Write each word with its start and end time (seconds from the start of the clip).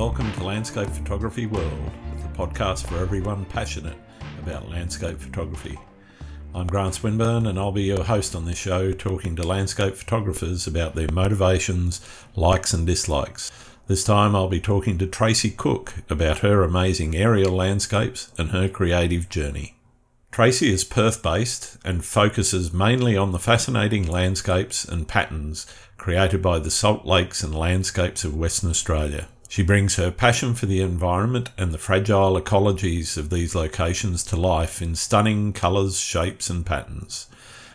Welcome 0.00 0.32
to 0.32 0.44
Landscape 0.44 0.88
Photography 0.88 1.44
World, 1.44 1.90
the 2.22 2.28
podcast 2.28 2.86
for 2.86 2.96
everyone 2.96 3.44
passionate 3.44 3.98
about 4.38 4.70
landscape 4.70 5.20
photography. 5.20 5.78
I'm 6.54 6.68
Grant 6.68 6.94
Swinburne 6.94 7.46
and 7.46 7.58
I'll 7.58 7.70
be 7.70 7.82
your 7.82 8.04
host 8.04 8.34
on 8.34 8.46
this 8.46 8.56
show 8.56 8.92
talking 8.92 9.36
to 9.36 9.46
landscape 9.46 9.94
photographers 9.94 10.66
about 10.66 10.94
their 10.94 11.12
motivations, 11.12 12.00
likes 12.34 12.72
and 12.72 12.86
dislikes. 12.86 13.52
This 13.88 14.02
time 14.02 14.34
I'll 14.34 14.48
be 14.48 14.58
talking 14.58 14.96
to 14.96 15.06
Tracy 15.06 15.50
Cook 15.50 15.92
about 16.08 16.38
her 16.38 16.62
amazing 16.62 17.14
aerial 17.14 17.52
landscapes 17.52 18.32
and 18.38 18.52
her 18.52 18.70
creative 18.70 19.28
journey. 19.28 19.76
Tracy 20.32 20.72
is 20.72 20.82
Perth 20.82 21.22
based 21.22 21.76
and 21.84 22.02
focuses 22.06 22.72
mainly 22.72 23.18
on 23.18 23.32
the 23.32 23.38
fascinating 23.38 24.06
landscapes 24.06 24.82
and 24.82 25.06
patterns 25.06 25.66
created 25.98 26.40
by 26.40 26.58
the 26.58 26.70
salt 26.70 27.04
lakes 27.04 27.42
and 27.42 27.54
landscapes 27.54 28.24
of 28.24 28.34
Western 28.34 28.70
Australia. 28.70 29.28
She 29.50 29.64
brings 29.64 29.96
her 29.96 30.12
passion 30.12 30.54
for 30.54 30.66
the 30.66 30.80
environment 30.80 31.50
and 31.58 31.72
the 31.72 31.76
fragile 31.76 32.40
ecologies 32.40 33.16
of 33.16 33.30
these 33.30 33.52
locations 33.52 34.22
to 34.26 34.36
life 34.36 34.80
in 34.80 34.94
stunning 34.94 35.52
colours, 35.52 35.98
shapes, 35.98 36.48
and 36.48 36.64
patterns. 36.64 37.26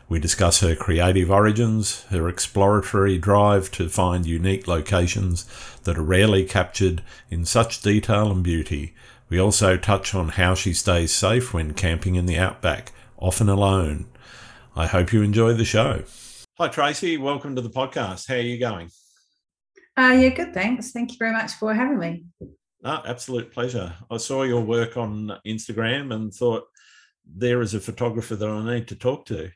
We 0.07 0.19
discuss 0.19 0.61
her 0.61 0.73
creative 0.73 1.29
origins, 1.29 2.03
her 2.03 2.29
exploratory 2.29 3.17
drive 3.17 3.71
to 3.71 3.89
find 3.89 4.25
unique 4.25 4.69
locations 4.69 5.45
that 5.83 5.97
are 5.97 6.01
rarely 6.01 6.45
captured 6.45 7.03
in 7.29 7.43
such 7.43 7.81
detail 7.81 8.31
and 8.31 8.41
beauty. 8.41 8.93
We 9.27 9.37
also 9.37 9.75
touch 9.75 10.15
on 10.15 10.29
how 10.29 10.55
she 10.55 10.71
stays 10.71 11.13
safe 11.13 11.53
when 11.53 11.73
camping 11.73 12.15
in 12.15 12.25
the 12.25 12.37
outback, 12.37 12.93
often 13.17 13.49
alone. 13.49 14.05
I 14.77 14.87
hope 14.87 15.11
you 15.11 15.21
enjoy 15.23 15.51
the 15.51 15.65
show. 15.65 16.03
Hi, 16.57 16.69
Tracy. 16.69 17.17
Welcome 17.17 17.57
to 17.57 17.61
the 17.61 17.69
podcast. 17.69 18.29
How 18.29 18.35
are 18.35 18.39
you 18.39 18.57
going? 18.57 18.91
Uh, 19.97 20.17
yeah, 20.19 20.29
good. 20.29 20.53
Thanks. 20.53 20.91
Thank 20.91 21.11
you 21.11 21.17
very 21.17 21.31
much 21.31 21.53
for 21.53 21.73
having 21.73 21.99
me. 21.99 22.25
No, 22.83 23.01
absolute 23.05 23.51
pleasure. 23.51 23.93
I 24.11 24.17
saw 24.17 24.43
your 24.43 24.61
work 24.61 24.97
on 24.97 25.39
Instagram 25.47 26.13
and 26.13 26.33
thought 26.33 26.65
there 27.25 27.61
is 27.61 27.73
a 27.73 27.79
photographer 27.79 28.35
that 28.35 28.47
I 28.47 28.75
need 28.75 28.87
to 28.89 28.95
talk 28.95 29.25
to. 29.27 29.49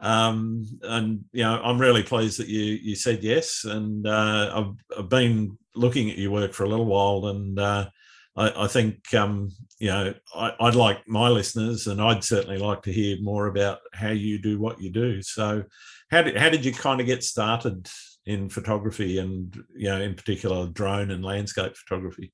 Um, 0.00 0.66
and 0.82 1.24
you 1.32 1.44
know, 1.44 1.60
I'm 1.62 1.80
really 1.80 2.02
pleased 2.02 2.40
that 2.40 2.48
you 2.48 2.62
you 2.62 2.96
said 2.96 3.22
yes. 3.22 3.64
And 3.64 4.06
uh, 4.06 4.52
I've, 4.54 4.98
I've 4.98 5.08
been 5.08 5.56
looking 5.74 6.10
at 6.10 6.18
your 6.18 6.30
work 6.30 6.52
for 6.52 6.64
a 6.64 6.68
little 6.68 6.86
while, 6.86 7.26
and 7.26 7.58
uh, 7.58 7.88
I, 8.36 8.64
I, 8.64 8.66
think 8.66 9.14
um, 9.14 9.50
you 9.78 9.88
know 9.88 10.14
I, 10.34 10.52
would 10.60 10.74
like 10.74 11.06
my 11.06 11.28
listeners, 11.28 11.86
and 11.86 12.02
I'd 12.02 12.24
certainly 12.24 12.58
like 12.58 12.82
to 12.82 12.92
hear 12.92 13.16
more 13.20 13.46
about 13.46 13.78
how 13.92 14.10
you 14.10 14.38
do 14.38 14.58
what 14.58 14.80
you 14.80 14.90
do. 14.90 15.22
So, 15.22 15.64
how 16.10 16.22
did 16.22 16.36
how 16.36 16.48
did 16.48 16.64
you 16.64 16.72
kind 16.72 17.00
of 17.00 17.06
get 17.06 17.22
started 17.22 17.88
in 18.26 18.48
photography 18.48 19.18
and 19.18 19.54
you 19.76 19.88
know 19.88 20.00
in 20.00 20.14
particular 20.14 20.66
drone 20.68 21.10
and 21.10 21.24
landscape 21.24 21.76
photography? 21.76 22.32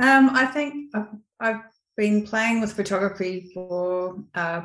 Um, 0.00 0.30
i 0.30 0.46
think 0.46 0.90
I've, 0.94 1.08
I've, 1.40 1.60
been 1.94 2.24
playing 2.24 2.62
with 2.62 2.72
photography 2.72 3.50
for 3.52 4.16
uh, 4.34 4.62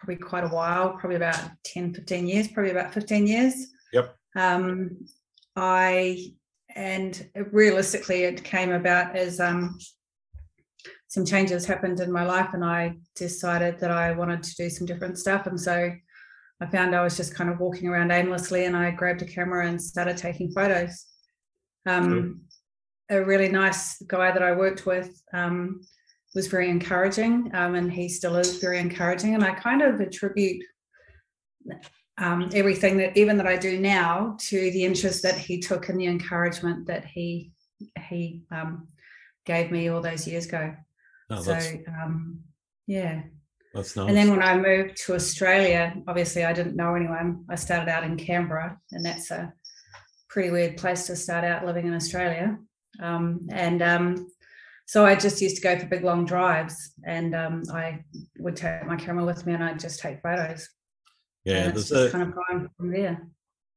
probably 0.00 0.16
quite 0.16 0.42
a 0.42 0.48
while 0.48 0.96
probably 0.98 1.14
about 1.14 1.38
10 1.64 1.94
15 1.94 2.26
years 2.26 2.48
probably 2.48 2.72
about 2.72 2.92
15 2.92 3.26
years. 3.26 3.68
Yep. 3.92 4.16
Um, 4.36 5.06
i 5.56 6.32
and 6.74 7.30
realistically 7.52 8.24
it 8.24 8.42
came 8.42 8.72
about 8.72 9.14
as 9.14 9.38
um, 9.38 9.78
some 11.06 11.24
changes 11.24 11.64
happened 11.64 12.00
in 12.00 12.10
my 12.10 12.24
life 12.24 12.48
and 12.54 12.64
i 12.64 12.92
decided 13.14 13.78
that 13.78 13.92
i 13.92 14.10
wanted 14.10 14.42
to 14.42 14.54
do 14.56 14.68
some 14.68 14.86
different 14.86 15.16
stuff. 15.16 15.46
And 15.46 15.60
so 15.60 15.92
I 16.64 16.70
found 16.70 16.94
I 16.94 17.02
was 17.02 17.16
just 17.16 17.34
kind 17.34 17.50
of 17.50 17.60
walking 17.60 17.88
around 17.88 18.10
aimlessly 18.10 18.64
and 18.64 18.74
I 18.74 18.90
grabbed 18.90 19.20
a 19.20 19.26
camera 19.26 19.66
and 19.68 19.80
started 19.80 20.16
taking 20.16 20.50
photos. 20.50 21.04
Um, 21.86 22.08
mm-hmm. 22.08 23.16
A 23.16 23.22
really 23.22 23.48
nice 23.48 24.00
guy 24.02 24.32
that 24.32 24.42
I 24.42 24.52
worked 24.52 24.86
with 24.86 25.20
um, 25.34 25.82
was 26.34 26.46
very 26.46 26.70
encouraging 26.70 27.50
um, 27.54 27.74
and 27.74 27.92
he 27.92 28.08
still 28.08 28.36
is 28.36 28.60
very 28.60 28.78
encouraging. 28.78 29.34
And 29.34 29.44
I 29.44 29.52
kind 29.52 29.82
of 29.82 30.00
attribute 30.00 30.64
um, 32.16 32.48
everything 32.54 32.96
that 32.96 33.14
even 33.16 33.36
that 33.36 33.46
I 33.46 33.56
do 33.56 33.78
now 33.78 34.36
to 34.48 34.70
the 34.70 34.84
interest 34.84 35.22
that 35.22 35.36
he 35.36 35.60
took 35.60 35.90
and 35.90 36.00
the 36.00 36.06
encouragement 36.06 36.86
that 36.86 37.04
he 37.04 37.52
he 38.08 38.42
um, 38.50 38.88
gave 39.44 39.70
me 39.70 39.88
all 39.88 40.00
those 40.00 40.26
years 40.26 40.46
ago. 40.46 40.74
Oh, 41.28 41.42
so 41.42 41.58
um, 41.88 42.40
yeah, 42.86 43.22
that's 43.74 43.96
nice. 43.96 44.08
And 44.08 44.16
then 44.16 44.30
when 44.30 44.42
I 44.42 44.56
moved 44.56 44.96
to 45.04 45.14
Australia, 45.14 45.94
obviously 46.06 46.44
I 46.44 46.52
didn't 46.52 46.76
know 46.76 46.94
anyone. 46.94 47.44
I 47.50 47.56
started 47.56 47.90
out 47.90 48.04
in 48.04 48.16
Canberra, 48.16 48.78
and 48.92 49.04
that's 49.04 49.30
a 49.30 49.52
pretty 50.28 50.50
weird 50.50 50.76
place 50.76 51.06
to 51.08 51.16
start 51.16 51.44
out 51.44 51.66
living 51.66 51.86
in 51.86 51.94
Australia. 51.94 52.56
Um, 53.00 53.40
and 53.50 53.82
um, 53.82 54.28
so 54.86 55.04
I 55.04 55.16
just 55.16 55.40
used 55.40 55.56
to 55.56 55.62
go 55.62 55.76
for 55.78 55.86
big 55.86 56.04
long 56.04 56.24
drives, 56.24 56.92
and 57.04 57.34
um, 57.34 57.62
I 57.72 58.04
would 58.38 58.56
take 58.56 58.86
my 58.86 58.96
camera 58.96 59.24
with 59.24 59.44
me, 59.44 59.54
and 59.54 59.64
I'd 59.64 59.80
just 59.80 59.98
take 59.98 60.22
photos. 60.22 60.68
Yeah, 61.44 61.70
there's 61.70 61.90
a, 61.90 62.10
kind 62.10 62.22
of 62.22 62.34
from 62.76 62.92
there. 62.92 63.26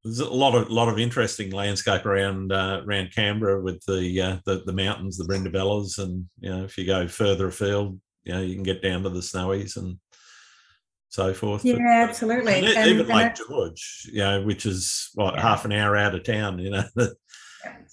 There's 0.04 0.20
a 0.20 0.30
lot 0.30 0.54
of 0.54 0.70
lot 0.70 0.90
of 0.90 1.00
interesting 1.00 1.52
landscape 1.52 2.06
around 2.06 2.52
uh, 2.52 2.82
around 2.86 3.14
Canberra 3.16 3.62
with 3.62 3.84
the, 3.86 4.22
uh, 4.22 4.38
the 4.46 4.64
the 4.66 4.74
mountains, 4.74 5.18
the 5.18 5.26
Brindabellas, 5.26 5.98
and 5.98 6.28
you 6.40 6.50
know 6.50 6.64
if 6.64 6.78
you 6.78 6.86
go 6.86 7.08
further 7.08 7.48
afield, 7.48 8.00
you 8.28 8.34
know 8.34 8.42
you 8.42 8.56
can 8.56 8.64
get 8.64 8.82
down 8.82 9.04
to 9.04 9.10
the 9.10 9.20
snowies 9.20 9.78
and 9.78 9.98
so 11.10 11.34
forth. 11.34 11.64
Yeah, 11.64 11.76
but, 11.76 12.10
absolutely. 12.10 12.54
And 12.56 12.66
and, 12.66 12.90
even 12.90 13.08
Lake 13.08 13.36
George, 13.36 14.10
you 14.12 14.20
know, 14.20 14.44
which 14.44 14.66
is 14.66 15.10
what 15.16 15.36
yeah. 15.36 15.42
half 15.42 15.66
an 15.66 15.72
hour 15.72 15.96
out 15.96 16.14
of 16.14 16.24
town, 16.24 16.60
you 16.60 16.72
know. 16.72 16.84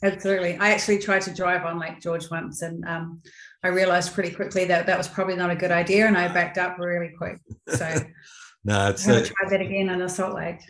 absolutely. 0.03 0.57
I 0.59 0.71
actually 0.71 0.99
tried 0.99 1.23
to 1.23 1.35
drive 1.35 1.65
on 1.65 1.79
Lake 1.79 2.01
George 2.01 2.29
once, 2.31 2.63
and 2.63 2.85
um, 2.87 3.23
I 3.63 3.69
realised 3.69 4.13
pretty 4.13 4.35
quickly 4.35 4.65
that 4.67 4.87
that 4.87 4.99
was 4.99 5.09
probably 5.09 5.37
not 5.37 5.51
a 5.51 5.57
good 5.57 5.71
idea, 5.71 6.07
and 6.07 6.19
I 6.19 6.29
backed 6.33 6.59
up 6.59 6.79
really 6.79 7.13
quick. 7.17 7.39
So 7.69 7.95
no, 8.65 8.91
it's 8.91 9.07
I'm 9.09 9.25
try 9.25 9.49
that 9.51 9.61
again 9.61 9.89
on 9.89 10.03
a 10.03 10.09
Salt 10.09 10.35
Lake. 10.35 10.61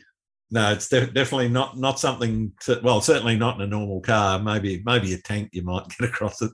No, 0.51 0.73
it's 0.73 0.89
de- 0.89 1.07
definitely 1.07 1.49
not 1.49 1.79
not 1.79 1.99
something. 1.99 2.53
To, 2.61 2.79
well, 2.83 3.01
certainly 3.01 3.37
not 3.37 3.57
in 3.57 3.63
a 3.63 3.67
normal 3.67 4.01
car. 4.01 4.39
Maybe 4.39 4.83
maybe 4.85 5.15
a 5.15 5.19
tank 5.19 5.49
you 5.53 5.63
might 5.63 5.89
get 5.99 6.11
across 6.11 6.43
it. 6.43 6.53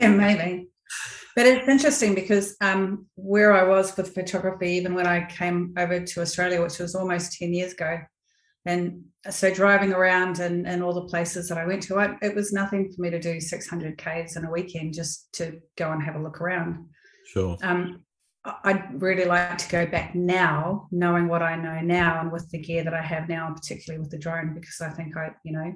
yeah, 0.00 0.10
maybe. 0.10 0.68
But 1.36 1.46
it's 1.46 1.68
interesting 1.68 2.14
because 2.14 2.56
um, 2.60 3.06
where 3.16 3.52
I 3.52 3.64
was 3.64 3.96
with 3.96 4.14
photography, 4.14 4.70
even 4.72 4.94
when 4.94 5.06
I 5.06 5.26
came 5.26 5.74
over 5.76 6.00
to 6.00 6.20
Australia, 6.20 6.62
which 6.62 6.78
was 6.78 6.94
almost 6.94 7.38
10 7.38 7.52
years 7.52 7.72
ago, 7.72 7.98
and 8.66 9.04
so 9.30 9.52
driving 9.52 9.92
around 9.92 10.38
and, 10.38 10.66
and 10.66 10.82
all 10.82 10.94
the 10.94 11.02
places 11.02 11.48
that 11.48 11.58
I 11.58 11.66
went 11.66 11.82
to, 11.84 11.98
I, 11.98 12.16
it 12.22 12.34
was 12.34 12.52
nothing 12.52 12.90
for 12.90 13.02
me 13.02 13.10
to 13.10 13.18
do 13.18 13.40
600 13.40 13.98
Ks 13.98 14.36
in 14.36 14.44
a 14.44 14.50
weekend 14.50 14.94
just 14.94 15.32
to 15.34 15.60
go 15.76 15.92
and 15.92 16.02
have 16.02 16.14
a 16.14 16.22
look 16.22 16.40
around. 16.40 16.86
Sure. 17.26 17.58
Um, 17.62 18.04
I'd 18.62 19.02
really 19.02 19.24
like 19.24 19.56
to 19.58 19.68
go 19.70 19.86
back 19.86 20.14
now, 20.14 20.88
knowing 20.90 21.28
what 21.28 21.42
I 21.42 21.56
know 21.56 21.80
now 21.80 22.20
and 22.20 22.30
with 22.30 22.50
the 22.50 22.58
gear 22.58 22.84
that 22.84 22.94
I 22.94 23.02
have 23.02 23.28
now, 23.28 23.52
particularly 23.54 24.00
with 24.00 24.10
the 24.10 24.18
drone, 24.18 24.54
because 24.54 24.80
I 24.82 24.90
think 24.90 25.16
I, 25.16 25.30
you 25.44 25.52
know, 25.52 25.72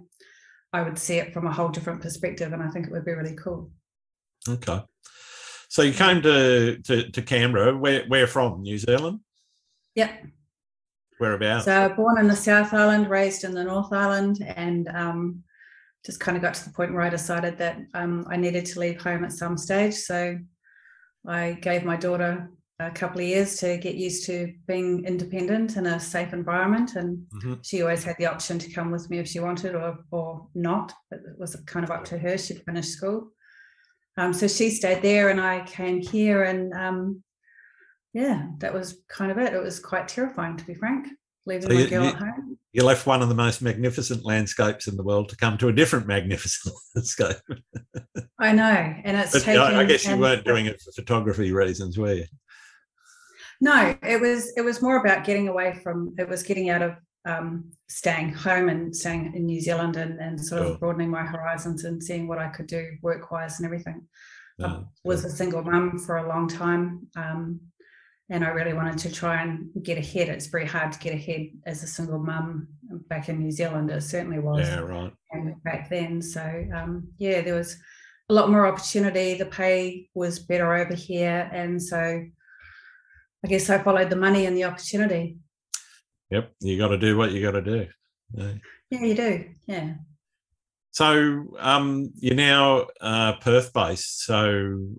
I 0.73 0.83
would 0.83 0.99
see 0.99 1.17
it 1.17 1.33
from 1.33 1.47
a 1.47 1.53
whole 1.53 1.69
different 1.69 2.03
perspective 2.03 2.53
and 2.53 2.63
I 2.63 2.69
think 2.69 2.87
it 2.87 2.93
would 2.93 3.07
be 3.07 3.13
really 3.13 3.37
cool. 3.37 3.71
Okay. 4.47 4.83
So 5.69 5.83
you 5.83 5.93
came 5.93 6.23
to, 6.23 6.79
to, 6.79 7.11
to 7.11 7.23
Canberra. 7.23 7.77
Where 7.77 8.05
where 8.09 8.27
from? 8.27 8.63
New 8.63 8.79
Zealand. 8.79 9.21
Yep. 9.95 10.27
Whereabouts? 11.19 11.67
So 11.67 11.93
born 11.95 12.19
in 12.19 12.29
the 12.29 12.37
South 12.37 12.73
Island, 12.73 13.11
raised 13.11 13.45
in 13.45 13.53
the 13.53 13.65
North 13.65 13.93
Island, 13.93 14.43
and 14.57 14.89
um, 14.89 15.43
just 16.07 16.21
kind 16.21 16.37
of 16.37 16.43
got 16.43 16.55
to 16.55 16.65
the 16.65 16.75
point 16.75 16.93
where 16.93 17.03
I 17.03 17.11
decided 17.11 17.59
that 17.59 17.79
um, 17.95 18.27
I 18.31 18.37
needed 18.37 18.65
to 18.67 18.81
leave 18.81 19.01
home 19.01 19.25
at 19.25 19.33
some 19.33 19.59
stage. 19.59 19.95
So 19.95 20.39
I 21.27 21.53
gave 21.61 21.85
my 21.85 21.97
daughter 21.97 22.51
a 22.81 22.91
couple 22.93 23.21
of 23.21 23.27
years 23.27 23.57
to 23.57 23.77
get 23.77 23.97
used 23.97 24.25
to 24.27 24.55
being 24.69 25.05
independent 25.05 25.77
in 25.77 25.87
a 25.87 25.99
safe 25.99 26.33
environment, 26.33 26.95
and 26.95 27.27
mm-hmm. 27.35 27.55
she 27.63 27.83
always 27.83 28.05
had 28.05 28.17
the 28.19 28.27
option 28.27 28.59
to 28.61 28.73
come 28.73 28.91
with 28.91 29.11
me 29.11 29.19
if 29.19 29.27
she 29.29 29.41
wanted 29.41 29.75
or 29.75 29.99
or 30.13 30.47
not. 30.55 30.95
It 31.11 31.21
was 31.37 31.57
kind 31.67 31.85
of 31.85 31.91
up 31.91 32.05
to 32.07 32.19
her. 32.19 32.39
She'd 32.39 32.63
finished 32.65 32.93
school. 32.93 33.33
Um, 34.19 34.33
so 34.33 34.49
she 34.49 34.71
stayed 34.71 35.01
there 35.01 35.29
and 35.29 35.41
I 35.41 35.65
came 35.65 36.01
here 36.01 36.43
and 36.43 36.75
um, 36.75 37.23
yeah, 38.13 38.49
that 38.59 38.75
was 38.75 39.01
kind 39.09 39.31
of 39.31 39.39
it. 39.39 39.55
It 39.55 39.63
was 39.63 39.79
quite 39.79 40.09
terrifying 40.09 40.57
to 40.57 40.65
be 40.65 40.75
frank, 40.75 41.07
leaving 41.47 41.71
so 41.71 41.75
my 41.75 41.87
girl 41.87 42.03
you, 42.03 42.11
at 42.11 42.17
home. 42.17 42.59
You 42.73 42.83
left 42.83 43.07
one 43.07 43.23
of 43.23 43.29
the 43.29 43.37
most 43.37 43.63
magnificent 43.63 44.25
landscapes 44.25 44.89
in 44.89 44.97
the 44.97 45.05
world 45.05 45.29
to 45.29 45.37
come 45.37 45.57
to 45.59 45.69
a 45.69 45.73
different 45.73 46.09
magnificent 46.09 46.75
landscape. 46.97 47.37
I 48.41 48.51
know. 48.53 48.65
And 49.05 49.17
it's 49.17 49.33
but, 49.33 49.43
taken, 49.43 49.63
I 49.63 49.85
guess 49.85 50.05
you 50.05 50.17
weren't 50.17 50.45
doing 50.45 50.67
it 50.67 50.81
for 50.81 50.91
photography 50.91 51.53
reasons, 51.53 51.97
were 51.97 52.15
you? 52.15 52.27
No, 53.61 53.97
it 54.03 54.21
was 54.21 54.53
it 54.57 54.63
was 54.63 54.83
more 54.83 54.97
about 54.97 55.25
getting 55.25 55.47
away 55.47 55.79
from 55.83 56.15
it 56.19 56.29
was 56.29 56.43
getting 56.43 56.71
out 56.71 56.83
of 56.83 56.97
um, 57.27 57.71
staying 57.89 58.33
home 58.33 58.69
and 58.69 58.95
staying 58.95 59.35
in 59.35 59.47
New 59.47 59.61
Zealand 59.61 59.97
and, 59.97 60.19
and 60.21 60.41
sort 60.41 60.63
of 60.63 60.81
broadening 60.81 61.11
my 61.11 61.23
horizons 61.23 61.85
and 61.85 62.03
seeing 62.03 62.29
what 62.29 62.39
I 62.39 62.49
could 62.49 62.67
do 62.67 62.97
work 63.03 63.31
wise 63.31 63.59
and 63.59 63.67
everything. 63.67 64.07
Yeah, 64.59 64.67
I 64.67 64.85
was 65.05 65.25
a 65.25 65.31
single 65.31 65.63
mum 65.63 65.99
for 65.99 66.19
a 66.19 66.29
long 66.29 66.49
time. 66.49 67.07
Um, 67.17 67.61
and 68.31 68.45
I 68.45 68.49
really 68.49 68.75
wanted 68.75 68.99
to 68.99 69.13
try 69.13 69.43
and 69.43 69.71
get 69.83 69.97
ahead. 69.97 70.29
It's 70.29 70.47
very 70.47 70.67
hard 70.67 70.93
to 70.93 70.99
get 70.99 71.15
ahead 71.15 71.49
as 71.67 71.83
a 71.83 71.87
single 71.87 72.19
mum 72.19 72.69
back 73.09 73.29
in 73.29 73.39
New 73.39 73.51
Zealand. 73.51 73.91
It 73.91 74.03
certainly 74.03 74.39
was. 74.39 74.69
Yeah, 74.69 74.81
right. 74.81 75.13
back 75.65 75.89
then, 75.89 76.21
so 76.21 76.67
um, 76.75 77.09
yeah, 77.17 77.41
there 77.41 77.55
was 77.55 77.77
a 78.29 78.35
lot 78.35 78.51
more 78.51 78.67
opportunity. 78.67 79.35
The 79.35 79.47
pay 79.47 80.11
was 80.15 80.41
better 80.41 80.75
over 80.75 80.95
here, 80.95 81.49
and 81.53 81.83
so 81.83 82.23
I 83.45 83.49
guess 83.49 83.71
I 83.71 83.79
followed 83.79 84.11
the 84.11 84.17
money 84.17 84.45
and 84.45 84.57
the 84.57 84.65
opportunity. 84.65 85.39
Yep, 86.31 86.53
you 86.61 86.79
got 86.79 86.89
to 86.89 86.99
do 86.99 87.17
what 87.17 87.33
you 87.33 87.43
got 87.43 87.53
to 87.53 87.63
do. 87.63 87.87
Yeah. 88.35 88.53
yeah, 88.91 89.05
you 89.05 89.15
do. 89.15 89.45
Yeah. 89.67 89.95
So 90.91 91.47
um, 91.59 92.11
you're 92.17 92.35
now 92.35 92.87
uh, 93.01 93.35
Perth 93.37 93.73
based. 93.73 94.25
So 94.25 94.41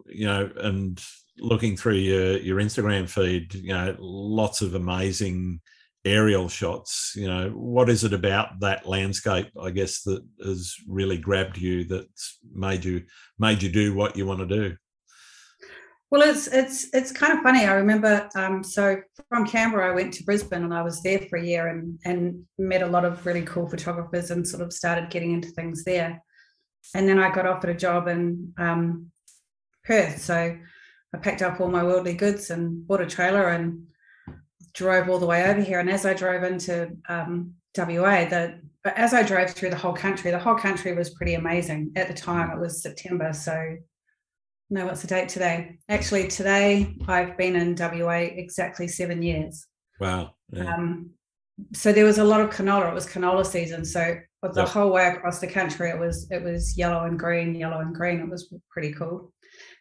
you 0.07 0.25
know, 0.25 0.49
and 0.57 1.01
looking 1.37 1.75
through 1.75 1.95
your 1.95 2.37
your 2.37 2.57
Instagram 2.57 3.09
feed, 3.09 3.53
you 3.53 3.73
know, 3.73 3.95
lots 3.99 4.61
of 4.61 4.75
amazing 4.75 5.61
aerial 6.05 6.49
shots. 6.49 7.13
You 7.15 7.27
know, 7.27 7.49
what 7.49 7.89
is 7.89 8.03
it 8.03 8.13
about 8.13 8.59
that 8.61 8.87
landscape? 8.87 9.49
I 9.61 9.71
guess 9.71 10.01
that 10.03 10.23
has 10.43 10.75
really 10.87 11.17
grabbed 11.17 11.57
you, 11.57 11.83
that's 11.83 12.39
made 12.53 12.85
you 12.85 13.03
made 13.37 13.61
you 13.61 13.69
do 13.69 13.93
what 13.93 14.15
you 14.15 14.25
want 14.25 14.39
to 14.39 14.45
do. 14.45 14.75
Well, 16.11 16.23
it's 16.23 16.47
it's 16.47 16.87
it's 16.93 17.11
kind 17.11 17.33
of 17.33 17.43
funny. 17.43 17.65
I 17.65 17.73
remember 17.73 18.27
um, 18.35 18.63
so 18.63 18.99
from 19.27 19.45
Canberra, 19.45 19.91
I 19.91 19.95
went 19.95 20.13
to 20.15 20.23
Brisbane 20.23 20.63
and 20.63 20.73
I 20.73 20.81
was 20.81 21.03
there 21.03 21.19
for 21.29 21.37
a 21.37 21.45
year 21.45 21.67
and 21.67 21.99
and 22.03 22.45
met 22.57 22.81
a 22.81 22.87
lot 22.87 23.05
of 23.05 23.25
really 23.25 23.43
cool 23.43 23.69
photographers 23.69 24.31
and 24.31 24.47
sort 24.47 24.63
of 24.63 24.73
started 24.73 25.11
getting 25.11 25.33
into 25.33 25.49
things 25.51 25.83
there. 25.83 26.21
And 26.95 27.07
then 27.07 27.19
I 27.19 27.29
got 27.29 27.45
offered 27.45 27.69
a 27.69 27.75
job 27.75 28.07
in 28.07 28.53
um, 28.57 29.11
Perth, 29.85 30.19
so 30.19 30.57
I 31.13 31.17
packed 31.19 31.43
up 31.43 31.61
all 31.61 31.69
my 31.69 31.83
worldly 31.83 32.15
goods 32.15 32.49
and 32.49 32.87
bought 32.87 33.01
a 33.01 33.05
trailer 33.05 33.49
and 33.49 33.85
drove 34.73 35.09
all 35.09 35.19
the 35.19 35.27
way 35.27 35.45
over 35.45 35.61
here. 35.61 35.79
And 35.79 35.89
as 35.91 36.07
I 36.07 36.15
drove 36.15 36.43
into 36.43 36.97
um, 37.07 37.53
WA, 37.77 38.25
the 38.25 38.59
as 38.83 39.13
I 39.13 39.21
drove 39.21 39.51
through 39.51 39.69
the 39.69 39.75
whole 39.75 39.93
country, 39.93 40.31
the 40.31 40.39
whole 40.39 40.55
country 40.55 40.95
was 40.95 41.11
pretty 41.11 41.35
amazing 41.35 41.91
at 41.95 42.07
the 42.07 42.13
time. 42.15 42.49
It 42.49 42.59
was 42.59 42.81
September, 42.81 43.31
so 43.31 43.75
no, 44.69 44.85
what's 44.85 45.01
the 45.01 45.07
date 45.07 45.29
today? 45.29 45.79
Actually, 45.89 46.27
today 46.27 46.95
I've 47.07 47.37
been 47.37 47.55
in 47.55 47.75
WA 47.75 48.19
exactly 48.19 48.87
seven 48.87 49.21
years. 49.21 49.65
Wow. 49.99 50.35
Yeah. 50.51 50.73
Um, 50.73 51.11
so 51.73 51.91
there 51.91 52.05
was 52.05 52.19
a 52.19 52.23
lot 52.23 52.41
of 52.41 52.49
canola. 52.49 52.89
It 52.89 52.93
was 52.93 53.07
canola 53.07 53.45
season. 53.45 53.83
So 53.83 54.17
the 54.41 54.51
yep. 54.55 54.67
whole 54.67 54.91
way 54.91 55.07
across 55.07 55.39
the 55.39 55.47
country, 55.47 55.89
it 55.89 55.99
was 55.99 56.29
it 56.31 56.43
was 56.43 56.77
yellow 56.77 57.05
and 57.05 57.19
green, 57.19 57.55
yellow 57.55 57.79
and 57.79 57.93
green. 57.93 58.19
It 58.19 58.29
was 58.29 58.53
pretty 58.69 58.93
cool. 58.93 59.33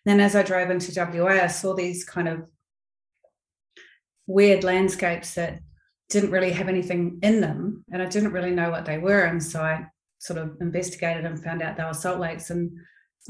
Then 0.05 0.20
as 0.20 0.35
I 0.35 0.43
drove 0.43 0.70
into 0.70 0.93
WA, 0.94 1.29
I 1.29 1.46
saw 1.46 1.75
these 1.75 2.05
kind 2.05 2.29
of 2.29 2.44
weird 4.26 4.64
landscapes 4.64 5.34
that 5.34 5.61
didn't 6.08 6.31
really 6.31 6.52
have 6.52 6.69
anything 6.69 7.19
in 7.23 7.41
them, 7.41 7.84
and 7.93 8.02
I 8.02 8.06
didn't 8.06 8.32
really 8.32 8.50
know 8.50 8.70
what 8.70 8.87
they 8.87 8.99
were. 8.99 9.25
And 9.25 9.43
so 9.43 9.61
I 9.61 9.87
sort 10.19 10.38
of 10.38 10.56
investigated 10.61 11.25
and 11.25 11.43
found 11.43 11.62
out 11.62 11.76
they 11.76 11.84
were 11.84 11.94
salt 11.94 12.19
lakes. 12.19 12.50
And 12.50 12.73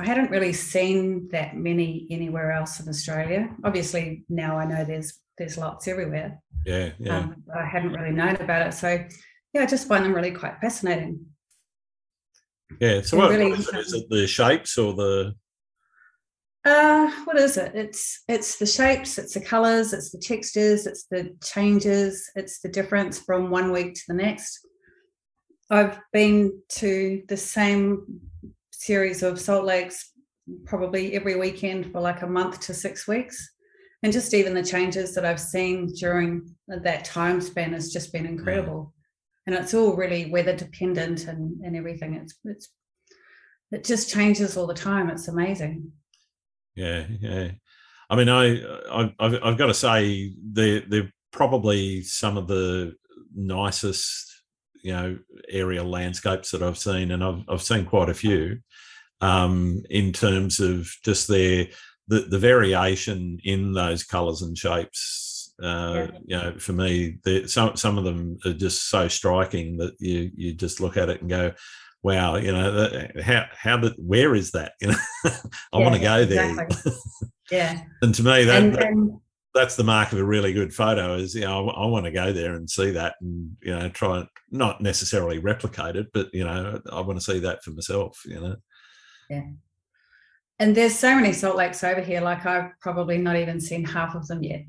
I 0.00 0.04
hadn't 0.04 0.30
really 0.30 0.52
seen 0.52 1.28
that 1.32 1.56
many 1.56 2.06
anywhere 2.10 2.52
else 2.52 2.78
in 2.80 2.88
Australia. 2.88 3.48
Obviously, 3.64 4.24
now 4.28 4.56
I 4.56 4.64
know 4.64 4.84
there's 4.84 5.20
there's 5.38 5.58
lots 5.58 5.88
everywhere. 5.88 6.40
Yeah, 6.64 6.90
yeah. 6.98 7.18
Um, 7.18 7.42
I 7.54 7.64
hadn't 7.64 7.92
really 7.92 8.14
known 8.14 8.36
about 8.36 8.66
it, 8.66 8.74
so 8.74 9.04
yeah, 9.52 9.62
I 9.62 9.66
just 9.66 9.88
find 9.88 10.04
them 10.04 10.14
really 10.14 10.30
quite 10.30 10.60
fascinating. 10.60 11.26
Yeah. 12.80 13.00
So, 13.00 13.16
what, 13.16 13.30
really, 13.30 13.50
what 13.50 13.58
is, 13.58 13.68
it? 13.68 13.76
is 13.76 13.92
it 13.94 14.10
the 14.10 14.26
shapes 14.26 14.78
or 14.78 14.94
the? 14.94 15.34
Uh, 16.64 17.10
what 17.24 17.38
is 17.38 17.56
it? 17.56 17.72
It's 17.74 18.22
it's 18.28 18.58
the 18.58 18.66
shapes, 18.66 19.18
it's 19.18 19.34
the 19.34 19.40
colors, 19.40 19.92
it's 19.92 20.10
the 20.10 20.18
textures, 20.18 20.86
it's 20.86 21.06
the 21.10 21.34
changes, 21.42 22.30
it's 22.36 22.60
the 22.60 22.68
difference 22.68 23.18
from 23.18 23.50
one 23.50 23.72
week 23.72 23.94
to 23.94 24.02
the 24.08 24.14
next. 24.14 24.66
I've 25.70 25.98
been 26.12 26.60
to 26.70 27.22
the 27.28 27.36
same 27.36 28.20
series 28.78 29.24
of 29.24 29.40
salt 29.40 29.64
lakes 29.64 30.12
probably 30.64 31.14
every 31.14 31.36
weekend 31.36 31.92
for 31.92 32.00
like 32.00 32.22
a 32.22 32.26
month 32.26 32.60
to 32.60 32.72
six 32.72 33.06
weeks. 33.06 33.54
And 34.02 34.12
just 34.12 34.32
even 34.32 34.54
the 34.54 34.62
changes 34.62 35.14
that 35.14 35.24
I've 35.24 35.40
seen 35.40 35.92
during 35.98 36.54
that 36.68 37.04
time 37.04 37.40
span 37.40 37.72
has 37.72 37.92
just 37.92 38.12
been 38.12 38.24
incredible. 38.24 38.94
And 39.46 39.56
it's 39.56 39.74
all 39.74 39.96
really 39.96 40.30
weather 40.30 40.54
dependent 40.54 41.26
and, 41.26 41.60
and 41.64 41.76
everything. 41.76 42.14
It's 42.14 42.34
it's 42.44 42.68
it 43.72 43.84
just 43.84 44.08
changes 44.08 44.56
all 44.56 44.68
the 44.68 44.74
time. 44.74 45.10
It's 45.10 45.26
amazing. 45.26 45.90
Yeah, 46.76 47.06
yeah. 47.20 47.50
I 48.08 48.16
mean, 48.16 48.28
I, 48.28 48.62
I 48.90 49.14
I've, 49.18 49.38
I've 49.42 49.58
got 49.58 49.66
to 49.66 49.74
say 49.74 50.32
they're 50.52 50.82
they're 50.88 51.12
probably 51.32 52.02
some 52.02 52.38
of 52.38 52.46
the 52.46 52.94
nicest 53.34 54.27
you 54.82 54.92
know 54.92 55.18
aerial 55.48 55.86
landscapes 55.86 56.50
that 56.50 56.62
I've 56.62 56.78
seen, 56.78 57.10
and 57.10 57.22
I've 57.22 57.42
I've 57.48 57.62
seen 57.62 57.84
quite 57.84 58.08
a 58.08 58.14
few 58.14 58.58
um, 59.20 59.82
in 59.90 60.12
terms 60.12 60.60
of 60.60 60.88
just 61.04 61.28
their 61.28 61.66
the, 62.08 62.20
the 62.20 62.38
variation 62.38 63.38
in 63.44 63.72
those 63.72 64.02
colours 64.02 64.42
and 64.42 64.56
shapes. 64.56 65.54
Uh, 65.62 66.06
yeah. 66.06 66.18
You 66.24 66.36
know, 66.36 66.58
for 66.58 66.72
me, 66.72 67.18
some 67.46 67.76
some 67.76 67.98
of 67.98 68.04
them 68.04 68.38
are 68.44 68.52
just 68.52 68.88
so 68.88 69.08
striking 69.08 69.76
that 69.78 69.94
you 69.98 70.30
you 70.34 70.54
just 70.54 70.80
look 70.80 70.96
at 70.96 71.08
it 71.08 71.20
and 71.20 71.28
go, 71.28 71.52
"Wow!" 72.02 72.36
You 72.36 72.52
know, 72.52 72.72
that, 72.72 73.20
how 73.20 73.46
how 73.52 73.76
the 73.78 73.94
where 73.98 74.34
is 74.34 74.52
that? 74.52 74.72
You 74.80 74.88
know, 74.88 74.98
I 75.24 75.30
yeah, 75.72 75.84
want 75.84 75.94
to 75.94 76.00
go 76.00 76.24
there. 76.24 76.50
Exactly. 76.50 76.92
yeah. 77.50 77.82
And 78.02 78.14
to 78.14 78.22
me, 78.22 78.44
that, 78.44 78.62
and, 78.62 78.74
that 78.74 79.20
that's 79.54 79.76
the 79.76 79.84
mark 79.84 80.12
of 80.12 80.18
a 80.18 80.24
really 80.24 80.52
good 80.52 80.72
photo 80.72 81.14
is 81.14 81.34
you 81.34 81.40
know 81.42 81.68
I, 81.68 81.82
I, 81.82 81.86
want 81.86 82.04
to 82.04 82.10
go 82.10 82.32
there 82.32 82.54
and 82.54 82.68
see 82.68 82.90
that 82.92 83.14
and 83.20 83.56
you 83.62 83.76
know 83.76 83.88
try 83.88 84.18
and 84.18 84.28
not 84.50 84.80
necessarily 84.80 85.38
replicate 85.38 85.96
it 85.96 86.08
but 86.12 86.28
you 86.32 86.44
know 86.44 86.80
I 86.92 87.00
want 87.00 87.18
to 87.18 87.24
see 87.24 87.38
that 87.40 87.62
for 87.64 87.70
myself 87.70 88.20
you 88.24 88.40
know. 88.40 88.56
Yeah. 89.30 89.44
And 90.60 90.74
there's 90.74 90.98
so 90.98 91.14
many 91.14 91.32
salt 91.32 91.56
lakes 91.56 91.84
over 91.84 92.00
here 92.00 92.20
like 92.20 92.44
I've 92.46 92.70
probably 92.80 93.18
not 93.18 93.36
even 93.36 93.60
seen 93.60 93.84
half 93.84 94.14
of 94.14 94.26
them 94.26 94.42
yet. 94.42 94.64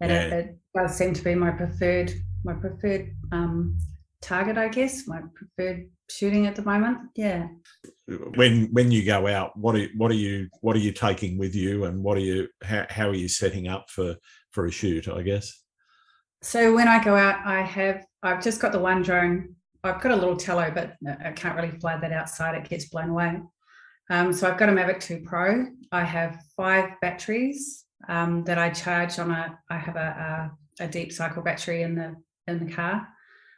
And 0.00 0.10
yeah. 0.10 0.20
it, 0.20 0.32
it, 0.32 0.56
does 0.74 0.96
seem 0.96 1.14
to 1.14 1.24
be 1.24 1.34
my 1.34 1.50
preferred 1.50 2.12
my 2.44 2.52
preferred 2.52 3.14
um, 3.32 3.78
target 4.26 4.58
I 4.58 4.68
guess 4.68 5.06
my 5.06 5.20
preferred 5.34 5.88
shooting 6.10 6.46
at 6.46 6.56
the 6.56 6.62
moment 6.62 6.98
yeah. 7.14 7.46
When 8.34 8.68
when 8.72 8.90
you 8.90 9.04
go 9.04 9.26
out 9.26 9.56
what 9.56 9.76
are 9.76 9.86
what 9.96 10.10
are 10.10 10.20
you 10.26 10.48
what 10.60 10.74
are 10.74 10.80
you 10.80 10.92
taking 10.92 11.38
with 11.38 11.54
you 11.54 11.84
and 11.84 12.02
what 12.02 12.16
are 12.16 12.26
you 12.28 12.48
how, 12.62 12.86
how 12.90 13.08
are 13.08 13.14
you 13.14 13.28
setting 13.28 13.68
up 13.68 13.88
for 13.88 14.16
for 14.50 14.66
a 14.66 14.70
shoot 14.70 15.08
i 15.08 15.22
guess? 15.22 15.62
So 16.42 16.74
when 16.74 16.88
i 16.88 17.02
go 17.02 17.14
out 17.14 17.46
i 17.46 17.62
have 17.62 18.04
i've 18.22 18.42
just 18.42 18.60
got 18.60 18.72
the 18.72 18.80
one 18.80 19.02
drone. 19.02 19.54
I've 19.84 20.00
got 20.00 20.10
a 20.10 20.16
little 20.16 20.36
tello 20.36 20.72
but 20.74 20.96
i 21.24 21.30
can't 21.30 21.56
really 21.56 21.78
fly 21.78 21.96
that 21.96 22.12
outside. 22.12 22.56
It 22.56 22.68
gets 22.68 22.86
blown 22.86 23.10
away. 23.10 23.40
Um, 24.10 24.32
so 24.32 24.50
i've 24.50 24.58
got 24.58 24.68
a 24.68 24.72
mavic 24.72 25.00
2 25.00 25.22
pro. 25.24 25.66
I 25.92 26.02
have 26.02 26.40
five 26.56 26.90
batteries 27.00 27.84
um, 28.08 28.42
that 28.44 28.58
i 28.58 28.70
charge 28.70 29.18
on 29.18 29.30
a 29.30 29.58
i 29.70 29.78
have 29.78 29.96
a, 29.96 30.50
a, 30.80 30.84
a 30.84 30.88
deep 30.88 31.12
cycle 31.12 31.42
battery 31.42 31.82
in 31.82 31.94
the 31.94 32.16
in 32.48 32.66
the 32.66 32.72
car 32.72 33.08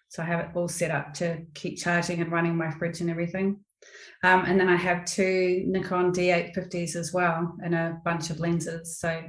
so 0.09 0.23
I 0.23 0.27
have 0.27 0.41
it 0.41 0.51
all 0.55 0.69
set 0.69 0.91
up 0.91 1.15
to 1.15 1.43
keep 1.55 1.79
charging 1.79 2.21
and 2.21 2.33
running 2.33 2.57
my 2.57 2.71
fridge 2.71 3.01
and 3.01 3.11
everything. 3.11 3.61
Um, 4.25 4.45
and 4.47 4.59
then 4.59 4.69
I 4.69 4.77
have 4.77 5.05
two 5.05 5.65
Nikon 5.67 6.13
D850s 6.13 6.97
as 6.97 7.13
well 7.13 7.55
and 7.63 7.75
a 7.75 8.01
bunch 8.05 8.31
of 8.31 8.41
lenses. 8.41 8.99
So 8.99 9.23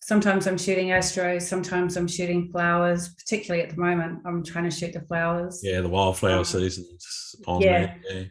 sometimes 0.00 0.46
I'm 0.46 0.58
shooting 0.58 0.88
astros, 0.88 1.42
sometimes 1.42 1.96
I'm 1.96 2.08
shooting 2.08 2.50
flowers, 2.50 3.14
particularly 3.14 3.62
at 3.62 3.70
the 3.70 3.80
moment. 3.80 4.20
I'm 4.26 4.42
trying 4.42 4.64
to 4.64 4.70
shoot 4.70 4.92
the 4.92 5.02
flowers. 5.02 5.60
Yeah, 5.62 5.80
the 5.80 5.88
wildflower 5.88 6.38
um, 6.38 6.44
season's 6.44 7.36
on 7.46 7.60
yeah. 7.60 7.94
Yeah. 8.10 8.24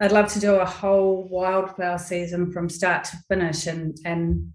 I'd 0.00 0.12
love 0.12 0.32
to 0.32 0.40
do 0.40 0.54
a 0.54 0.64
whole 0.64 1.28
wildflower 1.28 1.98
season 1.98 2.52
from 2.52 2.68
start 2.68 3.04
to 3.04 3.16
finish 3.28 3.66
and 3.66 3.96
and 4.04 4.52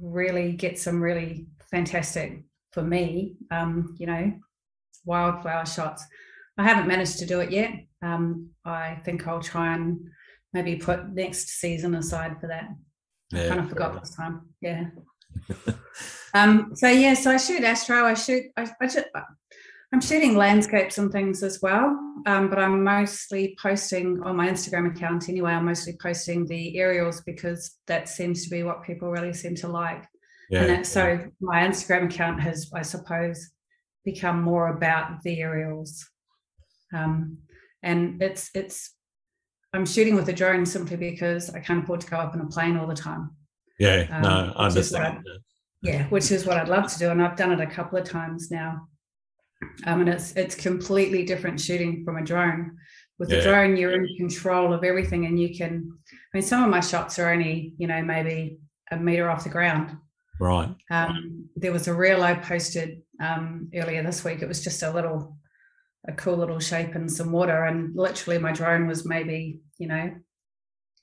really 0.00 0.52
get 0.52 0.78
some 0.78 1.00
really 1.00 1.46
fantastic 1.70 2.44
for 2.72 2.82
me, 2.82 3.36
um, 3.50 3.96
you 3.98 4.06
know, 4.06 4.32
wildflower 5.04 5.66
shots. 5.66 6.04
I 6.58 6.64
haven't 6.64 6.88
managed 6.88 7.18
to 7.18 7.26
do 7.26 7.40
it 7.40 7.50
yet. 7.50 7.72
Um, 8.02 8.50
I 8.64 8.96
think 9.04 9.26
I'll 9.26 9.42
try 9.42 9.74
and 9.74 9.98
maybe 10.52 10.76
put 10.76 11.08
next 11.10 11.48
season 11.48 11.94
aside 11.94 12.40
for 12.40 12.48
that. 12.48 12.68
Yeah, 13.30 13.44
I 13.44 13.48
kind 13.48 13.60
of 13.60 13.68
forgot 13.68 14.00
this 14.00 14.14
time. 14.14 14.42
Yeah. 14.60 14.86
um, 16.34 16.72
so 16.74 16.88
yeah, 16.88 17.14
so 17.14 17.30
I 17.30 17.36
shoot 17.36 17.62
astro. 17.62 18.04
I 18.04 18.14
shoot. 18.14 18.44
I, 18.56 18.68
I 18.80 18.86
just, 18.86 19.06
I'm 19.92 20.00
shooting 20.00 20.36
landscapes 20.36 20.98
and 20.98 21.10
things 21.10 21.42
as 21.42 21.60
well, 21.62 21.98
um, 22.26 22.48
but 22.48 22.58
I'm 22.58 22.84
mostly 22.84 23.56
posting 23.60 24.22
on 24.22 24.36
my 24.36 24.48
Instagram 24.48 24.94
account 24.94 25.28
anyway. 25.28 25.52
I'm 25.52 25.66
mostly 25.66 25.96
posting 26.00 26.46
the 26.46 26.78
aerials 26.78 27.22
because 27.22 27.78
that 27.86 28.08
seems 28.08 28.44
to 28.44 28.50
be 28.50 28.62
what 28.62 28.84
people 28.84 29.10
really 29.10 29.32
seem 29.32 29.54
to 29.56 29.68
like. 29.68 30.04
Yeah, 30.50 30.62
and 30.62 30.70
that, 30.70 30.86
so 30.86 31.20
my 31.40 31.66
Instagram 31.66 32.06
account 32.06 32.40
has, 32.40 32.70
I 32.74 32.82
suppose, 32.82 33.50
become 34.04 34.42
more 34.42 34.68
about 34.68 35.22
the 35.22 35.40
aerials. 35.40 36.08
Um, 36.92 37.38
and 37.82 38.22
it's 38.22 38.50
it's 38.54 38.94
I'm 39.72 39.86
shooting 39.86 40.16
with 40.16 40.28
a 40.28 40.32
drone 40.32 40.66
simply 40.66 40.96
because 40.96 41.50
I 41.50 41.60
can't 41.60 41.84
afford 41.84 42.00
to 42.02 42.10
go 42.10 42.16
up 42.16 42.34
in 42.34 42.40
a 42.40 42.46
plane 42.46 42.76
all 42.76 42.86
the 42.86 42.94
time. 42.94 43.30
Yeah, 43.78 44.06
um, 44.10 44.22
no, 44.22 44.52
I 44.56 44.66
understand. 44.66 45.26
Yeah, 45.82 46.04
which 46.08 46.30
is 46.30 46.44
what 46.44 46.58
I'd 46.58 46.68
love 46.68 46.92
to 46.92 46.98
do, 46.98 47.10
and 47.10 47.22
I've 47.22 47.36
done 47.36 47.52
it 47.52 47.60
a 47.60 47.66
couple 47.66 47.98
of 47.98 48.04
times 48.04 48.50
now. 48.50 48.86
Um, 49.86 50.00
and 50.00 50.08
it's 50.08 50.32
it's 50.36 50.54
completely 50.54 51.24
different 51.24 51.60
shooting 51.60 52.04
from 52.04 52.16
a 52.16 52.24
drone. 52.24 52.76
With 53.18 53.30
Yeah. 53.30 53.38
a 53.38 53.42
drone, 53.42 53.76
you're 53.76 53.92
in 53.92 54.16
control 54.16 54.72
of 54.72 54.84
everything, 54.84 55.26
and 55.26 55.40
you 55.40 55.56
can. 55.56 55.92
I 56.12 56.36
mean, 56.36 56.42
some 56.42 56.62
of 56.64 56.70
my 56.70 56.80
shots 56.80 57.18
are 57.18 57.30
only 57.30 57.74
you 57.78 57.86
know 57.86 58.02
maybe 58.02 58.58
a 58.90 58.96
meter 58.96 59.30
off 59.30 59.44
the 59.44 59.50
ground. 59.50 59.96
Right. 60.40 60.74
Um, 60.90 61.48
there 61.54 61.70
was 61.72 61.86
a 61.86 61.94
reel 61.94 62.22
I 62.22 62.34
posted 62.34 63.02
um, 63.20 63.68
earlier 63.74 64.02
this 64.02 64.24
week. 64.24 64.40
It 64.40 64.48
was 64.48 64.64
just 64.64 64.82
a 64.82 64.90
little, 64.90 65.36
a 66.08 66.12
cool 66.14 66.36
little 66.38 66.58
shape 66.58 66.96
in 66.96 67.08
some 67.10 67.30
water, 67.30 67.64
and 67.64 67.94
literally 67.94 68.38
my 68.38 68.50
drone 68.52 68.86
was 68.86 69.04
maybe 69.06 69.60
you 69.78 69.86
know 69.86 70.12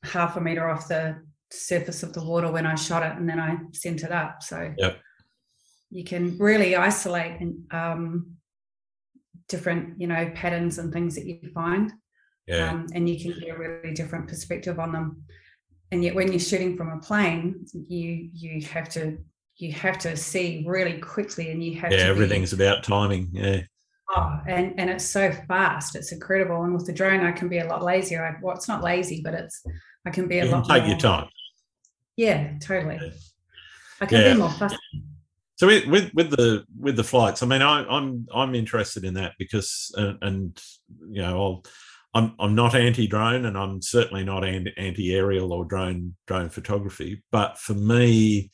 half 0.03 0.35
a 0.37 0.41
meter 0.41 0.67
off 0.67 0.87
the 0.87 1.21
surface 1.51 2.01
of 2.03 2.13
the 2.13 2.23
water 2.25 2.51
when 2.51 2.65
I 2.65 2.73
shot 2.75 3.03
it, 3.03 3.15
and 3.15 3.29
then 3.29 3.39
I 3.39 3.57
sent 3.73 4.03
it 4.03 4.11
up. 4.11 4.41
So 4.41 4.73
Yep. 4.77 4.97
you 5.91 6.03
can 6.03 6.35
really 6.39 6.75
isolate 6.75 7.39
and 7.39 7.55
um, 7.71 8.37
different 9.47 10.01
you 10.01 10.07
know 10.07 10.31
patterns 10.33 10.79
and 10.79 10.91
things 10.91 11.13
that 11.13 11.25
you 11.27 11.39
find, 11.53 11.93
Yeah. 12.47 12.71
um, 12.71 12.87
and 12.95 13.07
you 13.07 13.19
can 13.21 13.39
get 13.39 13.55
a 13.55 13.57
really 13.59 13.93
different 13.93 14.27
perspective 14.27 14.79
on 14.79 14.91
them. 14.93 15.23
And 15.91 16.03
yet, 16.03 16.15
when 16.15 16.31
you're 16.31 16.39
shooting 16.39 16.75
from 16.75 16.89
a 16.89 16.99
plane, 16.99 17.65
you 17.87 18.29
you 18.33 18.61
have 18.67 18.89
to 18.89 19.17
you 19.55 19.71
have 19.71 19.97
to 19.99 20.15
see 20.17 20.63
really 20.67 20.99
quickly, 20.99 21.51
and 21.51 21.63
you 21.63 21.79
have 21.79 21.91
yeah. 21.91 21.99
to 21.99 22.03
be- 22.03 22.09
Everything's 22.09 22.53
about 22.53 22.83
timing. 22.83 23.29
Yeah. 23.31 23.61
Oh, 24.09 24.39
and 24.47 24.73
and 24.79 24.89
it's 24.89 25.05
so 25.05 25.31
fast. 25.47 25.95
It's 25.95 26.11
incredible. 26.11 26.63
And 26.63 26.73
with 26.73 26.85
the 26.85 26.93
drone, 26.93 27.25
I 27.25 27.31
can 27.31 27.49
be 27.49 27.59
a 27.59 27.65
lot 27.67 27.83
lazier. 27.83 28.23
I, 28.25 28.35
well, 28.41 28.55
it's 28.55 28.67
not 28.67 28.83
lazy, 28.83 29.21
but 29.21 29.33
it's 29.33 29.63
I 30.05 30.09
can 30.09 30.27
be 30.27 30.39
a 30.39 30.45
You 30.45 30.51
lot. 30.51 30.67
take 30.67 30.83
more, 30.83 30.89
your 30.91 30.97
time. 30.99 31.27
Yeah, 32.15 32.57
totally. 32.61 32.99
Yeah. 33.01 33.09
I 34.01 34.05
can 34.05 34.21
Yeah. 34.21 34.33
be 34.33 34.39
more 34.39 34.49
fussy. 34.51 34.77
So 35.55 35.67
with, 35.67 35.87
with 35.87 36.11
with 36.13 36.29
the 36.29 36.65
with 36.79 36.95
the 36.95 37.03
flights, 37.03 37.41
I 37.41 37.47
mean, 37.47 37.61
I, 37.61 37.83
I'm 37.83 38.27
I'm 38.33 38.53
interested 38.55 39.03
in 39.03 39.15
that 39.15 39.33
because 39.39 39.91
and, 39.95 40.17
and 40.21 40.61
you 41.09 41.21
know 41.21 41.41
I'll, 41.41 41.63
I'm 42.17 42.33
I'm 42.39 42.55
not 42.55 42.73
anti 42.75 43.07
drone 43.07 43.45
and 43.45 43.57
I'm 43.57 43.81
certainly 43.81 44.23
not 44.23 44.43
anti 44.43 45.13
aerial 45.13 45.53
or 45.53 45.65
drone 45.65 46.15
drone 46.25 46.49
photography, 46.49 47.23
but 47.31 47.57
for 47.59 47.73
me, 47.73 48.51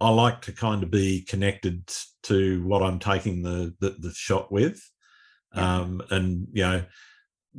I 0.00 0.10
like 0.10 0.42
to 0.42 0.52
kind 0.52 0.82
of 0.82 0.90
be 0.90 1.22
connected 1.22 1.90
to 2.24 2.62
what 2.66 2.82
I'm 2.82 2.98
taking 2.98 3.42
the 3.42 3.74
the, 3.80 3.90
the 3.98 4.12
shot 4.12 4.52
with, 4.52 4.80
Yeah. 5.54 5.80
um, 5.80 6.02
and 6.10 6.46
you 6.52 6.62
know 6.64 6.84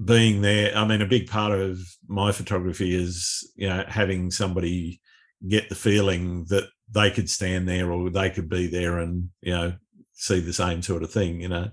being 0.03 0.41
there. 0.41 0.75
I 0.77 0.85
mean, 0.85 1.01
a 1.01 1.07
big 1.07 1.27
part 1.27 1.59
of 1.59 1.79
my 2.07 2.31
photography 2.31 2.93
is 2.93 3.49
you 3.55 3.67
know 3.69 3.83
having 3.87 4.29
somebody 4.31 5.01
get 5.47 5.69
the 5.69 5.75
feeling 5.75 6.45
that 6.49 6.69
they 6.91 7.09
could 7.09 7.29
stand 7.29 7.67
there 7.67 7.91
or 7.91 8.09
they 8.11 8.29
could 8.29 8.49
be 8.49 8.67
there 8.67 8.99
and 8.99 9.29
you 9.41 9.53
know 9.53 9.73
see 10.13 10.39
the 10.39 10.53
same 10.53 10.81
sort 10.81 11.03
of 11.03 11.11
thing 11.11 11.41
you 11.41 11.49
know 11.49 11.67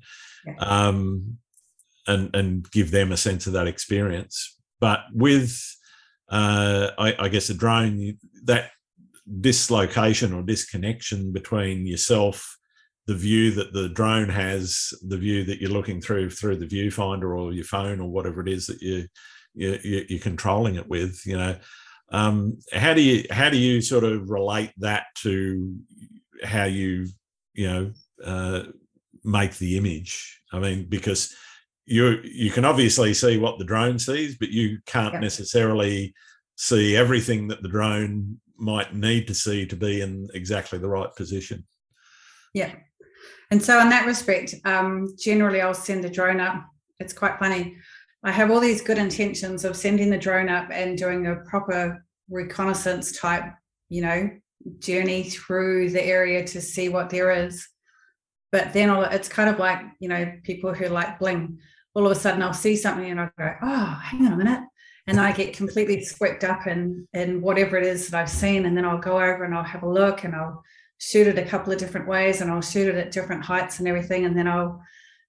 Yeah. 0.46 0.54
um 0.58 1.38
and 2.06 2.34
and 2.34 2.70
give 2.70 2.90
them 2.90 3.12
a 3.12 3.16
sense 3.16 3.46
of 3.46 3.52
that 3.54 3.68
experience. 3.68 4.58
But 4.80 5.00
with 5.12 5.60
uh 6.30 6.92
i, 6.98 7.14
I 7.18 7.28
guess 7.28 7.50
a 7.50 7.54
drone 7.54 8.16
that 8.44 8.70
dislocation 9.40 10.32
or 10.32 10.42
disconnection 10.42 11.30
between 11.30 11.86
yourself 11.86 12.56
the 13.06 13.14
view 13.14 13.50
that 13.50 13.72
the 13.72 13.88
drone 13.90 14.28
has 14.28 14.94
the 15.06 15.18
view 15.18 15.44
that 15.44 15.60
you're 15.60 15.70
looking 15.70 16.00
through 16.00 16.30
through 16.30 16.56
the 16.56 16.66
viewfinder 16.66 17.38
or 17.38 17.52
your 17.52 17.64
phone 17.64 18.00
or 18.00 18.08
whatever 18.08 18.40
it 18.40 18.48
is 18.48 18.66
that 18.66 18.80
you, 18.80 19.06
you 19.54 20.04
you're 20.08 20.20
controlling 20.20 20.76
it 20.76 20.88
with 20.88 21.20
you 21.26 21.36
know 21.36 21.56
um, 22.12 22.58
how 22.72 22.92
do 22.92 23.00
you 23.00 23.24
how 23.30 23.48
do 23.48 23.56
you 23.56 23.80
sort 23.80 24.04
of 24.04 24.28
relate 24.28 24.72
that 24.78 25.06
to 25.22 25.76
how 26.44 26.64
you 26.64 27.08
you 27.54 27.68
know 27.68 27.92
uh, 28.22 28.64
make 29.24 29.56
the 29.56 29.78
image? 29.78 30.40
I 30.52 30.58
mean 30.58 30.86
because 30.88 31.34
you 31.84 32.20
you 32.24 32.50
can 32.50 32.64
obviously 32.64 33.12
see 33.14 33.38
what 33.38 33.58
the 33.58 33.64
drone 33.64 33.98
sees 33.98 34.36
but 34.38 34.50
you 34.50 34.78
can't 34.86 35.14
Yeah. 35.14 35.20
necessarily 35.20 36.14
see 36.56 36.96
everything 36.96 37.48
that 37.48 37.62
the 37.62 37.68
drone 37.68 38.40
might 38.56 38.94
need 38.94 39.26
to 39.26 39.34
see 39.34 39.66
to 39.66 39.76
be 39.76 40.00
in 40.00 40.28
exactly 40.34 40.78
the 40.78 40.88
right 40.88 41.12
position 41.16 41.66
Yeah. 42.54 42.74
And 43.50 43.62
so 43.62 43.78
in 43.80 43.90
that 43.90 44.06
respect, 44.06 44.54
um, 44.64 45.08
generally 45.18 45.60
I'll 45.60 45.74
send 45.74 46.02
the 46.02 46.08
drone 46.08 46.40
up. 46.40 46.64
It's 47.00 47.12
quite 47.12 47.38
funny. 47.38 47.76
I 48.24 48.30
have 48.32 48.50
all 48.50 48.60
these 48.60 48.80
good 48.80 48.96
intentions 48.96 49.64
of 49.66 49.76
sending 49.76 50.08
the 50.08 50.16
drone 50.16 50.48
up 50.48 50.70
and 50.70 50.96
doing 50.96 51.26
a 51.26 51.36
proper 51.36 52.02
reconnaissance 52.30 53.12
type, 53.18 53.44
you 53.90 54.00
know, 54.00 54.30
journey 54.78 55.24
through 55.24 55.90
the 55.90 56.02
area 56.02 56.46
to 56.46 56.60
see 56.62 56.88
what 56.88 57.10
there 57.10 57.30
is. 57.30 57.68
But 58.52 58.72
then 58.72 58.90
I'll, 58.90 59.04
it's 59.04 59.28
kind 59.28 59.50
of 59.50 59.58
like, 59.58 59.80
you 59.98 60.08
know, 60.08 60.30
people 60.44 60.72
who 60.72 60.86
like 60.86 61.18
bling. 61.18 61.58
All 61.94 62.06
of 62.06 62.12
a 62.12 62.14
sudden 62.14 62.42
I'll 62.42 62.54
see 62.54 62.76
something 62.76 63.10
and 63.10 63.18
I'll 63.18 63.30
go, 63.38 63.54
oh, 63.62 64.00
hang 64.02 64.26
on 64.26 64.34
a 64.34 64.36
minute. 64.36 64.60
And 65.06 65.18
I 65.18 65.32
get 65.32 65.56
completely 65.56 66.04
swept 66.04 66.44
up 66.44 66.66
in 66.66 67.08
in 67.12 67.40
whatever 67.40 67.76
it 67.76 67.84
is 67.84 68.08
that 68.08 68.20
I've 68.20 68.30
seen. 68.30 68.66
And 68.66 68.76
then 68.76 68.84
I'll 68.84 68.98
go 68.98 69.16
over 69.16 69.44
and 69.44 69.54
I'll 69.54 69.64
have 69.64 69.82
a 69.82 69.88
look 69.88 70.24
and 70.24 70.34
I'll 70.34 70.62
shoot 70.98 71.26
it 71.26 71.38
a 71.38 71.44
couple 71.44 71.72
of 71.72 71.78
different 71.78 72.06
ways 72.06 72.40
and 72.40 72.50
I'll 72.50 72.60
shoot 72.60 72.88
it 72.88 72.94
at 72.94 73.10
different 73.10 73.44
heights 73.44 73.80
and 73.80 73.88
everything. 73.88 74.24
And 74.26 74.38
then 74.38 74.46
I'll 74.46 74.80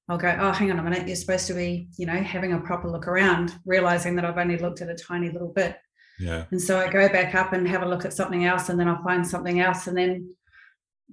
I'll 0.10 0.18
go, 0.18 0.36
oh, 0.40 0.52
hang 0.52 0.70
on 0.70 0.80
a 0.80 0.84
minute, 0.84 1.08
you're 1.08 1.16
supposed 1.16 1.48
to 1.48 1.54
be, 1.54 1.88
you 1.98 2.06
know, 2.06 2.22
having 2.22 2.54
a 2.54 2.60
proper 2.60 2.90
look 2.90 3.08
around, 3.08 3.58
realizing 3.66 4.16
that 4.16 4.26
I've 4.26 4.38
only 4.38 4.58
looked 4.58 4.82
at 4.82 4.90
a 4.90 4.96
tiny 4.96 5.30
little 5.32 5.48
bit. 5.48 5.78
yeah 6.20 6.44
And 6.52 6.62
so 6.62 6.78
I 6.78 6.90
go 6.90 7.08
back 7.08 7.34
up 7.36 7.54
and 7.54 7.68
have 7.68 7.84
a 7.84 7.88
look 7.88 8.04
at 8.04 8.14
something 8.14 8.46
else, 8.46 8.70
and 8.70 8.78
then 8.80 8.90
I'll 8.90 9.04
find 9.04 9.26
something 9.26 9.62
else. 9.62 9.88
And 9.88 9.98
then 9.98 10.36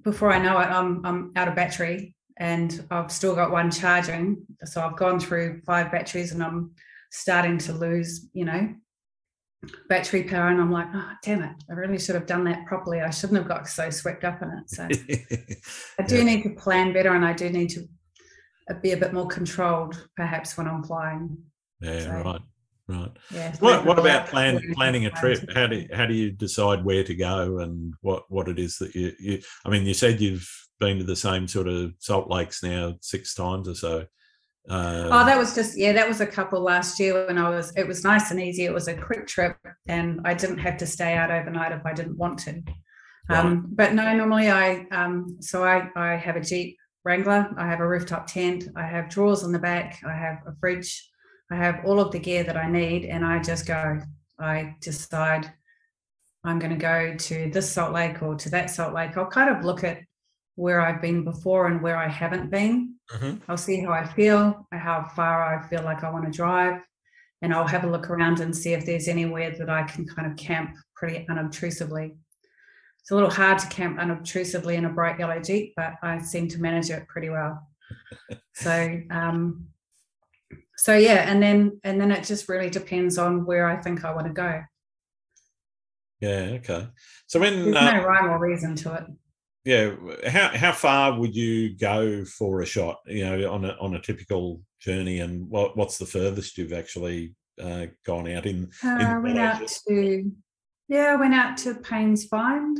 before 0.03 0.31
I 0.31 0.39
know 0.39 0.59
it, 0.59 0.67
I'm 0.67 1.05
I'm 1.05 1.31
out 1.35 1.47
of 1.47 1.55
battery 1.55 2.15
and 2.37 2.85
I've 2.91 3.11
still 3.11 3.35
got 3.35 3.51
one 3.51 3.69
charging. 3.71 4.45
So 4.65 4.81
I've 4.81 4.95
gone 4.97 5.19
through 5.19 5.61
five 5.65 5.91
batteries 5.91 6.31
and 6.31 6.43
I'm 6.43 6.71
starting 7.11 7.57
to 7.59 7.73
lose, 7.73 8.27
you 8.33 8.45
know, 8.45 8.73
battery 9.89 10.23
power. 10.23 10.47
And 10.47 10.59
I'm 10.61 10.71
like, 10.71 10.87
oh 10.93 11.11
damn 11.23 11.43
it, 11.43 11.55
I 11.69 11.73
really 11.73 11.99
should 11.99 12.15
have 12.15 12.25
done 12.25 12.43
that 12.45 12.65
properly. 12.65 13.01
I 13.01 13.09
shouldn't 13.11 13.37
have 13.37 13.47
got 13.47 13.67
so 13.67 13.89
swept 13.89 14.23
up 14.23 14.41
in 14.41 14.49
it. 14.49 14.69
So 14.69 14.83
I 15.99 16.03
do 16.07 16.17
Yeah. 16.17 16.23
need 16.23 16.43
to 16.43 16.49
plan 16.51 16.93
better 16.93 17.13
and 17.13 17.25
I 17.25 17.33
do 17.33 17.49
need 17.49 17.69
to 17.71 17.85
be 18.81 18.93
a 18.93 18.97
bit 18.97 19.13
more 19.13 19.27
controlled 19.27 20.07
perhaps 20.15 20.57
when 20.57 20.67
I'm 20.67 20.83
flying. 20.83 21.37
yeah 21.81 21.99
So- 22.05 22.11
right 22.23 22.41
right 22.87 23.11
Yeah. 23.33 23.55
What, 23.59 23.85
what 23.85 23.99
about 23.99 24.27
plan, 24.27 24.59
planning 24.73 25.05
a 25.05 25.11
trip? 25.11 25.39
How 25.53 25.67
do 25.67 25.85
how 25.93 26.05
do 26.05 26.13
you 26.13 26.31
decide 26.31 26.83
where 26.83 27.03
to 27.03 27.15
go 27.15 27.59
and 27.59 27.93
what 28.01 28.23
what 28.29 28.47
it 28.47 28.59
is 28.59 28.77
that 28.77 28.95
you, 28.95 29.13
you 29.19 29.41
I 29.65 29.69
mean, 29.69 29.85
you 29.85 29.93
said 29.93 30.21
you've 30.21 30.49
been 30.79 30.97
to 30.97 31.03
the 31.03 31.15
same 31.15 31.47
sort 31.47 31.67
of 31.67 31.93
salt 31.99 32.29
lakes 32.29 32.63
now 32.63 32.95
six 33.01 33.35
times 33.35 33.67
or 33.67 33.75
so. 33.75 34.05
Uh, 34.69 35.09
Oh, 35.11 35.25
that 35.25 35.37
was 35.37 35.55
just 35.55 35.77
yeah, 35.77 35.93
that 35.93 36.07
was 36.07 36.21
a 36.21 36.27
couple 36.27 36.61
last 36.61 36.99
year 36.99 37.25
when 37.27 37.37
I 37.37 37.49
was. 37.49 37.73
It 37.75 37.87
was 37.87 38.03
nice 38.03 38.31
and 38.31 38.39
easy. 38.39 38.65
It 38.65 38.73
was 38.73 38.87
a 38.87 38.93
quick 38.93 39.27
trip, 39.27 39.57
and 39.87 40.21
I 40.25 40.33
didn't 40.33 40.59
have 40.59 40.77
to 40.77 40.85
stay 40.85 41.15
out 41.15 41.31
overnight 41.31 41.71
if 41.71 41.85
I 41.85 41.93
didn't 41.93 42.17
want 42.17 42.39
to. 42.39 42.61
Um, 43.29 43.67
but 43.71 43.93
no, 43.93 44.13
normally 44.13 44.51
I 44.51 44.85
um, 44.91 45.37
so 45.39 45.63
I 45.63 45.89
I 45.95 46.15
have 46.15 46.35
a 46.35 46.41
Jeep 46.41 46.77
Wrangler. 47.03 47.49
I 47.57 47.67
have 47.67 47.79
a 47.79 47.87
rooftop 47.87 48.27
tent. 48.27 48.65
I 48.75 48.85
have 48.85 49.09
drawers 49.09 49.43
on 49.43 49.51
the 49.51 49.59
back. 49.59 49.99
I 50.05 50.13
have 50.13 50.39
a 50.47 50.53
fridge. 50.59 51.10
I 51.51 51.55
have 51.55 51.83
all 51.85 51.99
of 51.99 52.11
the 52.11 52.19
gear 52.19 52.43
that 52.43 52.57
I 52.57 52.69
need, 52.69 53.05
and 53.05 53.25
I 53.25 53.39
just 53.39 53.65
go. 53.65 53.99
I 54.39 54.75
decide 54.79 55.51
I'm 56.43 56.57
going 56.57 56.71
to 56.71 56.77
go 56.77 57.15
to 57.15 57.51
this 57.51 57.71
salt 57.71 57.93
lake 57.93 58.23
or 58.23 58.35
to 58.35 58.49
that 58.49 58.71
salt 58.71 58.93
lake. 58.93 59.15
I'll 59.15 59.27
kind 59.27 59.55
of 59.55 59.63
look 59.63 59.83
at 59.83 59.99
where 60.55 60.81
I've 60.81 61.01
been 61.01 61.23
before 61.23 61.67
and 61.67 61.81
where 61.81 61.97
I 61.97 62.07
haven't 62.07 62.49
been. 62.49 62.95
mhm. 63.13 63.41
I'll 63.47 63.57
see 63.57 63.81
how 63.81 63.91
I 63.91 64.05
feel, 64.05 64.67
how 64.71 65.07
far 65.15 65.55
I 65.55 65.67
feel 65.67 65.83
like 65.83 66.03
I 66.03 66.09
want 66.09 66.25
to 66.25 66.31
drive, 66.31 66.81
and 67.41 67.53
I'll 67.53 67.67
have 67.67 67.83
a 67.83 67.89
look 67.89 68.09
around 68.09 68.39
and 68.39 68.55
see 68.55 68.73
if 68.73 68.85
there's 68.85 69.07
anywhere 69.07 69.51
that 69.57 69.69
I 69.69 69.83
can 69.83 70.05
kind 70.07 70.29
of 70.31 70.37
camp 70.37 70.75
pretty 70.95 71.25
unobtrusively. 71.29 72.15
It's 73.01 73.11
a 73.11 73.15
little 73.15 73.29
hard 73.31 73.57
to 73.59 73.67
camp 73.67 73.99
unobtrusively 73.99 74.75
in 74.75 74.85
a 74.85 74.89
bright 74.89 75.19
yellow 75.19 75.39
Jeep, 75.39 75.73
but 75.75 75.93
I 76.03 76.19
seem 76.19 76.47
to 76.49 76.61
manage 76.61 76.89
it 76.89 77.07
pretty 77.07 77.29
well. 77.29 77.67
So, 78.53 79.01
um, 79.09 79.67
so 80.81 80.95
yeah, 80.97 81.29
and 81.31 81.43
then 81.43 81.79
and 81.83 82.01
then 82.01 82.09
it 82.09 82.23
just 82.23 82.49
really 82.49 82.71
depends 82.71 83.19
on 83.19 83.45
where 83.45 83.67
I 83.67 83.79
think 83.79 84.03
I 84.03 84.15
want 84.15 84.25
to 84.25 84.33
go. 84.33 84.63
Yeah. 86.19 86.57
Okay. 86.57 86.87
So 87.27 87.39
when 87.39 87.71
There's 87.71 87.75
uh, 87.75 87.97
no 87.97 88.03
rhyme 88.03 88.31
or 88.31 88.39
reason 88.39 88.75
to 88.77 88.95
it. 88.95 89.03
yeah, 89.63 90.29
how 90.31 90.47
how 90.57 90.71
far 90.71 91.19
would 91.19 91.35
you 91.35 91.77
go 91.77 92.25
for 92.25 92.61
a 92.61 92.65
shot? 92.65 92.97
You 93.05 93.25
know, 93.25 93.53
on 93.53 93.65
a 93.65 93.77
on 93.79 93.93
a 93.93 94.01
typical 94.01 94.61
journey, 94.79 95.19
and 95.19 95.47
what 95.51 95.77
what's 95.77 95.99
the 95.99 96.07
furthest 96.07 96.57
you've 96.57 96.73
actually 96.73 97.35
uh, 97.61 97.85
gone 98.03 98.27
out 98.31 98.47
in? 98.47 98.71
Uh, 98.83 98.89
I 98.89 99.17
went 99.19 99.37
out 99.37 99.67
to 99.87 100.31
yeah, 100.87 101.13
I 101.13 101.15
went 101.15 101.35
out 101.35 101.57
to 101.57 101.75
Paynes 101.75 102.27
Find. 102.27 102.75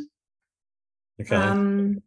Okay. 1.22 1.36
Um, 1.36 2.02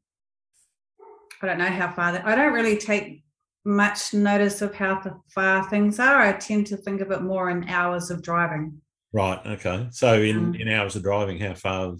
I 1.41 1.47
don't 1.47 1.59
know 1.59 1.67
how 1.67 1.93
far 1.93 2.13
that. 2.13 2.27
I 2.27 2.35
don't 2.35 2.53
really 2.53 2.79
take 2.79 3.24
much 3.64 4.12
notice 4.14 4.61
of 4.62 4.75
how 4.75 5.00
far 5.30 5.68
things 5.71 5.99
are. 5.99 6.21
I 6.21 6.33
tend 6.33 6.66
to 6.68 6.76
think 6.76 7.00
of 7.00 7.11
it 7.11 7.23
more 7.23 7.50
in 7.50 7.68
hours 7.68 8.11
of 8.11 8.23
driving. 8.23 8.80
right. 9.12 9.40
Okay. 9.47 9.88
So 9.90 10.21
in 10.21 10.37
um, 10.37 10.54
in 10.54 10.68
hours 10.68 10.97
of 10.97 11.02
driving, 11.02 11.38
how 11.38 11.54
far 11.54 11.94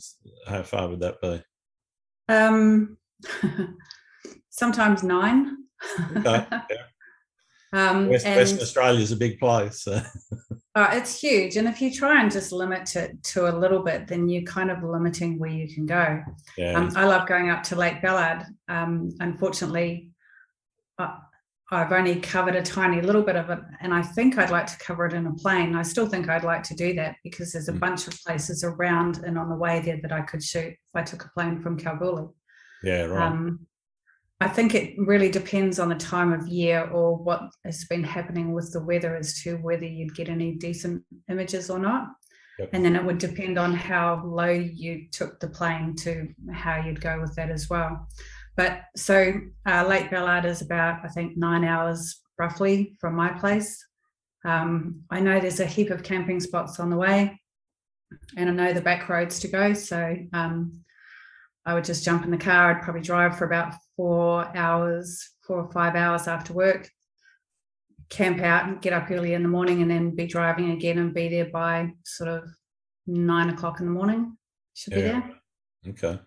how 0.47 0.63
far 0.63 0.89
would 0.89 1.01
that 1.01 1.21
be? 1.23 1.43
Um, 2.29 2.99
sometimes 4.51 5.03
nine. 5.03 5.57
Okay, 6.17 6.47
yeah. 6.51 6.63
um, 7.73 8.09
West, 8.09 8.27
and- 8.27 8.37
Western 8.37 8.61
Australia 8.61 9.01
is 9.01 9.13
a 9.13 9.17
big 9.17 9.39
place. 9.39 9.83
So. 9.83 10.01
Uh, 10.75 10.89
it's 10.93 11.21
huge. 11.21 11.57
And 11.57 11.69
if 11.69 11.81
you 11.83 11.93
try 11.93 12.21
and 12.23 12.31
just 12.31 12.53
limit 12.53 12.95
it 12.97 13.23
to 13.25 13.49
a 13.49 13.55
little 13.57 13.83
bit, 13.83 14.07
then 14.07 14.29
you're 14.29 14.43
kind 14.43 14.71
of 14.71 14.83
limiting 14.83 15.39
where 15.39 15.51
you 15.51 15.73
can 15.73 15.87
go. 15.87 16.23
Yeah, 16.57 16.79
Um, 16.79 16.93
I 16.97 17.05
love 17.05 17.29
going 17.29 17.51
up 17.51 17.63
to 17.65 17.77
Lake 17.77 18.01
Ballard. 18.03 18.45
Um, 18.69 19.11
unfortunately, 19.21 20.11
uh, 20.99 21.17
I've 21.75 21.93
only 21.93 22.17
covered 22.21 22.55
a 22.57 22.63
tiny 22.63 23.01
little 23.01 23.23
bit 23.23 23.37
of 23.37 23.51
it, 23.51 23.59
and 23.81 23.93
I 23.93 24.03
think 24.03 24.39
I'd 24.39 24.51
like 24.51 24.67
to 24.67 24.79
cover 24.79 25.05
it 25.07 25.13
in 25.13 25.27
a 25.27 25.35
plane. 25.35 25.75
I 25.75 25.83
still 25.83 26.07
think 26.07 26.29
I'd 26.29 26.45
like 26.45 26.63
to 26.65 26.75
do 26.75 26.95
that 26.95 27.17
because 27.25 27.53
there's 27.53 27.69
a 27.69 27.73
Mm. 27.73 27.81
bunch 27.81 28.07
of 28.09 28.15
places 28.25 28.65
around 28.65 29.19
and 29.27 29.39
on 29.39 29.49
the 29.49 29.57
way 29.57 29.81
there 29.81 29.99
that 30.03 30.13
I 30.13 30.23
could 30.23 30.43
shoot 30.43 30.73
if 30.73 30.95
I 30.95 31.03
took 31.03 31.25
a 31.25 31.31
plane 31.31 31.61
from 31.61 31.77
Kalgoorlie. 31.79 32.29
yeah, 32.83 33.03
right. 33.05 33.27
Um, 33.33 33.67
I 34.41 34.49
think 34.49 34.75
it 34.75 34.95
really 34.99 35.31
depends 35.31 35.79
on 35.79 35.89
the 35.89 35.95
time 35.95 36.33
of 36.33 36.47
year 36.49 36.87
or 36.91 37.17
what 37.17 37.43
has 37.65 37.85
been 37.85 38.05
happening 38.05 38.53
with 38.53 38.73
the 38.73 38.83
weather 38.83 39.17
as 39.17 39.41
to 39.43 39.57
whether 39.59 39.87
you'd 39.87 40.15
get 40.15 40.29
any 40.29 40.57
decent 40.57 41.03
images 41.31 41.71
or 41.71 41.79
not. 41.79 42.09
Yep. 42.59 42.71
And 42.73 42.85
then 42.85 42.95
it 42.95 43.05
would 43.05 43.19
depend 43.19 43.59
on 43.59 43.73
how 43.75 44.23
low 44.25 44.51
you 44.51 45.09
took 45.11 45.41
the 45.41 45.49
plane 45.49 45.95
to 45.97 46.29
how 46.53 46.77
you'd 46.85 47.01
go 47.01 47.21
with 47.21 47.35
that 47.37 47.51
as 47.51 47.71
well. 47.71 48.07
But 48.57 48.83
so 48.97 49.41
uh, 49.67 49.87
Lake 49.89 50.11
Ballard 50.11 50.45
is 50.45 50.63
about, 50.63 51.05
I 51.05 51.09
think, 51.09 51.37
nine 51.37 51.65
hours 51.65 52.21
roughly 52.39 52.97
from 53.01 53.15
my 53.15 53.31
place. 53.31 53.85
Um, 54.45 55.03
I 55.11 55.21
know 55.21 55.41
there's 55.41 55.61
a 55.61 55.67
heap 55.67 55.91
of 55.91 56.03
camping 56.03 56.39
spots 56.41 56.79
on 56.79 56.91
the 56.91 56.97
way, 56.97 57.41
and 58.37 58.49
I 58.49 58.53
know 58.53 58.73
the 58.73 58.81
back 58.81 59.09
roads 59.09 59.41
to 59.41 59.49
go. 59.49 59.73
So 59.73 60.17
um, 60.33 60.85
I 61.67 61.75
would 61.75 61.85
just 61.85 62.05
jump 62.05 62.25
in 62.25 62.31
the 62.31 62.37
car. 62.37 62.71
I'd 62.71 62.83
probably 62.83 63.03
drive 63.03 63.39
for 63.39 63.47
about 63.47 63.75
four 63.97 64.57
hours, 64.57 65.31
four 65.47 65.59
or 65.59 65.73
five 65.73 65.97
hours 65.97 66.29
after 66.29 66.53
work, 66.53 66.89
camp 68.11 68.41
out 68.41 68.69
and 68.69 68.83
get 68.83 68.93
up 68.93 69.11
early 69.11 69.35
in 69.35 69.43
the 69.43 69.49
morning, 69.49 69.83
and 69.83 69.91
then 69.91 70.15
be 70.15 70.27
driving 70.27 70.71
again 70.73 70.99
and 70.99 71.15
be 71.15 71.29
there 71.29 71.47
by 71.51 71.91
sort 72.05 72.29
of 72.29 72.49
nine 73.07 73.51
o'clock 73.51 73.81
in 73.81 73.87
the 73.87 73.93
morning. 73.93 74.37
Should 74.75 74.95
be 74.95 75.01
there. 75.03 75.31
Okay. 75.89 76.21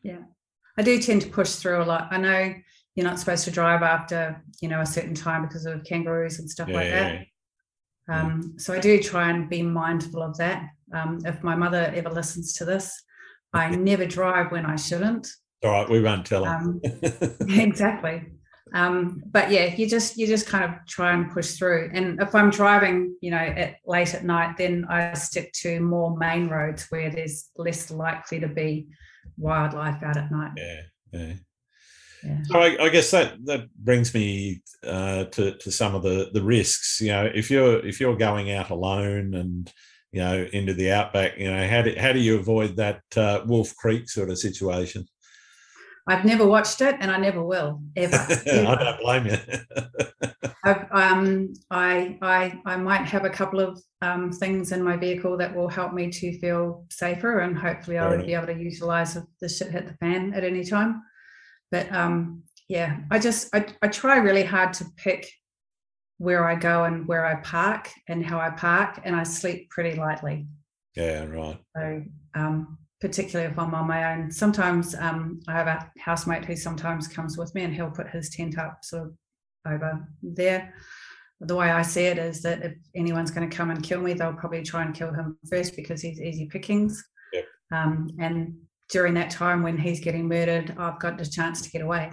I 0.78 0.84
do 0.84 1.00
tend 1.00 1.22
to 1.24 1.30
push 1.30 1.56
through 1.56 1.82
a 1.82 1.86
lot. 1.86 2.08
I 2.12 2.18
know 2.18 2.54
you're 2.96 3.06
not 3.06 3.20
supposed 3.20 3.46
to 3.46 3.52
drive 3.52 3.84
after 3.84 4.44
you 4.62 4.70
know 4.70 4.82
a 4.82 4.86
certain 4.86 5.16
time 5.16 5.44
because 5.44 5.66
of 5.66 5.84
kangaroos 5.84 6.40
and 6.40 6.50
stuff 6.50 6.68
Yeah, 6.68 6.76
like 6.76 6.86
yeah, 6.88 7.04
that. 7.04 7.14
yeah. 8.10 8.22
Um, 8.22 8.54
so 8.58 8.74
I 8.74 8.80
do 8.80 9.02
try 9.02 9.30
and 9.30 9.50
be 9.50 9.62
mindful 9.62 10.22
of 10.24 10.38
that. 10.38 10.64
Um, 10.94 11.20
if 11.26 11.44
my 11.44 11.56
mother 11.56 11.92
ever 11.94 12.10
listens 12.10 12.54
to 12.54 12.66
this, 12.66 13.04
I 13.54 13.70
never 13.70 14.06
drive 14.06 14.52
when 14.52 14.66
I 14.66 14.78
shouldn't. 14.78 15.28
All 15.64 15.72
right, 15.72 15.90
we 15.90 16.02
won't 16.02 16.26
tell 16.26 16.46
them. 16.46 16.80
Um, 16.84 17.00
exactly. 17.50 18.24
Um, 18.74 19.24
but 19.28 19.50
yeah, 19.52 19.74
you 19.76 19.88
just 19.88 20.18
you 20.18 20.28
just 20.28 20.48
kind 20.48 20.64
of 20.64 20.72
try 20.88 21.14
and 21.14 21.32
push 21.32 21.52
through. 21.52 21.90
And 21.94 22.22
if 22.22 22.34
I'm 22.36 22.50
driving, 22.50 23.16
you 23.22 23.32
know, 23.32 23.38
at 23.38 23.76
late 23.86 24.14
at 24.14 24.26
night, 24.26 24.58
then 24.58 24.86
I 24.90 25.14
stick 25.14 25.52
to 25.62 25.80
more 25.80 26.18
main 26.18 26.48
roads 26.50 26.86
where 26.90 27.10
there's 27.10 27.50
less 27.58 27.92
likely 27.92 28.40
to 28.40 28.48
be 28.48 28.88
wildlife 29.38 30.02
out 30.04 30.18
at 30.18 30.32
night. 30.32 30.52
yeah, 30.58 30.82
yeah. 31.12 31.34
Yeah. 32.24 32.44
So 32.46 32.60
I, 32.60 32.86
I 32.86 32.90
guess 32.90 33.12
that 33.12 33.46
that 33.46 33.74
brings 33.76 34.14
me 34.14 34.62
uh, 34.84 35.26
to 35.26 35.56
to 35.58 35.72
some 35.72 35.96
of 35.96 36.04
the 36.04 36.30
the 36.34 36.42
risks. 36.42 37.00
You 37.00 37.10
know, 37.10 37.26
if 37.34 37.52
you're 37.52 37.86
if 37.86 38.00
you're 38.00 38.18
going 38.18 38.52
out 38.52 38.70
alone 38.70 39.34
and 39.34 39.72
you 40.12 40.22
know 40.22 40.48
into 40.52 40.74
the 40.74 40.92
outback, 40.92 41.38
you 41.38 41.50
know, 41.52 41.68
how 41.68 41.84
do 41.84 41.96
how 41.98 42.14
do 42.14 42.20
you 42.20 42.38
avoid 42.38 42.76
that 42.78 43.02
uh, 43.16 43.42
Wolf 43.46 43.76
Creek 43.76 44.10
sort 44.10 44.30
of 44.30 44.40
situation? 44.40 45.06
I've 46.08 46.26
never 46.26 46.46
watched 46.46 46.82
it, 46.82 46.96
and 47.00 47.12
I 47.12 47.18
never 47.18 47.44
will 47.44 47.82
ever. 47.96 48.16
I 48.48 48.76
don't 48.76 49.00
blame 49.00 49.28
you. 49.28 49.38
Um, 50.92 51.54
I, 51.72 52.18
I, 52.22 52.60
I 52.66 52.76
might 52.76 53.06
have 53.06 53.24
a 53.24 53.30
couple 53.30 53.62
of 53.62 53.82
um, 54.02 54.34
things 54.34 54.74
in 54.74 54.84
my 54.84 54.98
vehicle 54.98 55.38
that 55.38 55.56
will 55.56 55.70
help 55.70 55.94
me 55.94 56.10
to 56.12 56.38
feel 56.40 56.86
safer, 56.90 57.40
and 57.40 57.58
hopefully, 57.58 57.98
I'll 57.98 58.10
would 58.10 58.26
be 58.26 58.34
able 58.34 58.48
to 58.48 58.60
utilize 58.60 59.16
if 59.16 59.24
the 59.40 59.48
shit 59.48 59.72
hit 59.72 59.88
the 59.88 59.94
fan 59.94 60.34
at 60.34 60.44
any 60.44 60.66
time. 60.66 61.04
But 61.72 61.90
um, 61.94 62.44
yeah, 62.68 63.00
I 63.12 63.20
just 63.20 63.54
I, 63.56 63.66
I 63.82 63.88
try 63.88 64.18
really 64.18 64.44
hard 64.44 64.74
to 64.74 64.86
pick 64.98 65.30
where 66.18 66.46
I 66.46 66.56
go 66.56 66.84
and 66.84 67.08
where 67.08 67.26
I 67.26 67.36
park 67.36 67.90
and 68.10 68.26
how 68.26 68.40
I 68.40 68.50
park, 68.50 69.00
and 69.06 69.16
I 69.16 69.24
sleep 69.24 69.70
pretty 69.70 69.98
lightly. 69.98 70.48
yeah, 70.96 71.26
right. 71.26 71.58
So, 71.78 72.04
um, 72.36 72.78
particularly 73.00 73.52
if 73.52 73.60
I'm 73.60 73.74
on 73.74 73.88
my 73.88 74.14
own, 74.14 74.32
sometimes 74.32 74.96
um, 74.96 75.40
I 75.48 75.54
have 75.54 75.68
a 75.68 75.92
housemate 76.00 76.46
who 76.46 76.56
sometimes 76.56 77.08
comes 77.08 77.38
with 77.38 77.54
me 77.54 77.64
and 77.64 77.74
he'll 77.74 77.92
put 77.92 78.10
his 78.10 78.30
tent 78.30 78.58
up 78.58 78.80
sort 78.84 79.04
of 79.04 79.14
over 79.72 80.08
there. 80.22 80.74
The 81.40 81.56
way 81.56 81.70
I 81.70 81.84
see 81.84 82.06
it 82.06 82.18
is 82.18 82.42
that 82.42 82.64
if 82.64 82.74
anyone's 82.96 83.30
going 83.30 83.48
to 83.48 83.56
come 83.56 83.70
and 83.70 83.84
kill 83.84 84.02
me, 84.02 84.14
they'll 84.14 84.34
probably 84.34 84.64
try 84.64 84.82
and 84.84 84.96
kill 84.96 85.14
him 85.14 85.38
first 85.50 85.76
because 85.76 86.02
he's 86.02 86.20
easy 86.20 86.48
pickings. 86.48 87.04
Yep. 87.34 87.46
Um, 87.72 88.10
and 88.20 88.56
during 88.90 89.14
that 89.16 89.30
time 89.30 89.62
when 89.62 89.78
he's 89.78 90.00
getting 90.00 90.28
murdered, 90.28 90.76
I've 90.80 91.00
got 91.00 91.18
the 91.18 91.26
chance 91.26 91.62
to 91.62 91.70
get 91.70 91.82
away. 91.82 92.12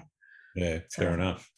Yeah, 0.55 0.81
fair 0.93 1.15
enough. 1.15 1.51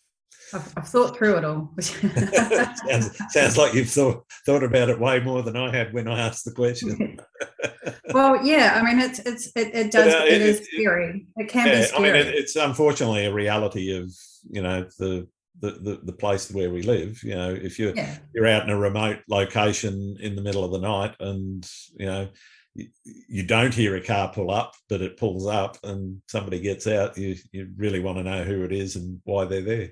I've, 0.54 0.72
I've 0.76 0.88
thought 0.88 1.16
through 1.16 1.38
it 1.38 1.44
all. 1.44 1.74
sounds, 1.80 3.18
sounds 3.30 3.58
like 3.58 3.74
you've 3.74 3.90
thought 3.90 4.24
thought 4.44 4.62
about 4.62 4.90
it 4.90 5.00
way 5.00 5.20
more 5.20 5.42
than 5.42 5.56
I 5.56 5.74
had 5.74 5.92
when 5.92 6.08
I 6.08 6.20
asked 6.20 6.44
the 6.44 6.52
question. 6.52 7.18
well, 8.12 8.44
yeah, 8.44 8.78
I 8.80 8.84
mean, 8.84 8.98
it's 9.00 9.18
it's 9.20 9.46
it, 9.56 9.74
it 9.74 9.90
does 9.92 10.12
uh, 10.14 10.24
it 10.24 10.34
it- 10.34 10.42
is 10.42 10.60
it- 10.60 10.66
scary. 10.66 11.26
It 11.36 11.48
can 11.48 11.64
be 11.64 11.70
yeah, 11.70 11.78
I 11.78 11.82
scary. 11.82 12.02
mean, 12.02 12.14
it, 12.16 12.34
it's 12.34 12.56
unfortunately 12.56 13.26
a 13.26 13.32
reality 13.32 13.96
of 13.96 14.12
you 14.50 14.62
know 14.62 14.86
the, 14.98 15.28
the 15.60 15.70
the 15.72 16.00
the 16.04 16.12
place 16.12 16.50
where 16.50 16.70
we 16.70 16.82
live. 16.82 17.22
You 17.22 17.34
know, 17.34 17.50
if 17.54 17.78
you're 17.78 17.94
yeah. 17.94 18.18
you're 18.34 18.46
out 18.46 18.64
in 18.64 18.70
a 18.70 18.78
remote 18.78 19.18
location 19.28 20.16
in 20.20 20.36
the 20.36 20.42
middle 20.42 20.64
of 20.64 20.72
the 20.72 20.80
night, 20.80 21.14
and 21.20 21.68
you 21.98 22.06
know 22.06 22.28
you, 22.74 22.88
you 23.28 23.42
don't 23.42 23.74
hear 23.74 23.96
a 23.96 24.02
car 24.02 24.30
pull 24.32 24.50
up, 24.50 24.74
but 24.88 25.00
it 25.02 25.16
pulls 25.16 25.46
up, 25.46 25.78
and 25.82 26.20
somebody 26.28 26.60
gets 26.60 26.86
out, 26.86 27.16
you 27.16 27.36
you 27.52 27.70
really 27.76 28.00
want 28.00 28.18
to 28.18 28.24
know 28.24 28.44
who 28.44 28.64
it 28.64 28.72
is 28.72 28.96
and 28.96 29.20
why 29.24 29.44
they're 29.44 29.62
there. 29.62 29.90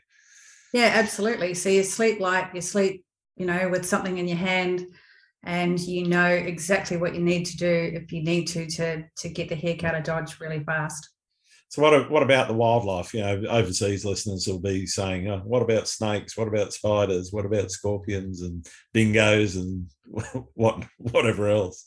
Yeah, 0.73 0.91
absolutely. 0.95 1.55
So 1.55 1.69
you 1.69 1.85
sleep 1.85 2.19
light, 2.21 2.51
you 2.53 2.61
sleep, 2.61 3.05
you 3.37 3.47
know, 3.47 3.69
with 3.69 3.87
something 3.87 4.19
in 4.19 4.27
your 4.27 4.39
hand, 4.39 4.85
and 5.45 5.79
you 5.81 6.07
know 6.07 6.27
exactly 6.27 6.97
what 6.97 7.15
you 7.15 7.21
need 7.21 7.45
to 7.45 7.57
do 7.57 7.91
if 7.95 8.13
you 8.13 8.23
need 8.23 8.47
to 8.49 8.67
to 8.67 9.05
to 9.17 9.29
get 9.29 9.49
the 9.49 9.55
heck 9.55 9.85
out 9.85 9.95
of 9.95 10.05
Dodge 10.05 10.41
really 10.41 10.63
fast. 10.65 11.11
So 11.69 11.83
what 11.83 12.11
what 12.11 12.23
about 12.23 12.49
the 12.49 12.55
wildlife? 12.55 13.13
You 13.15 13.23
know, 13.23 13.43
overseas 13.49 14.05
listeners 14.05 14.47
will 14.47 14.61
be 14.61 14.87
saying, 14.87 15.29
oh, 15.29 15.43
"What 15.45 15.63
about 15.63 15.89
snakes? 15.89 16.37
What 16.37 16.49
about 16.49 16.73
spiders? 16.73 17.33
What 17.33 17.47
about 17.47 17.71
scorpions 17.71 18.43
and 18.43 18.67
dingoes 18.93 19.57
and 19.57 19.91
what 20.55 20.85
whatever 20.99 21.49
else?" 21.49 21.85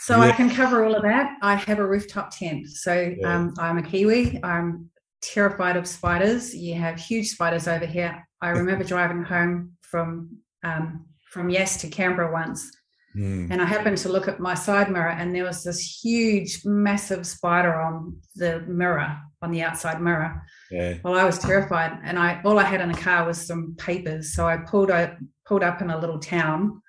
So 0.00 0.20
I 0.20 0.32
can 0.32 0.50
cover 0.50 0.84
all 0.84 0.94
of 0.94 1.02
that. 1.02 1.38
I 1.40 1.54
have 1.54 1.78
a 1.78 1.86
rooftop 1.86 2.36
tent. 2.36 2.68
So 2.68 3.14
Yeah. 3.18 3.34
um, 3.34 3.54
I'm 3.58 3.78
a 3.78 3.82
Kiwi. 3.82 4.38
I'm 4.44 4.90
terrified 5.22 5.78
of 5.78 5.88
spiders. 5.88 6.54
You 6.54 6.74
have 6.74 7.00
huge 7.00 7.28
spiders 7.30 7.66
over 7.66 7.86
here. 7.86 8.28
I 8.42 8.48
remember 8.60 8.84
driving 8.84 9.22
home 9.22 9.72
from 9.80 10.36
um, 10.62 11.06
from 11.30 11.48
Yass 11.48 11.78
to 11.78 11.88
Canberra 11.88 12.30
once, 12.30 12.70
Hmm, 13.14 13.46
and 13.50 13.62
I 13.62 13.64
happened 13.64 13.96
to 13.98 14.08
look 14.08 14.26
at 14.26 14.40
my 14.40 14.54
side 14.54 14.90
mirror, 14.90 15.10
and 15.10 15.34
there 15.34 15.44
was 15.44 15.62
this 15.62 16.02
huge, 16.04 16.64
massive 16.64 17.26
spider 17.26 17.74
on 17.74 18.16
the 18.34 18.60
mirror, 18.66 19.16
on 19.40 19.52
the 19.52 19.62
outside 19.62 20.02
mirror. 20.02 20.42
yeah, 20.70 20.94
Well, 21.04 21.14
I 21.14 21.24
was 21.24 21.38
terrified, 21.38 22.00
and 22.04 22.18
I 22.18 22.40
all 22.44 22.58
I 22.58 22.64
had 22.64 22.80
in 22.80 22.90
the 22.90 22.98
car 22.98 23.24
was 23.24 23.46
some 23.46 23.76
papers. 23.78 24.34
So 24.34 24.46
I 24.46 24.56
pulled 24.56 24.90
up 24.90 25.16
pulled 25.46 25.62
up 25.62 25.80
in 25.80 25.90
a 25.90 25.98
little 25.98 26.18
town 26.18 26.82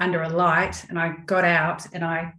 under 0.00 0.22
a 0.22 0.28
light, 0.28 0.84
and 0.88 0.98
I 0.98 1.16
got 1.24 1.44
out 1.44 1.86
and 1.94 2.04
I 2.04 2.34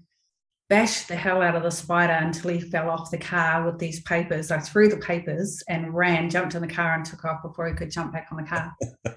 bashed 0.70 1.08
the 1.08 1.16
hell 1.16 1.42
out 1.42 1.56
of 1.56 1.64
the 1.64 1.72
spider 1.72 2.14
until 2.14 2.52
he 2.52 2.60
fell 2.60 2.90
off 2.90 3.12
the 3.12 3.18
car 3.18 3.66
with 3.66 3.80
these 3.80 4.02
papers. 4.02 4.52
I 4.52 4.60
threw 4.60 4.88
the 4.88 4.98
papers 4.98 5.64
and 5.70 5.94
ran, 5.94 6.30
jumped 6.30 6.56
in 6.56 6.62
the 6.62 6.68
car, 6.68 6.96
and 6.96 7.06
took 7.06 7.24
off 7.24 7.44
before 7.44 7.68
he 7.68 7.76
could 7.76 7.92
jump 7.92 8.14
back 8.14 8.28
on 8.32 8.38
the 8.38 8.48
car. 8.48 8.76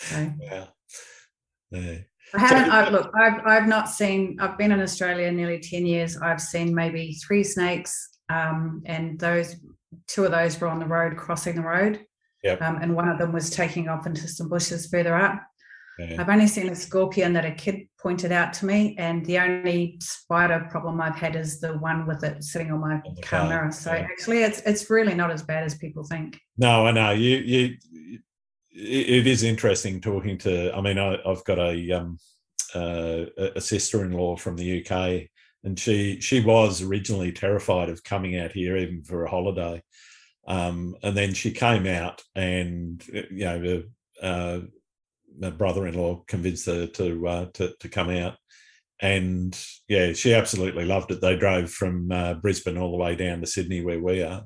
So, 0.00 0.32
yeah, 0.40 0.66
yeah. 1.70 1.98
I 2.34 2.38
haven't. 2.40 2.70
I've, 2.70 2.92
look, 2.92 3.10
I've 3.18 3.40
I've 3.46 3.68
not 3.68 3.88
seen. 3.88 4.38
I've 4.40 4.58
been 4.58 4.72
in 4.72 4.80
Australia 4.80 5.30
nearly 5.32 5.60
ten 5.60 5.86
years. 5.86 6.16
I've 6.16 6.40
seen 6.40 6.74
maybe 6.74 7.14
three 7.14 7.44
snakes, 7.44 8.18
um, 8.28 8.82
and 8.86 9.18
those 9.18 9.56
two 10.06 10.24
of 10.24 10.30
those 10.30 10.60
were 10.60 10.68
on 10.68 10.78
the 10.78 10.86
road 10.86 11.16
crossing 11.16 11.56
the 11.56 11.62
road. 11.62 12.04
Yep. 12.44 12.62
Um, 12.62 12.78
and 12.82 12.94
one 12.94 13.08
of 13.08 13.18
them 13.18 13.32
was 13.32 13.50
taking 13.50 13.88
off 13.88 14.06
into 14.06 14.28
some 14.28 14.48
bushes 14.48 14.86
further 14.86 15.16
up. 15.16 15.42
yeah. 15.98 16.20
I've 16.20 16.28
only 16.28 16.46
seen 16.46 16.68
a 16.68 16.74
scorpion 16.76 17.32
that 17.32 17.44
a 17.44 17.50
kid 17.50 17.88
pointed 18.00 18.30
out 18.30 18.52
to 18.54 18.66
me, 18.66 18.94
and 18.98 19.24
the 19.26 19.38
only 19.38 19.96
spider 20.00 20.68
problem 20.70 21.00
I've 21.00 21.16
had 21.16 21.34
is 21.34 21.60
the 21.60 21.76
one 21.78 22.06
with 22.06 22.22
it 22.22 22.44
sitting 22.44 22.70
on 22.70 22.80
my 22.80 22.94
On 22.94 23.14
the 23.16 23.22
car 23.22 23.40
car, 23.40 23.48
mirror. 23.48 23.72
So 23.72 23.92
yeah. 23.92 24.00
actually, 24.00 24.42
it's 24.42 24.60
it's 24.60 24.88
really 24.90 25.14
not 25.14 25.30
as 25.30 25.42
bad 25.42 25.64
as 25.64 25.74
people 25.76 26.04
think. 26.04 26.38
No, 26.56 26.86
I 26.86 26.92
know 26.92 27.10
you. 27.10 27.38
You. 27.38 27.76
It 28.80 29.26
is 29.26 29.42
interesting 29.42 30.00
talking 30.00 30.38
to. 30.38 30.72
I 30.74 30.80
mean, 30.80 30.98
I, 30.98 31.18
I've 31.26 31.44
got 31.44 31.58
a 31.58 31.92
um, 31.92 32.18
uh, 32.74 33.24
a- 33.36 33.60
sister-in-law 33.60 34.36
from 34.36 34.56
the 34.56 34.84
UK, 34.86 35.28
and 35.64 35.78
she 35.78 36.20
she 36.20 36.40
was 36.40 36.80
originally 36.80 37.32
terrified 37.32 37.88
of 37.88 38.04
coming 38.04 38.38
out 38.38 38.52
here 38.52 38.76
even 38.76 39.02
for 39.02 39.24
a 39.24 39.30
holiday. 39.30 39.82
Um, 40.46 40.94
and 41.02 41.16
then 41.16 41.34
she 41.34 41.50
came 41.50 41.86
out, 41.86 42.22
and 42.36 43.04
you 43.08 43.44
know, 43.44 43.82
uh, 44.22 44.60
my 45.36 45.50
brother-in-law 45.50 46.24
convinced 46.28 46.66
her 46.66 46.86
to 46.86 47.28
uh, 47.28 47.46
to 47.54 47.74
to 47.80 47.88
come 47.88 48.10
out, 48.10 48.36
and 49.02 49.58
yeah, 49.88 50.12
she 50.12 50.34
absolutely 50.34 50.84
loved 50.84 51.10
it. 51.10 51.20
They 51.20 51.36
drove 51.36 51.68
from 51.70 52.12
uh, 52.12 52.34
Brisbane 52.34 52.78
all 52.78 52.92
the 52.92 53.02
way 53.02 53.16
down 53.16 53.40
to 53.40 53.46
Sydney, 53.48 53.84
where 53.84 54.00
we 54.00 54.22
are. 54.22 54.44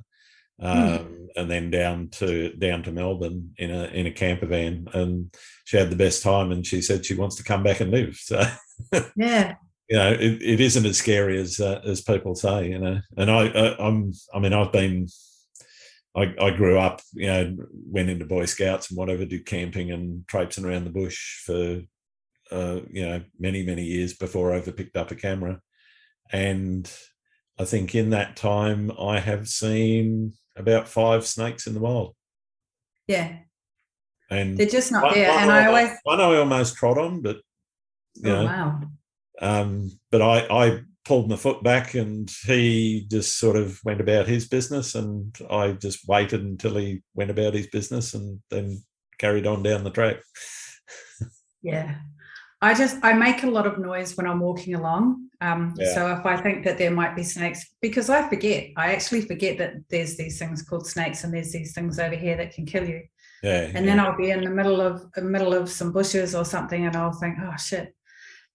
Um, 0.63 0.79
mm. 0.79 1.27
and 1.37 1.51
then 1.51 1.71
down 1.71 2.09
to 2.13 2.53
down 2.55 2.83
to 2.85 2.93
Melbourne 2.93 3.53
in 3.59 3.71
a 3.71 3.85
in 3.85 4.07
a 4.07 4.13
camper 4.13 4.47
van, 4.47 4.89
and 4.93 5.35
she 5.65 5.77
had 5.77 5.91
the 5.91 5.97
best 5.97 6.23
time. 6.23 6.53
And 6.53 6.67
she 6.67 6.81
said 6.81 7.05
she 7.05 7.15
wants 7.15 7.37
to 7.37 7.45
come 7.45 7.63
back 7.63 7.81
and 7.81 7.91
live. 7.91 8.17
So 8.17 8.43
yeah, 9.17 9.55
you 9.89 9.97
know, 9.97 10.13
it, 10.13 10.43
it 10.43 10.61
isn't 10.61 10.87
as 10.87 10.99
scary 10.99 11.41
as 11.41 11.61
uh, 11.61 11.81
as 11.85 12.01
people 12.01 12.35
say. 12.35 12.71
You 12.71 12.79
know, 12.79 13.01
and 13.17 13.31
I, 13.31 13.49
I 13.49 13.87
I'm 13.87 14.13
I 14.33 14.39
mean 14.39 14.53
I've 14.53 14.73
been 14.73 15.09
I, 16.15 16.35
I, 16.39 16.51
grew 16.51 16.79
up, 16.79 17.01
you 17.15 17.27
know, 17.27 17.57
went 17.87 18.11
into 18.11 18.27
Boy 18.27 18.45
Scouts 18.45 18.91
and 18.91 18.99
whatever, 18.99 19.25
did 19.25 19.47
camping 19.47 19.91
and 19.91 20.29
traipsing 20.29 20.67
around 20.67 20.85
the 20.85 20.91
bush 20.91 21.43
for 21.47 21.81
uh, 22.53 22.81
you 22.91 23.07
know, 23.07 23.23
many, 23.39 23.65
many 23.65 23.83
years 23.83 24.13
before 24.13 24.53
I 24.53 24.59
ever 24.59 24.73
picked 24.73 24.97
up 24.97 25.11
a 25.11 25.15
camera. 25.15 25.61
And 26.31 26.91
I 27.59 27.65
think 27.65 27.95
in 27.95 28.11
that 28.11 28.37
time, 28.37 28.93
I 28.99 29.21
have 29.21 29.49
seen 29.49 30.35
about 30.57 30.89
five 30.89 31.27
snakes 31.27 31.67
in 31.67 31.75
the 31.75 31.81
wild. 31.81 32.15
Yeah. 33.07 33.39
And 34.31 34.57
they're 34.57 34.67
just 34.67 34.93
not 34.93 35.05
one, 35.05 35.15
there. 35.15 35.29
One 35.29 35.43
and 35.43 35.53
I, 35.53 35.67
always—I 35.67 35.85
always. 35.85 35.99
One 36.05 36.21
I 36.21 36.37
almost 36.39 36.77
trod 36.77 36.99
on, 36.99 37.21
but, 37.21 37.37
you 38.15 38.33
oh, 38.33 38.35
know, 38.35 38.45
wow. 38.45 38.81
Um, 39.41 39.91
but 40.11 40.23
I, 40.23 40.47
I 40.51 40.81
pulled 41.05 41.29
my 41.29 41.37
foot 41.37 41.63
back 41.63 41.95
and 41.95 42.31
he 42.47 43.07
just 43.11 43.39
sort 43.39 43.57
of 43.57 43.81
went 43.85 44.01
about 44.01 44.27
his 44.27 44.49
business 44.49 44.95
and 44.95 45.37
I 45.51 45.73
just 45.73 46.07
waited 46.07 46.43
until 46.43 46.77
he 46.77 47.03
went 47.15 47.31
about 47.31 47.55
his 47.55 47.67
business 47.67 48.15
and 48.15 48.41
then 48.51 48.83
carried 49.19 49.47
on 49.47 49.63
down 49.63 49.85
the 49.85 49.91
track. 49.91 50.19
yeah. 51.63 51.97
I 52.63 52.75
just 52.75 52.99
I 53.03 53.13
make 53.13 53.43
a 53.43 53.51
lot 53.51 53.67
of 53.67 53.79
noise 53.79 54.17
when 54.17 54.27
I'm 54.27 54.39
walking 54.39 54.75
along. 54.75 55.29
Um, 55.41 55.75
yeah. 55.77 55.93
So 55.95 56.13
if 56.13 56.25
I 56.25 56.41
think 56.41 56.65
that 56.65 56.79
there 56.79 56.93
might 56.93 57.17
be 57.17 57.25
snakes, 57.25 57.75
because 57.81 58.09
I 58.09 58.29
forget, 58.29 58.69
I 58.77 58.93
actually 58.95 59.23
forget 59.23 59.59
that 59.59 59.75
there's 59.91 60.17
these 60.17 60.39
things 60.39 60.63
called 60.63 60.87
snakes, 60.87 61.25
and 61.25 61.35
there's 61.35 61.51
these 61.51 61.75
things 61.75 61.99
over 61.99 62.15
here 62.15 62.37
that 62.37 62.55
can 62.55 62.65
kill 62.65 62.89
you. 62.89 63.03
Yeah, 63.43 63.63
and 63.63 63.75
yeah. 63.75 63.81
then 63.83 64.01
I'll 64.01 64.17
be 64.17 64.31
in 64.31 64.45
the 64.45 64.51
middle 64.51 64.81
of 64.81 65.13
the 65.13 65.23
middle 65.23 65.53
of 65.53 65.69
some 65.69 65.91
bushes 65.91 66.37
or 66.37 66.45
something, 66.45 66.87
and 66.87 66.95
I'll 66.95 67.13
think, 67.13 67.37
oh 67.43 67.57
shit. 67.57 67.93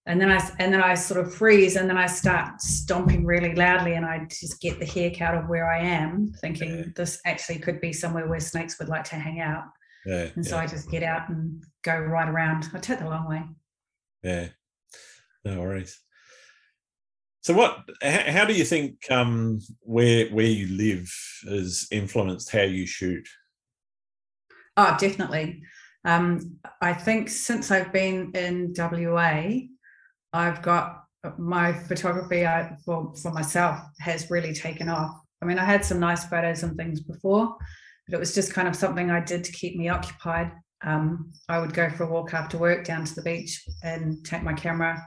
And 0.05 0.21
then 0.21 0.31
I 0.31 0.39
and 0.57 0.73
then 0.73 0.81
I 0.81 0.93
sort 0.93 1.19
of 1.19 1.35
freeze, 1.35 1.75
and 1.75 1.89
then 1.89 1.97
I 1.97 2.07
start 2.07 2.61
stomping 2.61 3.25
really 3.25 3.53
loudly, 3.55 3.95
and 3.95 4.05
I 4.05 4.25
just 4.29 4.61
get 4.61 4.79
the 4.79 4.85
heck 4.85 5.19
out 5.19 5.35
of 5.35 5.49
where 5.49 5.69
I 5.69 5.79
am, 5.79 6.31
thinking 6.39 6.77
yeah. 6.77 6.85
this 6.95 7.19
actually 7.25 7.59
could 7.59 7.81
be 7.81 7.91
somewhere 7.91 8.29
where 8.29 8.39
snakes 8.39 8.79
would 8.79 8.87
like 8.87 9.03
to 9.05 9.15
hang 9.17 9.41
out. 9.41 9.65
Yeah, 10.05 10.29
and 10.33 10.45
so 10.45 10.57
I 10.57 10.65
just 10.65 10.89
get 10.89 11.03
out 11.03 11.27
and 11.27 11.61
go 11.83 11.97
right 11.97 12.29
around. 12.29 12.69
I 12.73 12.79
take 12.79 12.99
the 12.99 13.09
long 13.09 13.27
way. 13.27 13.43
Yeah, 14.23 14.47
no 15.45 15.61
worries. 15.61 16.01
So, 17.41 17.53
what? 17.53 17.89
How 18.01 18.45
do 18.45 18.53
you 18.53 18.65
think 18.65 19.09
um, 19.09 19.59
where 19.79 20.27
where 20.29 20.45
you 20.45 20.67
live 20.75 21.09
has 21.47 21.87
influenced 21.91 22.51
how 22.51 22.63
you 22.63 22.85
shoot? 22.85 23.25
Oh, 24.75 24.97
definitely. 24.99 25.61
Um, 26.03 26.57
I 26.81 26.93
think 26.93 27.29
since 27.29 27.71
I've 27.71 27.93
been 27.93 28.31
in 28.33 28.73
WA, 28.77 29.43
I've 30.33 30.61
got 30.61 31.03
uh, 31.23 31.31
my 31.37 31.71
photography 31.71 32.45
I, 32.45 32.75
for 32.83 33.13
for 33.15 33.31
myself 33.31 33.79
has 33.99 34.29
really 34.29 34.53
taken 34.53 34.89
off. 34.89 35.17
I 35.41 35.45
mean, 35.45 35.57
I 35.57 35.63
had 35.63 35.85
some 35.85 35.99
nice 35.99 36.25
photos 36.25 36.63
and 36.63 36.75
things 36.75 36.99
before, 36.99 37.55
but 38.07 38.15
it 38.15 38.19
was 38.19 38.35
just 38.35 38.53
kind 38.53 38.67
of 38.67 38.75
something 38.75 39.09
I 39.09 39.21
did 39.21 39.43
to 39.45 39.51
keep 39.51 39.77
me 39.77 39.87
occupied 39.89 40.51
um, 40.83 41.31
I 41.49 41.59
would 41.59 41.73
go 41.73 41.89
for 41.89 42.03
a 42.03 42.09
walk 42.09 42.33
after 42.33 42.57
work 42.57 42.85
down 42.85 43.05
to 43.05 43.15
the 43.15 43.21
beach 43.21 43.63
and 43.83 44.23
take 44.25 44.43
my 44.43 44.53
camera. 44.53 45.05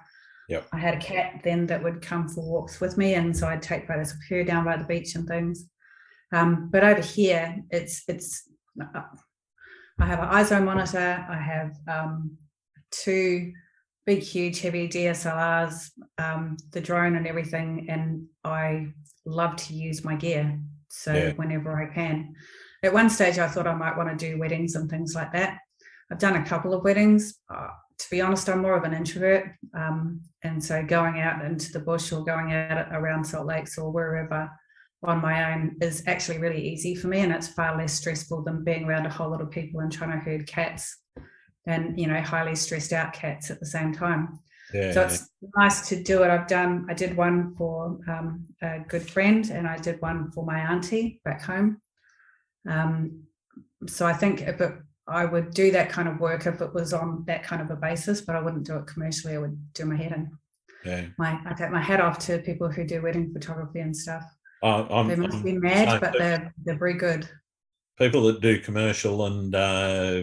Yep. 0.48 0.66
I 0.72 0.78
had 0.78 0.94
a 0.94 1.00
cat 1.00 1.42
then 1.44 1.66
that 1.66 1.82
would 1.82 2.02
come 2.02 2.28
for 2.28 2.42
walks 2.42 2.80
with 2.80 2.98
me, 2.98 3.14
and 3.14 3.36
so 3.36 3.46
I'd 3.46 3.62
take 3.62 3.86
photos 3.86 4.12
of 4.12 4.18
her 4.28 4.42
down 4.42 4.64
by 4.64 4.76
the 4.76 4.84
beach 4.84 5.14
and 5.14 5.26
things. 5.28 5.66
Um, 6.32 6.68
but 6.72 6.82
over 6.82 7.00
here, 7.00 7.62
it's 7.70 8.02
it's. 8.08 8.48
I 10.00 10.06
have 10.06 10.20
an 10.20 10.28
ISO 10.28 10.64
monitor. 10.64 11.24
I 11.28 11.36
have 11.36 11.72
um, 11.86 12.36
two 12.90 13.52
big, 14.06 14.22
huge, 14.22 14.60
heavy 14.60 14.88
DSLRs, 14.88 15.90
um, 16.18 16.56
the 16.72 16.80
drone, 16.80 17.16
and 17.16 17.26
everything. 17.26 17.86
And 17.88 18.26
I 18.44 18.88
love 19.24 19.56
to 19.56 19.74
use 19.74 20.04
my 20.04 20.16
gear. 20.16 20.58
So 20.88 21.12
yeah. 21.12 21.32
whenever 21.34 21.80
I 21.80 21.94
can, 21.94 22.34
at 22.82 22.92
one 22.92 23.10
stage, 23.10 23.38
I 23.38 23.48
thought 23.48 23.66
I 23.66 23.74
might 23.74 23.96
want 23.96 24.08
to 24.08 24.16
do 24.16 24.38
weddings 24.38 24.74
and 24.74 24.88
things 24.88 25.14
like 25.14 25.32
that. 25.32 25.58
I've 26.10 26.18
done 26.18 26.36
a 26.36 26.44
couple 26.44 26.74
of 26.74 26.82
weddings. 26.82 27.38
Uh, 27.52 27.68
to 27.98 28.06
be 28.10 28.20
honest, 28.20 28.48
I'm 28.48 28.62
more 28.62 28.76
of 28.76 28.84
an 28.84 28.94
introvert. 28.94 29.52
Um, 29.76 30.22
and 30.42 30.62
so 30.62 30.82
going 30.82 31.20
out 31.20 31.44
into 31.44 31.70
the 31.72 31.80
bush 31.80 32.12
or 32.12 32.24
going 32.24 32.52
out 32.52 32.88
around 32.92 33.24
Salt 33.24 33.46
Lakes 33.46 33.76
or 33.76 33.92
wherever 33.92 34.50
on 35.02 35.20
my 35.20 35.52
own 35.52 35.76
is 35.80 36.02
actually 36.06 36.38
really 36.38 36.66
easy 36.66 36.94
for 36.94 37.08
me. 37.08 37.20
And 37.20 37.32
it's 37.32 37.48
far 37.48 37.76
less 37.76 37.92
stressful 37.92 38.42
than 38.42 38.64
being 38.64 38.84
around 38.84 39.06
a 39.06 39.10
whole 39.10 39.30
lot 39.30 39.42
of 39.42 39.50
people 39.50 39.80
and 39.80 39.92
trying 39.92 40.12
to 40.12 40.18
herd 40.18 40.46
cats 40.46 40.98
and, 41.66 41.98
you 41.98 42.06
know, 42.06 42.20
highly 42.22 42.54
stressed 42.54 42.92
out 42.92 43.12
cats 43.12 43.50
at 43.50 43.60
the 43.60 43.66
same 43.66 43.92
time. 43.92 44.38
Yeah, 44.72 44.92
so 44.92 45.02
it's 45.02 45.28
nice 45.56 45.88
to 45.88 46.02
do 46.02 46.22
it. 46.22 46.30
I've 46.30 46.46
done, 46.46 46.86
I 46.88 46.94
did 46.94 47.16
one 47.16 47.54
for 47.56 47.98
um, 48.08 48.46
a 48.62 48.78
good 48.88 49.08
friend 49.08 49.48
and 49.50 49.66
I 49.66 49.76
did 49.76 50.00
one 50.00 50.30
for 50.30 50.44
my 50.44 50.58
auntie 50.58 51.20
back 51.24 51.42
home. 51.42 51.80
Um, 52.68 53.24
so 53.86 54.06
I 54.06 54.12
think 54.12 54.42
if 54.42 54.60
it, 54.60 54.74
I 55.06 55.24
would 55.24 55.52
do 55.52 55.70
that 55.72 55.88
kind 55.88 56.08
of 56.08 56.20
work 56.20 56.46
if 56.46 56.60
it 56.60 56.74
was 56.74 56.92
on 56.92 57.24
that 57.26 57.42
kind 57.42 57.62
of 57.62 57.70
a 57.70 57.76
basis, 57.76 58.20
but 58.20 58.36
I 58.36 58.40
wouldn't 58.40 58.66
do 58.66 58.76
it 58.76 58.86
commercially. 58.86 59.34
I 59.34 59.38
would 59.38 59.72
do 59.74 59.84
my 59.84 59.96
head 59.96 60.12
in. 60.12 60.30
Yeah. 60.84 61.06
My 61.18 61.38
I 61.46 61.52
take 61.52 61.70
my 61.70 61.82
hat 61.82 62.00
off 62.00 62.18
to 62.20 62.38
people 62.38 62.70
who 62.70 62.84
do 62.84 63.02
wedding 63.02 63.32
photography 63.32 63.80
and 63.80 63.94
stuff. 63.94 64.24
I'm, 64.62 65.08
they 65.08 65.16
must 65.16 65.38
I'm 65.38 65.42
be 65.42 65.58
mad, 65.58 66.00
but 66.00 66.14
they're 66.16 66.54
they're 66.64 66.78
very 66.78 66.94
good. 66.94 67.28
People 67.98 68.22
that 68.24 68.40
do 68.40 68.60
commercial 68.60 69.26
and 69.26 69.54
uh, 69.54 70.22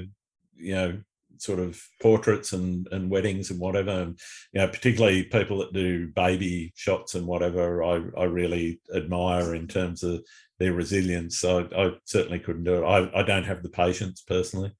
you 0.55 0.75
know 0.75 0.97
sort 1.39 1.59
of 1.59 1.81
portraits 2.01 2.53
and, 2.53 2.87
and 2.91 3.09
weddings 3.09 3.51
and 3.51 3.59
whatever 3.59 3.91
and 3.91 4.19
you 4.53 4.61
know 4.61 4.67
particularly 4.67 5.23
people 5.23 5.59
that 5.59 5.73
do 5.73 6.07
baby 6.15 6.73
shots 6.75 7.15
and 7.15 7.25
whatever 7.25 7.83
i, 7.83 8.01
I 8.17 8.23
really 8.23 8.79
admire 8.95 9.55
in 9.55 9.67
terms 9.67 10.03
of 10.03 10.25
their 10.59 10.73
resilience. 10.73 11.39
So 11.39 11.67
I, 11.71 11.87
I 11.87 11.91
certainly 12.05 12.39
couldn't 12.39 12.63
do 12.63 12.83
it. 12.83 12.85
I, 12.85 13.19
I, 13.19 13.23
don't 13.23 13.45
have 13.45 13.63
the 13.63 13.69
patience 13.69 14.21
personally. 14.21 14.71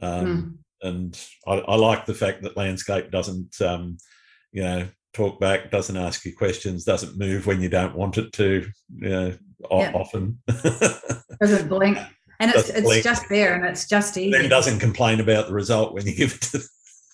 Um, 0.00 0.58
mm. 0.82 0.88
And 0.88 1.26
I, 1.46 1.54
I, 1.54 1.76
like 1.76 2.04
the 2.04 2.14
fact 2.14 2.42
that 2.42 2.56
landscape 2.56 3.10
doesn't, 3.10 3.60
um, 3.62 3.96
you 4.52 4.62
know, 4.62 4.88
talk 5.14 5.40
back, 5.40 5.70
doesn't 5.70 5.96
ask 5.96 6.24
you 6.24 6.36
questions, 6.36 6.84
doesn't 6.84 7.18
move 7.18 7.46
when 7.46 7.62
you 7.62 7.68
don't 7.68 7.96
want 7.96 8.18
it 8.18 8.32
to, 8.34 8.66
you 8.96 9.08
know, 9.08 9.34
yeah. 9.70 9.92
often. 9.94 10.38
doesn't 11.40 11.68
blink. 11.68 11.98
And 12.40 12.50
it's, 12.50 12.68
it's 12.68 12.82
blink. 12.82 13.04
just 13.04 13.28
there 13.30 13.54
and 13.54 13.64
it's 13.64 13.88
just 13.88 14.18
easy. 14.18 14.30
Then 14.30 14.44
it 14.44 14.48
doesn't 14.48 14.80
complain 14.80 15.20
about 15.20 15.46
the 15.46 15.54
result 15.54 15.94
when 15.94 16.06
you 16.06 16.14
give 16.14 16.34
it 16.34 16.42
to 16.42 16.60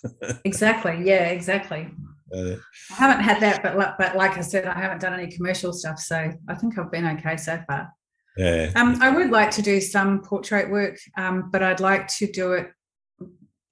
Exactly. 0.45 1.03
Yeah, 1.05 1.29
exactly. 1.29 1.89
Uh, 2.35 2.57
I 2.91 2.95
haven't 2.95 3.25
had 3.25 3.41
that, 3.41 3.63
but 3.63 3.77
like, 3.77 3.99
but 3.99 4.17
like 4.17 4.39
I 4.39 4.41
said, 4.41 4.67
I 4.67 4.79
haven't 4.79 5.01
done 5.01 5.19
any 5.19 5.31
commercial 5.31 5.73
stuff, 5.73 5.99
so 5.99 6.31
I 6.49 6.55
think 6.55 6.79
I've 6.79 6.91
been 6.91 7.07
okay 7.07 7.37
so 7.37 7.61
far. 7.67 7.93
Yeah. 8.41 8.73
Um, 8.75 8.97
I 9.03 9.11
would 9.11 9.31
like 9.31 9.51
to 9.53 9.63
do 9.63 9.83
some 9.83 10.23
portrait 10.23 10.71
work, 10.71 10.99
um, 11.19 11.51
but 11.51 11.63
I'd 11.63 11.81
like 11.81 12.09
to 12.19 12.27
do 12.27 12.55
it 12.55 12.71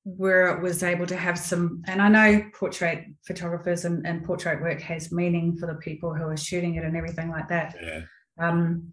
where 0.04 0.48
it 0.48 0.62
was 0.62 0.82
able 0.82 1.06
to 1.06 1.16
have 1.16 1.38
some. 1.38 1.82
And 1.86 2.02
I 2.02 2.08
know 2.08 2.44
portrait 2.52 3.06
photographers 3.26 3.86
and, 3.86 4.06
and 4.06 4.24
portrait 4.24 4.60
work 4.60 4.82
has 4.82 5.10
meaning 5.10 5.56
for 5.56 5.66
the 5.66 5.76
people 5.76 6.14
who 6.14 6.24
are 6.24 6.36
shooting 6.36 6.74
it 6.74 6.84
and 6.84 6.96
everything 6.96 7.30
like 7.30 7.48
that. 7.48 7.76
Yeah. 7.80 8.02
Um, 8.38 8.92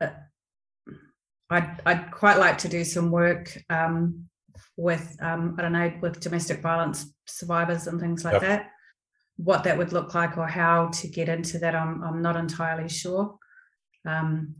uh, 0.00 0.10
I'd, 1.50 1.80
I'd 1.84 2.10
quite 2.12 2.38
like 2.38 2.58
to 2.58 2.68
do 2.68 2.84
some 2.84 3.10
work 3.10 3.56
um, 3.70 4.26
with 4.76 5.16
um, 5.20 5.56
I 5.58 5.62
don't 5.62 5.72
know 5.72 5.92
with 6.00 6.20
domestic 6.20 6.60
violence 6.60 7.12
survivors 7.26 7.88
and 7.88 8.00
things 8.00 8.24
like 8.24 8.34
yep. 8.34 8.42
that. 8.42 8.70
What 9.36 9.64
that 9.64 9.76
would 9.76 9.92
look 9.92 10.14
like 10.14 10.38
or 10.38 10.46
how 10.46 10.86
to 10.88 11.08
get 11.08 11.28
into 11.28 11.58
that, 11.58 11.74
I'm 11.74 12.00
I'm 12.04 12.22
not 12.22 12.36
entirely 12.36 12.88
sure. 12.88 13.38
Um, 14.06 14.54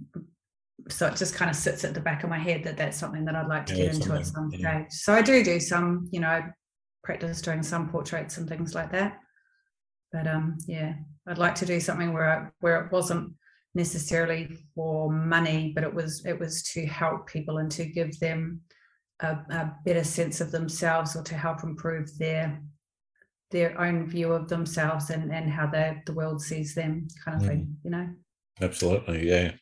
so 0.89 1.07
it 1.07 1.17
just 1.17 1.35
kind 1.35 1.51
of 1.51 1.57
sits 1.57 1.85
at 1.85 1.95
the 1.95 2.01
back 2.01 2.25
of 2.25 2.31
my 2.31 2.39
head 2.39 2.65
that 2.65 2.77
that's 2.77 2.99
something 2.99 3.25
that 3.25 3.37
I'd 3.37 3.47
like 3.47 3.67
to 3.67 3.77
yeah, 3.77 3.87
get 3.87 3.95
into 3.95 4.13
at 4.15 4.27
some 4.27 4.51
yeah. 4.53 4.59
stage. 4.59 4.93
So 4.93 5.15
I 5.15 5.23
do 5.23 5.43
do 5.45 5.61
some, 5.61 6.09
you 6.11 6.21
know, 6.21 6.43
practice 7.03 7.41
doing 7.41 7.63
some 7.63 7.89
portraits 7.89 8.39
and 8.39 8.49
things 8.49 8.75
like 8.75 8.91
that. 8.93 9.19
But 10.13 10.27
um, 10.27 10.59
yeah, 10.67 10.95
I'd 11.27 11.39
like 11.39 11.55
to 11.57 11.67
do 11.67 11.81
something 11.81 12.13
where 12.13 12.31
I, 12.31 12.49
where 12.61 12.85
it 12.85 12.93
wasn't 12.93 13.33
necessarily 13.75 14.57
for 14.75 15.11
money, 15.11 15.73
but 15.75 15.85
it 15.85 15.93
was 15.93 16.25
it 16.25 16.39
was 16.39 16.63
to 16.75 16.87
help 16.87 17.27
people 17.27 17.59
and 17.59 17.71
to 17.73 17.85
give 17.85 18.19
them 18.21 18.61
a, 19.21 19.29
a 19.51 19.73
better 19.85 20.05
sense 20.05 20.41
of 20.41 20.51
themselves 20.51 21.17
or 21.17 21.23
to 21.23 21.35
help 21.35 21.63
improve 21.63 22.17
their 22.19 22.61
their 23.51 23.81
own 23.81 24.07
view 24.07 24.33
of 24.33 24.49
themselves 24.49 25.11
and 25.11 25.33
and 25.33 25.51
how 25.51 25.67
the 25.67 25.97
the 26.07 26.13
world 26.13 26.41
sees 26.41 26.75
them 26.75 27.07
kind 27.25 27.37
of 27.37 27.43
Mm. 27.43 27.49
thing 27.49 27.77
you 27.85 27.91
know 27.91 28.09
Absolutely, 28.61 29.29
yeah. 29.29 29.53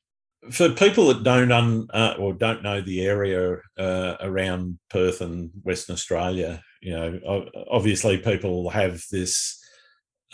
For 0.51 0.71
people 0.71 1.07
that 1.09 1.23
don't 1.23 1.53
un, 1.53 1.87
uh, 1.95 2.15
or 2.19 2.33
don't 2.35 2.63
know 2.63 2.81
the 2.81 3.07
area 3.07 3.59
uh, 3.79 4.17
around 4.21 4.79
Perth 4.91 5.21
and 5.21 5.51
Western 5.63 5.95
Australia, 5.95 6.63
you 6.81 6.93
know, 6.93 7.47
obviously 7.71 8.19
people 8.19 8.69
have 8.71 9.03
this 9.11 9.59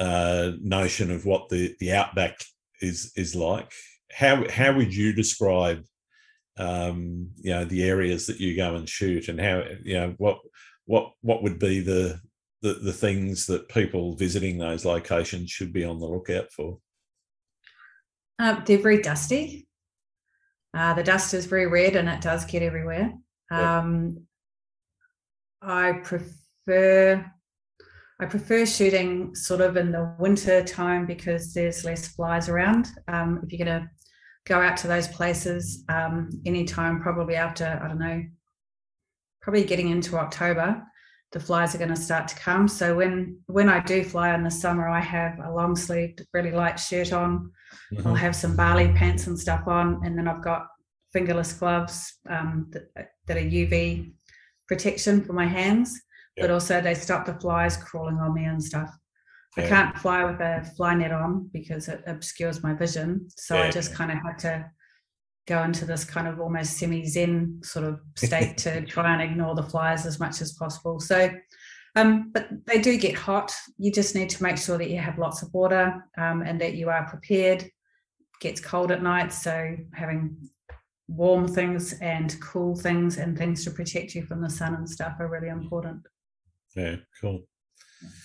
uh, 0.00 0.52
notion 0.60 1.10
of 1.10 1.26
what 1.26 1.48
the 1.50 1.74
the 1.80 1.92
outback 1.92 2.38
is 2.80 3.12
is 3.16 3.34
like. 3.36 3.70
How 4.12 4.48
how 4.50 4.72
would 4.74 4.94
you 4.94 5.12
describe, 5.12 5.84
um, 6.58 7.30
you 7.36 7.50
know, 7.52 7.64
the 7.64 7.84
areas 7.84 8.26
that 8.28 8.40
you 8.40 8.56
go 8.56 8.76
and 8.76 8.88
shoot, 8.88 9.28
and 9.28 9.40
how 9.40 9.64
you 9.84 9.94
know 9.94 10.14
what 10.18 10.38
what 10.86 11.12
what 11.22 11.42
would 11.42 11.58
be 11.58 11.80
the 11.80 12.20
the, 12.62 12.74
the 12.74 12.92
things 12.94 13.46
that 13.46 13.68
people 13.68 14.16
visiting 14.16 14.58
those 14.58 14.84
locations 14.84 15.50
should 15.50 15.72
be 15.72 15.84
on 15.84 16.00
the 16.00 16.06
lookout 16.06 16.50
for? 16.52 16.78
Uh, 18.38 18.60
they're 18.64 18.78
very 18.78 19.02
dusty. 19.02 19.66
Uh, 20.74 20.94
the 20.94 21.02
dust 21.02 21.34
is 21.34 21.46
very 21.46 21.66
red 21.66 21.96
and 21.96 22.08
it 22.08 22.20
does 22.20 22.44
get 22.44 22.62
everywhere. 22.62 23.12
Yeah. 23.50 23.78
um, 23.78 24.26
i 25.60 25.92
prefer 26.04 27.24
i 28.20 28.26
prefer 28.26 28.64
shooting 28.64 29.34
sort 29.34 29.60
of 29.60 29.76
in 29.76 29.90
the 29.90 30.14
winter 30.18 30.62
time 30.62 31.06
because 31.06 31.52
there's 31.52 31.84
less 31.84 32.08
flies 32.08 32.48
around. 32.48 32.88
Um, 33.08 33.40
if 33.42 33.52
you're 33.52 33.64
going 33.66 33.82
to 33.82 33.90
go 34.46 34.60
out 34.60 34.76
to 34.78 34.88
those 34.88 35.08
places 35.08 35.84
um, 35.88 36.30
anytime 36.46 37.00
probably 37.00 37.34
after 37.34 37.80
i 37.82 37.88
don't 37.88 37.98
know 37.98 38.22
probably 39.42 39.64
getting 39.64 39.88
into 39.88 40.16
october 40.16 40.82
the 41.32 41.40
flies 41.40 41.74
are 41.74 41.78
going 41.78 41.90
to 41.90 41.96
start 41.96 42.26
to 42.28 42.34
come 42.36 42.66
so 42.68 42.96
when 42.96 43.38
when 43.46 43.68
i 43.68 43.80
do 43.80 44.02
fly 44.02 44.34
in 44.34 44.42
the 44.42 44.50
summer 44.50 44.88
i 44.88 45.00
have 45.00 45.38
a 45.40 45.52
long 45.52 45.76
sleeved 45.76 46.24
really 46.32 46.50
light 46.52 46.78
shirt 46.78 47.12
on 47.12 47.50
I'll 48.04 48.14
Mhm. 48.14 48.18
have 48.18 48.36
some 48.36 48.56
barley 48.56 48.88
pants 48.92 49.26
and 49.26 49.38
stuff 49.38 49.66
on, 49.66 50.00
and 50.04 50.16
then 50.16 50.26
I've 50.28 50.42
got 50.42 50.68
fingerless 51.12 51.52
gloves 51.54 52.18
um, 52.28 52.66
that, 52.72 52.84
that 53.26 53.36
are 53.36 53.40
UV 53.40 54.12
protection 54.66 55.22
for 55.24 55.32
my 55.34 55.46
hands, 55.46 56.00
but 56.38 56.50
also 56.50 56.80
they 56.80 56.94
stop 56.94 57.26
the 57.26 57.34
flies 57.34 57.76
crawling 57.76 58.18
on 58.18 58.32
me 58.34 58.44
and 58.44 58.62
stuff. 58.62 58.90
I 59.56 59.62
can't 59.62 59.98
fly 59.98 60.24
with 60.24 60.40
a 60.40 60.64
fly 60.76 60.94
net 60.94 61.12
on 61.12 61.50
because 61.52 61.88
it 61.88 62.02
obscures 62.06 62.62
my 62.62 62.72
vision. 62.74 63.28
So 63.36 63.58
I 63.58 63.70
just 63.70 63.94
kind 63.94 64.10
of 64.12 64.18
had 64.18 64.38
to 64.40 64.70
go 65.48 65.62
into 65.62 65.84
this 65.86 66.04
kind 66.04 66.28
of 66.28 66.38
almost 66.40 66.76
semi 66.76 67.06
zen 67.06 67.60
sort 67.64 67.86
of 67.86 68.00
state 68.16 68.56
to 68.58 68.84
try 68.84 69.12
and 69.14 69.22
ignore 69.22 69.54
the 69.54 69.62
flies 69.62 70.04
as 70.06 70.20
much 70.20 70.40
as 70.42 70.52
possible. 70.52 71.00
So, 71.00 71.30
um, 71.96 72.30
but 72.32 72.48
they 72.66 72.80
do 72.80 72.98
get 72.98 73.16
hot. 73.16 73.52
You 73.78 73.90
just 73.90 74.14
need 74.14 74.28
to 74.30 74.42
make 74.42 74.58
sure 74.58 74.78
that 74.78 74.90
you 74.90 74.98
have 74.98 75.18
lots 75.18 75.42
of 75.42 75.52
water 75.54 76.04
um, 76.18 76.42
and 76.42 76.60
that 76.60 76.74
you 76.74 76.90
are 76.90 77.08
prepared. 77.08 77.64
gets 78.40 78.60
cold 78.60 78.92
at 78.92 79.02
night, 79.02 79.32
so 79.32 79.74
having 79.94 80.36
warm 81.08 81.48
things 81.48 81.94
and 82.00 82.38
cool 82.40 82.76
things 82.76 83.16
and 83.16 83.36
things 83.36 83.64
to 83.64 83.70
protect 83.70 84.14
you 84.14 84.22
from 84.22 84.42
the 84.42 84.50
sun 84.50 84.74
and 84.74 84.88
stuff 84.88 85.14
are 85.18 85.28
really 85.28 85.48
important. 85.48 86.02
Yeah, 86.76 86.96
cool. 87.20 87.40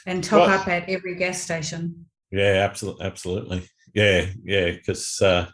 And 0.06 0.24
top 0.24 0.48
Right. 0.48 0.60
up 0.60 0.68
at 0.68 0.90
every 0.90 1.16
gas 1.16 1.42
station. 1.42 2.06
Yeah, 2.32 2.68
absolutely, 2.70 3.06
absolutely. 3.06 3.70
Yeah, 3.96 4.26
yeah, 4.44 4.72
because 4.72 5.20
uh, 5.22 5.48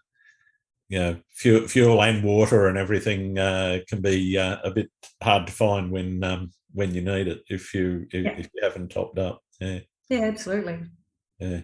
you 0.89 0.99
know, 0.99 1.17
fuel, 1.29 1.67
fuel 1.67 2.01
and 2.03 2.23
water 2.23 2.67
and 2.67 2.77
everything 2.77 3.37
uh, 3.37 3.79
can 3.87 4.01
be 4.01 4.37
uh, 4.37 4.57
a 4.63 4.71
bit 4.71 4.89
hard 5.21 5.45
to 5.47 5.53
find 5.53 5.91
when 5.91 6.23
um, 6.23 6.51
when 6.73 6.93
you 6.93 7.01
need 7.01 7.27
it 7.27 7.41
if 7.47 7.73
you 7.73 8.07
if, 8.11 8.25
Yeah. 8.25 8.37
if 8.37 8.49
you 8.53 8.63
haven't 8.63 8.89
topped 8.89 9.19
up. 9.19 9.41
Yeah, 9.61 9.79
Yeah, 10.09 10.21
absolutely. 10.21 10.79
yeah. 11.39 11.61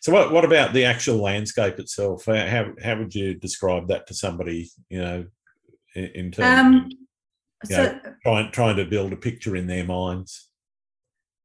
So, 0.00 0.10
what 0.12 0.32
what 0.32 0.44
about 0.44 0.72
the 0.72 0.84
actual 0.86 1.16
landscape 1.18 1.78
itself? 1.78 2.24
How 2.26 2.72
how, 2.82 2.96
would 2.98 3.14
you 3.14 3.34
describe 3.34 3.88
that 3.88 4.06
to 4.06 4.14
somebody? 4.14 4.70
You 4.88 5.00
know, 5.00 5.26
in, 5.94 6.04
in 6.14 6.30
terms 6.32 6.58
Um, 6.60 6.76
of 7.62 7.70
so 7.70 7.82
Yeah. 7.82 7.98
trying 8.24 8.50
trying 8.52 8.76
to 8.76 8.84
build 8.86 9.12
a 9.12 9.16
picture 9.16 9.54
in 9.54 9.66
their 9.66 9.84
minds. 9.84 10.48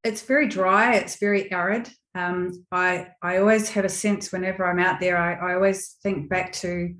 it's 0.04 0.22
very 0.22 0.48
dry 0.48 0.96
it's 0.96 1.18
very 1.20 1.52
arid 1.52 1.90
um, 2.16 2.40
I, 2.72 3.08
I 3.22 3.38
always 3.38 3.70
have 3.76 3.84
a 3.86 3.90
sense 3.90 4.32
whenever 4.32 4.66
i'm 4.66 4.80
out 4.80 5.00
there 5.00 5.18
I, 5.18 5.52
I 5.52 5.56
always 5.56 5.98
think 6.04 6.30
back 6.30 6.52
to 6.64 6.96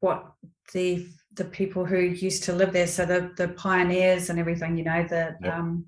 what 0.00 0.32
the 0.74 1.06
the 1.34 1.44
people 1.44 1.84
who 1.84 1.98
used 1.98 2.42
to 2.44 2.52
live 2.52 2.72
there 2.72 2.86
so 2.86 3.06
the 3.06 3.30
the 3.36 3.48
pioneers 3.48 4.30
and 4.30 4.38
everything 4.38 4.76
you 4.76 4.84
know 4.84 5.02
the 5.08 5.36
Yep. 5.42 5.54
um, 5.54 5.86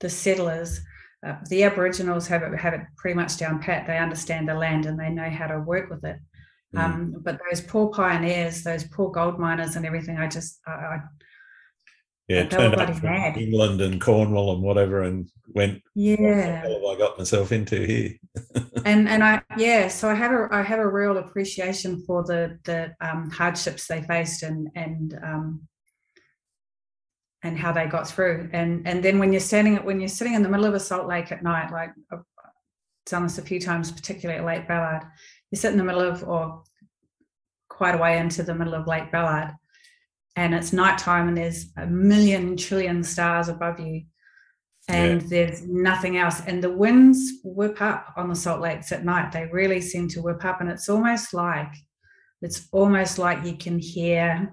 the 0.00 0.08
settlers 0.10 0.80
uh, 1.26 1.36
the 1.50 1.62
aboriginals 1.64 2.26
have 2.28 2.42
it 2.42 2.58
have 2.58 2.72
it 2.74 2.80
pretty 2.96 3.14
much 3.14 3.36
down 3.36 3.60
pat 3.60 3.86
they 3.86 3.98
understand 3.98 4.48
the 4.48 4.54
land 4.54 4.86
and 4.86 4.98
they 4.98 5.10
know 5.10 5.28
how 5.28 5.46
to 5.46 5.60
work 5.60 5.90
with 5.90 6.04
it 6.04 6.16
Mm. 6.72 6.84
um, 6.84 7.14
but 7.24 7.40
those 7.50 7.60
poor 7.60 7.88
pioneers 7.90 8.62
those 8.62 8.84
poor 8.84 9.10
gold 9.10 9.40
miners 9.40 9.74
and 9.74 9.84
everything 9.84 10.18
i 10.18 10.28
just 10.28 10.60
I, 10.68 10.70
I 10.70 11.00
yeah, 12.30 12.44
turned 12.44 12.74
up 12.76 12.94
from 12.94 13.10
mad. 13.10 13.36
England 13.36 13.80
and 13.80 14.00
Cornwall 14.00 14.54
and 14.54 14.62
whatever, 14.62 15.02
and 15.02 15.28
went, 15.48 15.82
"What 15.94 16.14
the 16.14 16.22
yeah 16.22 16.62
I 16.64 16.96
got 16.96 17.18
myself 17.18 17.50
into 17.50 17.84
here?" 17.84 18.10
and 18.84 19.08
and 19.08 19.24
I 19.24 19.42
yeah, 19.56 19.88
so 19.88 20.08
I 20.08 20.14
have 20.14 20.30
a 20.30 20.48
I 20.52 20.62
have 20.62 20.78
a 20.78 20.88
real 20.88 21.18
appreciation 21.18 22.04
for 22.06 22.22
the 22.22 22.58
the 22.64 22.94
um, 23.00 23.30
hardships 23.30 23.88
they 23.88 24.02
faced 24.02 24.44
and 24.44 24.68
and 24.76 25.18
um, 25.22 25.68
and 27.42 27.58
how 27.58 27.72
they 27.72 27.86
got 27.86 28.06
through. 28.06 28.48
And 28.52 28.86
and 28.86 29.02
then 29.02 29.18
when 29.18 29.32
you're 29.32 29.40
standing 29.40 29.76
when 29.78 30.00
you're 30.00 30.08
sitting 30.08 30.34
in 30.34 30.44
the 30.44 30.48
middle 30.48 30.66
of 30.66 30.74
a 30.74 30.80
salt 30.80 31.08
lake 31.08 31.32
at 31.32 31.42
night, 31.42 31.72
like 31.72 31.90
I've 32.12 32.20
done 33.06 33.24
this 33.24 33.38
a 33.38 33.42
few 33.42 33.58
times, 33.58 33.90
particularly 33.90 34.38
at 34.38 34.46
Lake 34.46 34.68
Ballard, 34.68 35.02
you 35.50 35.58
sit 35.58 35.72
in 35.72 35.78
the 35.78 35.84
middle 35.84 36.02
of 36.02 36.22
or 36.22 36.62
quite 37.68 37.96
a 37.96 37.98
way 37.98 38.18
into 38.18 38.44
the 38.44 38.54
middle 38.54 38.74
of 38.74 38.86
Lake 38.86 39.10
Ballard, 39.10 39.52
and 40.36 40.54
it's 40.54 40.72
nighttime 40.72 41.28
and 41.28 41.36
there's 41.36 41.66
a 41.76 41.86
million 41.86 42.56
trillion 42.56 43.02
stars 43.02 43.48
above 43.48 43.80
you 43.80 44.02
and 44.88 45.20
there's 45.22 45.66
nothing 45.66 46.16
else. 46.16 46.40
And 46.46 46.62
the 46.62 46.70
winds 46.70 47.32
whip 47.44 47.80
up 47.80 48.12
on 48.16 48.28
the 48.28 48.34
salt 48.34 48.60
lakes 48.60 48.92
at 48.92 49.04
night. 49.04 49.32
They 49.32 49.46
really 49.46 49.80
seem 49.80 50.08
to 50.08 50.22
whip 50.22 50.44
up, 50.44 50.60
and 50.60 50.70
it's 50.70 50.88
almost 50.88 51.32
like 51.32 51.72
it's 52.42 52.68
almost 52.72 53.18
like 53.18 53.44
you 53.44 53.56
can 53.56 53.78
hear 53.78 54.52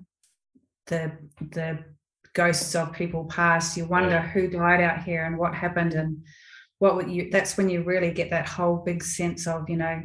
the 0.88 1.12
the 1.40 1.80
ghosts 2.34 2.76
of 2.76 2.94
people 2.94 3.26
past. 3.26 3.78
You 3.78 3.86
wonder 3.86 4.10
Yeah. 4.10 4.28
who 4.28 4.48
died 4.50 4.82
out 4.82 5.04
here 5.04 5.26
and 5.26 5.38
what 5.38 5.56
happened 5.56 5.94
and 5.94 6.24
what 6.80 6.96
would 6.96 7.10
you 7.10 7.30
that's 7.32 7.58
when 7.58 7.70
you 7.70 7.84
really 7.84 8.12
get 8.12 8.30
that 8.30 8.48
whole 8.48 8.78
big 8.78 9.04
sense 9.04 9.48
of, 9.48 9.70
you 9.70 9.78
know, 9.78 10.04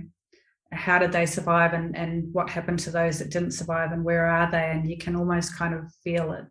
how 0.73 0.99
did 0.99 1.13
they 1.13 1.27
survive 1.27 1.75
and, 1.75 1.97
and 1.97 2.33
what 2.33 2.51
happened 2.51 2.79
to 2.81 2.91
those 2.91 3.19
that 3.19 3.31
didn't 3.31 3.53
survive 3.53 3.93
and 3.93 4.05
where 4.05 4.27
are 4.27 4.51
they? 4.51 4.71
And 4.71 4.89
you 4.89 4.97
can 4.97 5.17
almost 5.17 5.57
kind 5.57 5.75
of 5.75 5.85
feel 6.03 6.33
it. 6.33 6.45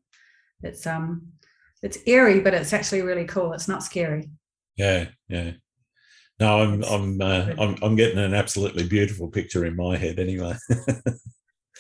It's 0.63 0.85
um 0.85 1.27
it's 1.81 1.97
eerie, 2.05 2.41
but 2.41 2.53
it's 2.53 2.73
actually 2.73 3.01
really 3.01 3.25
cool. 3.25 3.53
It's 3.53 3.67
not 3.67 3.83
scary. 3.83 4.29
Yeah, 4.77 5.07
yeah. 5.27 5.51
No, 6.39 6.61
I'm 6.61 6.83
I'm 6.83 7.21
uh. 7.21 7.53
I'm 7.59 7.75
I'm 7.81 7.95
getting 7.95 8.19
an 8.19 8.33
absolutely 8.33 8.87
beautiful 8.87 9.27
picture 9.27 9.65
in 9.65 9.75
my 9.75 9.97
head 9.97 10.19
anyway. 10.19 10.55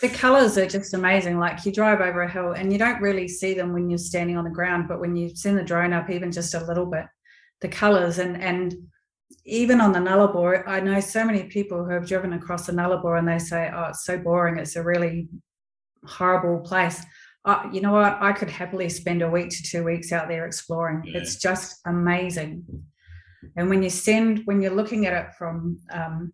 The 0.01 0.09
colors 0.09 0.57
are 0.57 0.65
just 0.65 0.95
amazing. 0.95 1.37
Like 1.37 1.63
you 1.63 1.71
drive 1.71 2.01
over 2.01 2.23
a 2.23 2.31
hill 2.31 2.53
and 2.53 2.73
you 2.73 2.79
don't 2.79 3.01
really 3.01 3.27
see 3.27 3.53
them 3.53 3.71
when 3.71 3.87
you're 3.87 3.99
standing 3.99 4.35
on 4.35 4.45
the 4.45 4.49
ground, 4.49 4.87
but 4.87 4.99
when 4.99 5.15
you 5.15 5.29
send 5.35 5.59
the 5.59 5.63
drone 5.63 5.93
up 5.93 6.09
even 6.09 6.31
just 6.31 6.55
a 6.55 6.65
little 6.65 6.87
bit, 6.87 7.05
the 7.61 7.67
colors 7.67 8.17
and 8.17 8.41
and 8.41 8.73
even 9.45 9.81
on 9.81 9.91
the 9.91 9.99
Nullarbor, 9.99 10.67
I 10.67 10.79
know 10.79 10.99
so 10.99 11.25
many 11.25 11.43
people 11.43 11.83
who 11.83 11.91
have 11.91 12.07
driven 12.07 12.33
across 12.33 12.65
the 12.65 12.73
Nullarbor 12.73 13.17
and 13.17 13.27
they 13.27 13.39
say, 13.39 13.69
"Oh, 13.73 13.85
it's 13.89 14.03
so 14.05 14.17
boring. 14.17 14.57
It's 14.57 14.75
a 14.75 14.83
really 14.83 15.29
horrible 16.05 16.59
place." 16.59 17.03
Uh, 17.43 17.67
you 17.73 17.81
know 17.81 17.91
what? 17.93 18.17
I 18.21 18.33
could 18.33 18.49
happily 18.49 18.87
spend 18.89 19.21
a 19.21 19.29
week 19.29 19.49
to 19.49 19.63
two 19.63 19.83
weeks 19.83 20.11
out 20.11 20.27
there 20.27 20.45
exploring. 20.45 21.03
Yeah. 21.05 21.19
It's 21.19 21.37
just 21.37 21.79
amazing. 21.85 22.63
And 23.55 23.69
when 23.69 23.81
you 23.81 23.89
send, 23.89 24.41
when 24.45 24.61
you're 24.61 24.75
looking 24.75 25.07
at 25.07 25.13
it 25.13 25.33
from 25.33 25.79
um, 25.91 26.33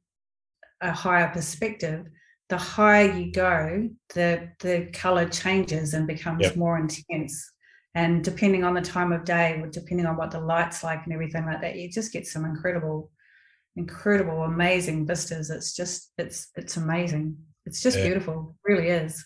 a 0.81 0.91
higher 0.91 1.29
perspective, 1.29 2.05
the 2.49 2.57
higher 2.57 3.11
you 3.11 3.31
go, 3.31 3.89
the 4.13 4.49
the 4.59 4.89
color 4.93 5.27
changes 5.29 5.93
and 5.93 6.07
becomes 6.07 6.43
Yep. 6.43 6.55
more 6.57 6.77
intense. 6.77 7.53
And 7.97 8.23
depending 8.23 8.63
on 8.63 8.75
the 8.75 8.81
time 8.81 9.11
of 9.11 9.25
day, 9.25 9.59
depending 9.71 10.05
on 10.05 10.17
what 10.17 10.29
the 10.29 10.39
light's 10.39 10.83
like 10.83 11.03
and 11.05 11.13
everything 11.13 11.47
like 11.47 11.61
that, 11.61 11.77
you 11.77 11.89
just 11.89 12.13
get 12.13 12.27
some 12.27 12.45
incredible, 12.45 13.09
incredible, 13.75 14.43
amazing 14.43 15.07
vistas. 15.07 15.49
It's 15.49 15.75
just 15.75 16.11
it's 16.19 16.49
it's 16.55 16.77
amazing. 16.77 17.37
It's 17.65 17.81
just 17.81 17.97
Yeah. 17.97 18.05
beautiful. 18.05 18.55
It 18.63 18.71
really 18.71 18.89
is. 18.89 19.25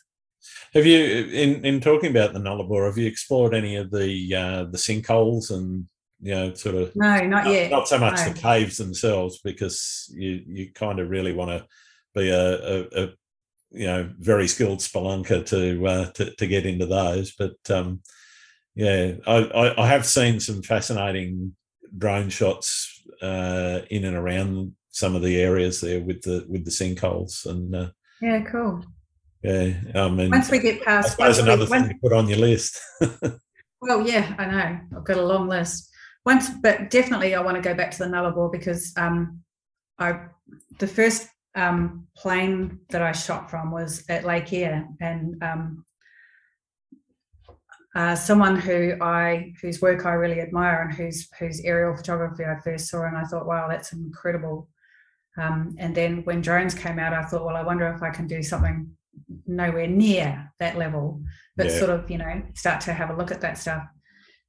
have 0.74 0.86
you, 0.86 1.00
in 1.44 1.66
in 1.66 1.82
talking 1.82 2.12
about 2.12 2.32
the 2.32 2.40
Nullarbor, 2.40 2.86
have 2.86 2.98
you 2.98 3.08
explored 3.08 3.54
any 3.54 3.76
of 3.76 3.92
the 3.92 4.34
uh, 4.44 4.64
the 4.64 4.78
sinkholes 4.78 5.52
and 5.52 5.86
you 6.22 6.34
know 6.34 6.54
sort 6.54 6.76
of 6.76 6.96
No, 6.96 7.18
not 7.28 7.44
not, 7.44 7.54
yet. 7.54 7.72
not 7.72 7.90
so 7.90 7.98
much 8.00 8.20
no. 8.20 8.30
the 8.32 8.40
caves 8.40 8.78
themselves 8.78 9.42
because 9.44 10.10
you 10.16 10.44
you 10.48 10.72
kind 10.72 11.00
of 11.02 11.10
really 11.10 11.34
want 11.34 11.52
to 11.52 11.68
be 12.16 12.30
a, 12.30 12.48
a, 12.76 13.04
a 13.04 13.10
you 13.72 13.88
know 13.88 14.10
very 14.18 14.48
skilled 14.48 14.80
spelunker 14.80 15.46
to 15.48 15.86
uh, 15.86 16.06
to, 16.12 16.34
to 16.36 16.48
get 16.48 16.66
into 16.66 16.86
those 16.86 17.36
but 17.38 17.58
um 17.70 18.02
yeah 18.76 19.14
I, 19.28 19.38
I 19.38 19.84
i 19.84 19.88
have 19.88 20.06
seen 20.06 20.40
some 20.40 20.62
fascinating 20.62 21.56
drone 21.98 22.30
shots 22.30 23.02
uh, 23.22 23.82
in 23.90 24.06
and 24.06 24.16
around 24.16 24.74
some 24.90 25.16
of 25.16 25.22
the 25.22 25.40
areas 25.40 25.82
there 25.82 26.00
with 26.00 26.22
the 26.22 26.46
with 26.50 26.66
the 26.66 26.72
sinkholes 26.72 27.46
and 27.46 27.76
uh, 27.76 27.90
yeah, 28.22 28.42
cool. 28.42 28.84
Yeah, 29.44 29.74
I 29.96 30.08
mean, 30.10 30.30
once 30.30 30.52
we 30.52 30.60
get 30.60 30.84
past, 30.84 31.12
suppose 31.12 31.40
another 31.40 31.66
thing 31.66 31.90
to 31.90 31.96
put 31.96 32.14
on 32.14 32.30
your 32.30 32.38
list. 32.38 32.80
well, 33.82 34.08
yeah, 34.08 34.36
I 34.38 34.46
know. 34.46 34.80
I've 34.96 35.04
got 35.04 35.18
a 35.18 35.26
long 35.26 35.48
list. 35.48 35.90
Once, 36.24 36.52
but 36.62 36.92
definitely, 36.92 37.34
I 37.34 37.42
want 37.42 37.56
to 37.56 37.68
go 37.68 37.74
back 37.74 37.90
to 37.92 37.98
the 37.98 38.06
Nullarbor 38.06 38.52
because 38.52 38.94
um, 38.98 39.42
I 39.98 40.28
the 40.78 40.86
first 40.86 41.28
um, 41.56 42.06
plane 42.16 42.80
that 42.90 43.02
I 43.02 43.12
shot 43.12 43.50
from 43.50 43.72
was 43.72 44.06
at 44.08 44.26
Lake 44.26 44.54
Eyre, 44.54 44.88
and 45.00 45.42
um, 45.42 45.86
uh, 47.96 48.16
someone 48.16 48.56
who 48.56 48.94
I 49.02 49.54
whose 49.62 49.82
work 49.82 50.06
I 50.06 50.14
really 50.14 50.40
admire 50.40 50.82
and 50.82 50.94
whose 50.94 51.28
whose 51.38 51.62
aerial 51.62 51.96
photography 51.96 52.44
I 52.46 52.60
first 52.62 52.88
saw, 52.88 53.06
and 53.06 53.18
I 53.18 53.24
thought, 53.24 53.46
wow, 53.46 53.68
that's 53.68 53.92
incredible. 53.92 54.70
Um, 55.38 55.76
and 55.78 55.96
then 55.96 56.24
when 56.24 56.42
drones 56.42 56.74
came 56.74 57.00
out, 57.00 57.14
I 57.14 57.24
thought, 57.24 57.46
well, 57.46 57.56
I 57.56 57.64
wonder 57.64 57.88
if 57.88 58.02
I 58.02 58.10
can 58.10 58.28
do 58.28 58.44
something 58.44 58.90
nowhere 59.46 59.88
near 59.88 60.52
that 60.60 60.78
level, 60.78 61.22
but 61.58 61.68
yeah. 61.68 61.80
sort 61.80 61.90
of, 61.90 62.10
you 62.10 62.18
know, 62.18 62.42
start 62.54 62.82
to 62.82 62.94
have 62.94 63.10
a 63.10 63.16
look 63.16 63.32
at 63.32 63.42
that 63.42 63.58
stuff. 63.58 63.84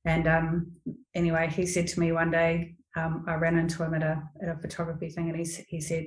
And 0.05 0.27
um, 0.27 0.73
anyway, 1.15 1.49
he 1.51 1.67
said 1.67 1.87
to 1.89 2.01
me 2.01 2.13
one 2.13 2.31
day, 2.31 2.75
um, 2.97 3.25
I 3.27 3.35
ran 3.35 3.59
into 3.59 3.83
him 3.83 3.95
at 3.95 4.03
a 4.03 4.23
at 4.43 4.49
a 4.57 4.61
photography 4.61 5.09
thing, 5.09 5.31
and 5.31 5.39
he 5.39 5.45
he 5.69 5.81
said, 5.81 6.07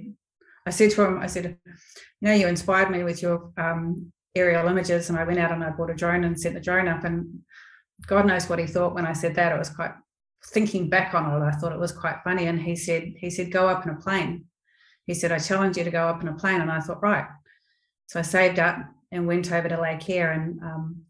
I 0.65 0.69
said 0.69 0.91
to 0.91 1.06
him, 1.06 1.19
I 1.19 1.28
said, 1.28 1.58
you 1.65 2.28
know, 2.28 2.34
you 2.34 2.48
inspired 2.48 2.91
me 2.91 3.04
with 3.04 3.21
your 3.21 3.52
um, 3.58 4.12
aerial 4.36 4.67
images, 4.67 5.10
and 5.10 5.17
I 5.17 5.24
went 5.24 5.39
out 5.39 5.52
and 5.52 5.63
I 5.63 5.69
bought 5.69 5.89
a 5.89 5.95
drone 5.95 6.24
and 6.24 6.39
sent 6.39 6.56
the 6.56 6.62
drone 6.62 6.88
up, 6.88 7.04
and 7.04 7.39
God 8.08 8.26
knows 8.26 8.50
what 8.50 8.60
he 8.60 8.67
thought 8.67 8.95
when 8.95 9.06
I 9.06 9.13
said 9.13 9.36
that. 9.36 9.52
It 9.52 9.60
was 9.60 9.69
quite 9.69 9.91
thinking 10.48 10.89
back 10.89 11.13
on 11.13 11.41
it. 11.41 11.45
I 11.45 11.52
thought 11.52 11.74
it 11.74 11.80
was 11.80 11.91
quite 11.91 12.17
funny, 12.24 12.48
and 12.48 12.60
he 12.60 12.76
said 12.76 13.13
he 13.17 13.30
said 13.30 13.52
go 13.52 13.67
up 13.67 13.86
in 13.86 13.91
a 13.91 13.95
plane. 13.95 14.45
He 15.06 15.13
said 15.13 15.32
I 15.32 15.39
challenge 15.39 15.78
you 15.78 15.84
to 15.84 15.91
go 15.91 16.08
up 16.08 16.21
in 16.21 16.28
a 16.28 16.34
plane, 16.36 16.62
and 16.62 16.71
I 16.71 16.80
thought 16.80 17.02
right. 17.02 17.28
So 18.08 18.19
I 18.19 18.24
saved 18.24 18.60
up 18.60 18.78
and 19.12 19.28
went 19.28 19.52
over 19.52 19.69
to 19.69 19.82
Lake 19.82 20.10
Eyre 20.10 20.32
and 20.32 20.62
um, 20.62 21.06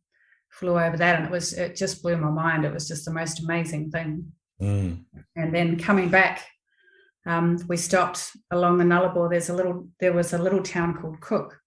flew 0.49 0.79
over 0.79 0.97
that, 0.97 1.17
and 1.17 1.25
it 1.25 1.31
was 1.31 1.53
it 1.53 1.75
just 1.75 2.01
blew 2.01 2.17
my 2.17 2.29
mind. 2.29 2.65
It 2.65 2.73
was 2.73 2.87
just 2.87 3.05
the 3.05 3.13
most 3.13 3.43
amazing 3.43 3.91
thing. 3.91 4.31
Mm. 4.61 5.03
And 5.35 5.53
then 5.53 5.77
coming 5.77 6.09
back, 6.09 6.45
um, 7.25 7.59
we 7.67 7.77
stopped 7.77 8.31
along 8.51 8.77
the 8.77 8.85
Nullarbor. 8.85 9.29
There's 9.29 9.49
a 9.49 9.55
little 9.55 9.89
there 9.99 10.13
was 10.13 10.33
a 10.33 10.37
little 10.37 10.63
town 10.63 10.95
called 10.95 11.19
Cook, 11.19 11.59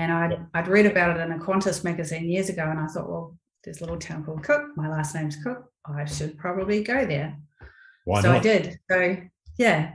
and 0.00 0.10
I'd 0.10 0.46
I'd 0.54 0.68
read 0.68 0.86
about 0.86 1.16
it 1.16 1.20
in 1.20 1.32
a 1.32 1.38
Qantas 1.38 1.84
magazine 1.84 2.28
years 2.28 2.48
ago, 2.48 2.64
and 2.68 2.80
I 2.80 2.86
thought, 2.86 3.08
well, 3.08 3.36
there's 3.62 3.78
a 3.78 3.84
little 3.84 3.98
town 3.98 4.24
called 4.24 4.42
Cook. 4.42 4.62
My 4.74 4.88
last 4.88 5.14
name's 5.14 5.36
Cook. 5.36 5.70
I 5.84 6.06
should 6.06 6.38
probably 6.38 6.82
go 6.82 7.04
there. 7.04 7.36
Why 8.06 8.22
so 8.22 8.32
not? 8.32 8.38
I 8.38 8.40
did. 8.40 8.78
So 8.90 9.16
yeah, 9.58 9.92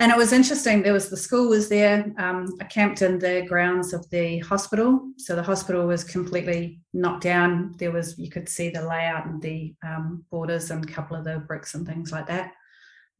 and 0.00 0.10
it 0.10 0.16
was 0.16 0.32
interesting. 0.32 0.82
There 0.82 0.94
was 0.94 1.10
the 1.10 1.16
school 1.16 1.50
was 1.50 1.68
there. 1.68 2.10
Um, 2.16 2.56
I 2.60 2.64
camped 2.64 3.02
in 3.02 3.18
the 3.18 3.44
grounds 3.46 3.92
of 3.92 4.08
the 4.08 4.38
hospital. 4.38 5.10
So 5.18 5.36
the 5.36 5.42
hospital 5.42 5.86
was 5.86 6.04
completely 6.04 6.80
knocked 6.94 7.22
down. 7.22 7.74
There 7.78 7.92
was 7.92 8.18
you 8.18 8.30
could 8.30 8.48
see 8.48 8.70
the 8.70 8.88
layout 8.88 9.26
and 9.26 9.42
the 9.42 9.74
um, 9.86 10.24
borders 10.30 10.70
and 10.70 10.82
a 10.82 10.92
couple 10.92 11.18
of 11.18 11.24
the 11.24 11.40
bricks 11.40 11.74
and 11.74 11.86
things 11.86 12.12
like 12.12 12.26
that. 12.28 12.52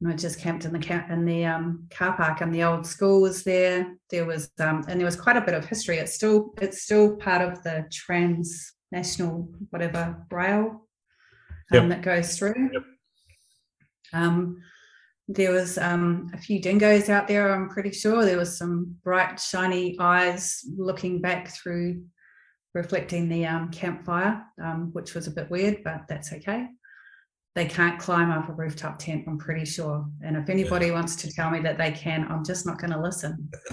And 0.00 0.12
I 0.12 0.16
just 0.16 0.38
camped 0.38 0.64
in 0.64 0.72
the 0.72 0.78
camp 0.78 1.10
in 1.10 1.24
the 1.24 1.44
um, 1.44 1.88
car 1.90 2.16
park, 2.16 2.40
and 2.40 2.54
the 2.54 2.62
old 2.62 2.86
school 2.86 3.20
was 3.20 3.42
there. 3.42 3.94
There 4.10 4.24
was 4.24 4.50
um, 4.60 4.84
and 4.88 5.00
there 5.00 5.06
was 5.06 5.16
quite 5.16 5.36
a 5.36 5.40
bit 5.40 5.54
of 5.54 5.64
history. 5.64 5.98
It's 5.98 6.14
still 6.14 6.54
it's 6.60 6.82
still 6.82 7.16
part 7.16 7.42
of 7.42 7.62
the 7.64 7.86
transnational 7.92 9.52
whatever 9.70 10.24
rail 10.30 10.86
um, 11.72 11.72
yep. 11.72 11.88
that 11.88 12.02
goes 12.02 12.38
through. 12.38 12.70
Yep. 12.72 12.82
Um, 14.12 14.62
there 15.28 15.52
was 15.52 15.76
um, 15.76 16.30
a 16.32 16.38
few 16.38 16.60
dingoes 16.60 17.08
out 17.10 17.28
there 17.28 17.52
i'm 17.52 17.68
pretty 17.68 17.92
sure 17.92 18.24
there 18.24 18.38
was 18.38 18.56
some 18.56 18.96
bright 19.04 19.38
shiny 19.38 19.96
eyes 20.00 20.64
looking 20.76 21.20
back 21.20 21.48
through 21.48 22.02
reflecting 22.74 23.28
the 23.28 23.46
um, 23.46 23.70
campfire 23.70 24.42
um, 24.62 24.90
which 24.92 25.14
was 25.14 25.26
a 25.26 25.30
bit 25.30 25.50
weird 25.50 25.82
but 25.84 26.02
that's 26.08 26.32
okay 26.32 26.66
they 27.54 27.66
can't 27.66 27.98
climb 27.98 28.30
up 28.30 28.48
a 28.48 28.52
rooftop 28.52 28.98
tent 28.98 29.24
i'm 29.26 29.38
pretty 29.38 29.64
sure 29.64 30.04
and 30.22 30.36
if 30.36 30.48
anybody 30.48 30.86
yeah. 30.86 30.92
wants 30.92 31.16
to 31.16 31.30
tell 31.32 31.50
me 31.50 31.60
that 31.60 31.78
they 31.78 31.90
can 31.90 32.26
i'm 32.30 32.44
just 32.44 32.66
not 32.66 32.78
going 32.78 32.90
to 32.90 33.00
listen 33.00 33.48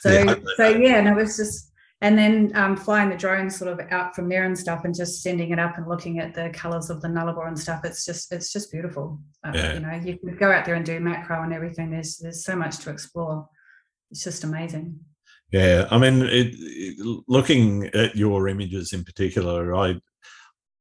so 0.00 0.10
yeah. 0.10 0.34
so 0.56 0.68
yeah 0.68 0.98
and 0.98 1.08
it 1.08 1.14
was 1.14 1.36
just 1.36 1.72
and 2.02 2.18
then 2.18 2.50
um, 2.56 2.76
flying 2.76 3.08
the 3.08 3.16
drone 3.16 3.48
sort 3.48 3.70
of 3.70 3.80
out 3.92 4.12
from 4.14 4.28
there 4.28 4.42
and 4.44 4.58
stuff 4.58 4.84
and 4.84 4.92
just 4.94 5.22
sending 5.22 5.52
it 5.52 5.58
up 5.60 5.78
and 5.78 5.86
looking 5.86 6.18
at 6.18 6.34
the 6.34 6.50
colors 6.50 6.90
of 6.90 7.00
the 7.00 7.08
nullarbor 7.08 7.46
and 7.46 7.58
stuff 7.58 7.84
it's 7.84 8.04
just 8.04 8.32
it's 8.32 8.52
just 8.52 8.70
beautiful 8.70 9.20
uh, 9.46 9.52
yeah. 9.54 9.74
you 9.74 9.80
know 9.80 9.92
you 10.04 10.18
can 10.18 10.36
go 10.36 10.50
out 10.50 10.64
there 10.64 10.74
and 10.74 10.84
do 10.84 11.00
macro 11.00 11.42
and 11.42 11.54
everything 11.54 11.90
there's 11.90 12.18
there's 12.18 12.44
so 12.44 12.54
much 12.54 12.78
to 12.78 12.90
explore 12.90 13.48
it's 14.10 14.24
just 14.24 14.44
amazing 14.44 14.98
yeah 15.52 15.86
i 15.90 15.96
mean 15.96 16.22
it, 16.22 16.54
it, 16.58 17.22
looking 17.28 17.86
at 17.94 18.16
your 18.16 18.48
images 18.48 18.92
in 18.92 19.04
particular 19.04 19.74
i 19.74 19.94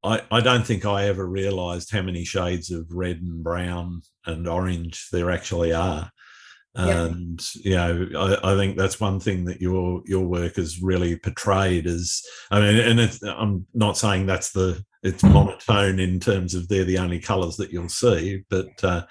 I, 0.03 0.21
I 0.31 0.41
don't 0.41 0.65
think 0.65 0.85
I 0.85 1.05
ever 1.05 1.25
realized 1.25 1.91
how 1.91 2.01
many 2.01 2.23
shades 2.23 2.71
of 2.71 2.91
red 2.91 3.17
and 3.17 3.43
brown 3.43 4.01
and 4.25 4.47
orange 4.47 5.07
there 5.11 5.31
actually 5.31 5.73
are. 5.73 6.11
And 6.73 7.41
you 7.55 7.75
know 7.75 8.07
I, 8.15 8.53
I, 8.53 8.55
think 8.55 8.77
that's 8.77 8.97
one 8.97 9.19
thing 9.19 9.43
that 9.45 9.59
your 9.59 10.01
your 10.05 10.25
work 10.25 10.55
has 10.55 10.81
really 10.81 11.17
portrayed 11.17 11.85
as 11.85 12.21
i 12.49 12.61
mean 12.61 12.77
and 12.77 13.19
i'm 13.25 13.67
not 13.73 13.97
saying 13.97 14.25
that's 14.25 14.53
the 14.53 14.81
it's 15.03 15.21
monotone 15.21 15.99
in 15.99 16.21
terms 16.21 16.55
of 16.55 16.69
they're 16.69 16.85
the 16.85 16.97
only 16.97 17.19
colors 17.19 17.57
that 17.57 17.73
you'll 17.73 17.89
see 17.89 18.45
but 18.49 18.69
uh, 18.85 19.01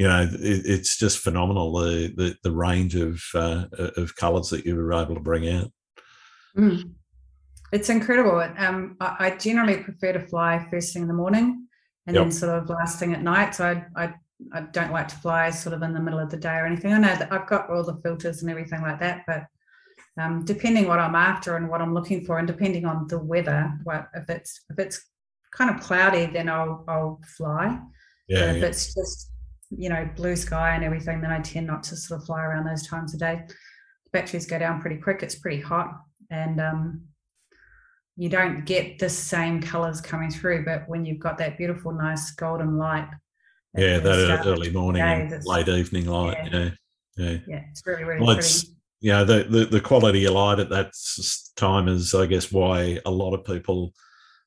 you 0.00 0.08
know 0.08 0.22
it, 0.22 0.62
it's 0.64 0.96
just 0.96 1.18
phenomenal 1.18 1.72
the 1.72 2.12
the, 2.16 2.36
the 2.42 2.50
range 2.50 2.94
of 2.96 3.22
uh, 3.34 3.64
of 3.98 4.16
colors 4.16 4.48
that 4.48 4.64
you 4.64 4.74
were 4.74 4.94
able 4.94 5.14
to 5.14 5.20
bring 5.20 5.46
out. 5.46 5.70
Mm. 6.56 6.94
It's 7.72 7.88
incredible 7.88 8.40
um, 8.58 8.96
I, 9.00 9.16
I, 9.18 9.30
generally 9.36 9.78
prefer 9.78 10.12
to 10.12 10.20
fly 10.20 10.66
first 10.70 10.92
thing 10.92 11.02
in 11.02 11.08
the 11.08 11.14
morning 11.14 11.66
and 12.06 12.14
yep. 12.14 12.24
then 12.24 12.32
sort 12.32 12.56
of 12.56 12.68
last 12.68 12.98
thing 12.98 13.12
at 13.12 13.22
night 13.22 13.54
so 13.54 13.64
i 13.64 14.04
i 14.04 14.14
I 14.52 14.62
don't 14.62 14.92
like 14.92 15.08
to 15.08 15.16
fly 15.16 15.50
sort 15.50 15.74
of 15.74 15.82
in 15.82 15.92
the 15.92 16.00
middle 16.00 16.18
of 16.18 16.30
the 16.30 16.36
day 16.36 16.56
or 16.56 16.66
anything. 16.66 16.92
I 16.92 16.98
know 16.98 17.14
that 17.14 17.32
I've 17.32 17.46
got 17.46 17.70
all 17.70 17.84
the 17.84 18.00
filters 18.02 18.42
and 18.42 18.50
everything 18.50 18.82
like 18.82 18.98
that, 19.00 19.24
but 19.26 19.44
um, 20.20 20.44
depending 20.44 20.88
what 20.88 20.98
I'm 20.98 21.14
after 21.14 21.56
and 21.56 21.68
what 21.68 21.80
I'm 21.80 21.94
looking 21.94 22.24
for, 22.24 22.38
and 22.38 22.46
depending 22.46 22.84
on 22.84 23.06
the 23.08 23.18
weather, 23.18 23.72
what 23.84 24.08
if 24.14 24.28
it's 24.28 24.62
if 24.70 24.78
it's 24.78 25.04
kind 25.52 25.70
of 25.70 25.80
cloudy, 25.80 26.26
then 26.26 26.48
I'll 26.48 26.84
I'll 26.88 27.20
fly. 27.36 27.78
Yeah. 28.28 28.40
But 28.40 28.56
if 28.56 28.62
yeah. 28.62 28.68
it's 28.68 28.94
just 28.94 29.30
you 29.70 29.88
know 29.88 30.08
blue 30.16 30.36
sky 30.36 30.74
and 30.74 30.84
everything, 30.84 31.20
then 31.20 31.30
I 31.30 31.40
tend 31.40 31.66
not 31.66 31.82
to 31.84 31.96
sort 31.96 32.20
of 32.20 32.26
fly 32.26 32.42
around 32.42 32.66
those 32.66 32.86
times 32.86 33.14
of 33.14 33.20
day. 33.20 33.42
Batteries 34.12 34.46
go 34.46 34.58
down 34.58 34.80
pretty 34.80 34.96
quick. 34.96 35.22
It's 35.22 35.36
pretty 35.36 35.60
hot, 35.60 35.92
and 36.30 36.60
um, 36.60 37.02
you 38.20 38.28
don't 38.28 38.66
get 38.66 38.98
the 38.98 39.08
same 39.08 39.62
colors 39.62 39.98
coming 39.98 40.30
through. 40.30 40.62
But 40.66 40.86
when 40.86 41.06
you've 41.06 41.20
got 41.20 41.38
that 41.38 41.56
beautiful, 41.56 41.90
nice 41.90 42.32
golden 42.32 42.76
light 42.76 43.08
yeah, 43.74 43.98
that 43.98 44.46
early 44.46 44.70
morning 44.70 45.00
and 45.00 45.42
late 45.46 45.68
evening 45.68 46.04
light. 46.04 46.36
Yeah. 46.52 46.70
yeah, 47.16 47.38
yeah, 47.48 47.62
it's 47.70 47.82
really 47.86 48.04
really 48.04 48.20
well, 48.20 48.34
pretty. 48.34 48.68
you 49.00 49.12
know 49.12 49.24
the, 49.24 49.44
the 49.44 49.64
the 49.64 49.80
quality 49.80 50.26
of 50.26 50.34
light 50.34 50.58
at 50.58 50.68
that 50.68 50.92
time 51.56 51.88
is, 51.88 52.14
I 52.14 52.26
guess, 52.26 52.52
why 52.52 52.98
a 53.06 53.10
lot 53.10 53.32
of 53.32 53.42
people, 53.42 53.94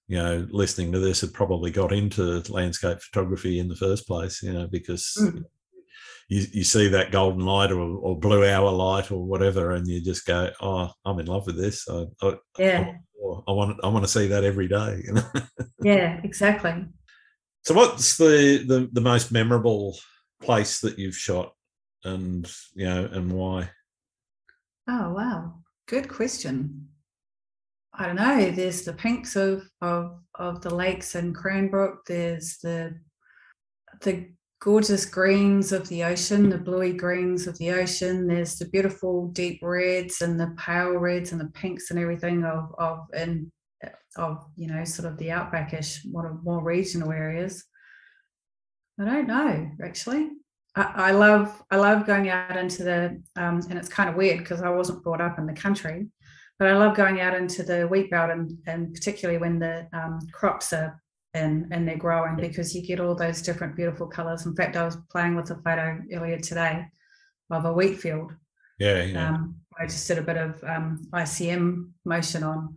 you 0.07 0.17
know, 0.17 0.47
listening 0.51 0.91
to 0.91 0.99
this 0.99 1.21
have 1.21 1.33
probably 1.33 1.71
got 1.71 1.91
into 1.91 2.43
landscape 2.53 2.99
photography 3.01 3.57
in 3.57 3.69
the 3.69 3.75
first 3.75 4.05
place. 4.05 4.43
You 4.43 4.53
know, 4.53 4.67
because. 4.67 5.17
Mm. 5.19 5.45
You, 6.33 6.47
you 6.51 6.63
see 6.63 6.87
that 6.87 7.11
golden 7.11 7.45
light 7.45 7.71
or, 7.71 7.79
or 7.79 8.19
blue 8.19 8.43
hour 8.43 8.71
light 8.71 9.11
or 9.11 9.23
whatever, 9.23 9.71
and 9.71 9.87
you 9.87 10.01
just 10.01 10.25
go, 10.25 10.49
"Oh, 10.59 10.89
I'm 11.05 11.19
in 11.19 11.27
love 11.27 11.45
with 11.45 11.57
this." 11.57 11.87
I, 11.87 12.05
I, 12.23 12.33
yeah, 12.57 12.93
I, 13.23 13.27
I 13.47 13.51
want 13.51 13.79
I 13.83 13.87
want 13.89 14.03
to 14.03 14.11
see 14.11 14.25
that 14.29 14.43
every 14.43 14.67
day. 14.67 15.03
You 15.05 15.13
know? 15.13 15.23
yeah, 15.83 16.19
exactly. 16.23 16.85
So, 17.61 17.75
what's 17.75 18.17
the, 18.17 18.65
the 18.67 18.89
the 18.91 19.01
most 19.01 19.31
memorable 19.31 19.95
place 20.41 20.79
that 20.81 20.97
you've 20.97 21.15
shot, 21.15 21.53
and 22.03 22.51
you 22.73 22.85
know, 22.85 23.07
and 23.11 23.31
why? 23.31 23.69
Oh 24.89 25.13
wow, 25.13 25.59
good 25.87 26.09
question. 26.09 26.87
I 27.93 28.07
don't 28.07 28.15
know. 28.15 28.49
There's 28.49 28.81
the 28.81 28.93
pinks 28.93 29.35
of 29.35 29.69
of 29.83 30.19
of 30.33 30.61
the 30.63 30.73
lakes 30.73 31.13
in 31.13 31.31
Cranbrook. 31.31 32.07
There's 32.07 32.57
the 32.57 32.99
the 34.01 34.31
gorgeous 34.63 35.05
greens 35.05 35.73
of 35.73 35.89
the 35.89 36.05
ocean, 36.05 36.49
the 36.49 36.57
bluey 36.57 36.93
greens 36.93 37.47
of 37.47 37.57
the 37.57 37.69
ocean. 37.69 38.25
There's 38.27 38.57
the 38.57 38.65
beautiful 38.65 39.27
deep 39.27 39.59
reds 39.61 40.21
and 40.21 40.39
the 40.39 40.55
pale 40.57 40.93
reds 40.93 41.33
and 41.33 41.41
the 41.41 41.51
pinks 41.51 41.91
and 41.91 41.99
everything 41.99 42.45
of 42.45 42.73
of 42.77 42.99
and 43.13 43.51
of 44.15 44.45
you 44.55 44.67
know 44.67 44.85
sort 44.85 45.11
of 45.11 45.17
the 45.17 45.27
outbackish 45.27 46.05
more, 46.09 46.39
more 46.43 46.63
regional 46.63 47.11
areas 47.11 47.65
i 48.99 49.05
don't 49.05 49.27
know 49.27 49.69
actually 49.83 50.29
I, 50.75 50.83
I 50.95 51.11
love 51.11 51.61
i 51.71 51.77
love 51.77 52.05
going 52.05 52.29
out 52.29 52.55
into 52.55 52.83
the 52.83 53.21
um, 53.35 53.61
and 53.69 53.77
it's 53.77 53.89
kind 53.89 54.09
of 54.09 54.15
weird 54.15 54.39
because 54.39 54.61
i 54.61 54.69
wasn't 54.69 55.03
brought 55.03 55.21
up 55.21 55.39
in 55.39 55.47
the 55.47 55.53
country 55.53 56.07
but 56.59 56.67
i 56.67 56.77
love 56.77 56.95
going 56.95 57.21
out 57.21 57.35
into 57.35 57.63
the 57.63 57.87
wheat 57.87 58.11
belt 58.11 58.29
and, 58.29 58.57
and 58.67 58.93
particularly 58.93 59.39
when 59.39 59.59
the 59.59 59.87
um, 59.93 60.19
crops 60.31 60.73
are 60.73 61.01
in 61.33 61.67
and 61.71 61.87
they're 61.87 61.97
growing 61.97 62.35
because 62.35 62.75
you 62.75 62.81
get 62.81 62.99
all 62.99 63.15
those 63.15 63.41
different 63.41 63.75
beautiful 63.75 64.07
colors. 64.07 64.45
In 64.45 64.55
fact, 64.55 64.75
I 64.75 64.85
was 64.85 64.97
playing 65.11 65.35
with 65.35 65.49
a 65.51 65.55
photo 65.55 65.99
earlier 66.13 66.39
today 66.39 66.85
of 67.51 67.65
a 67.65 67.73
wheat 67.73 67.99
field. 67.99 68.31
Yeah, 68.79 69.03
yeah. 69.03 69.29
Um, 69.29 69.55
I 69.79 69.85
just 69.85 70.07
did 70.07 70.19
a 70.19 70.23
bit 70.23 70.37
of 70.37 70.63
um, 70.63 71.07
ICM 71.13 71.89
motion 72.05 72.43
on. 72.43 72.75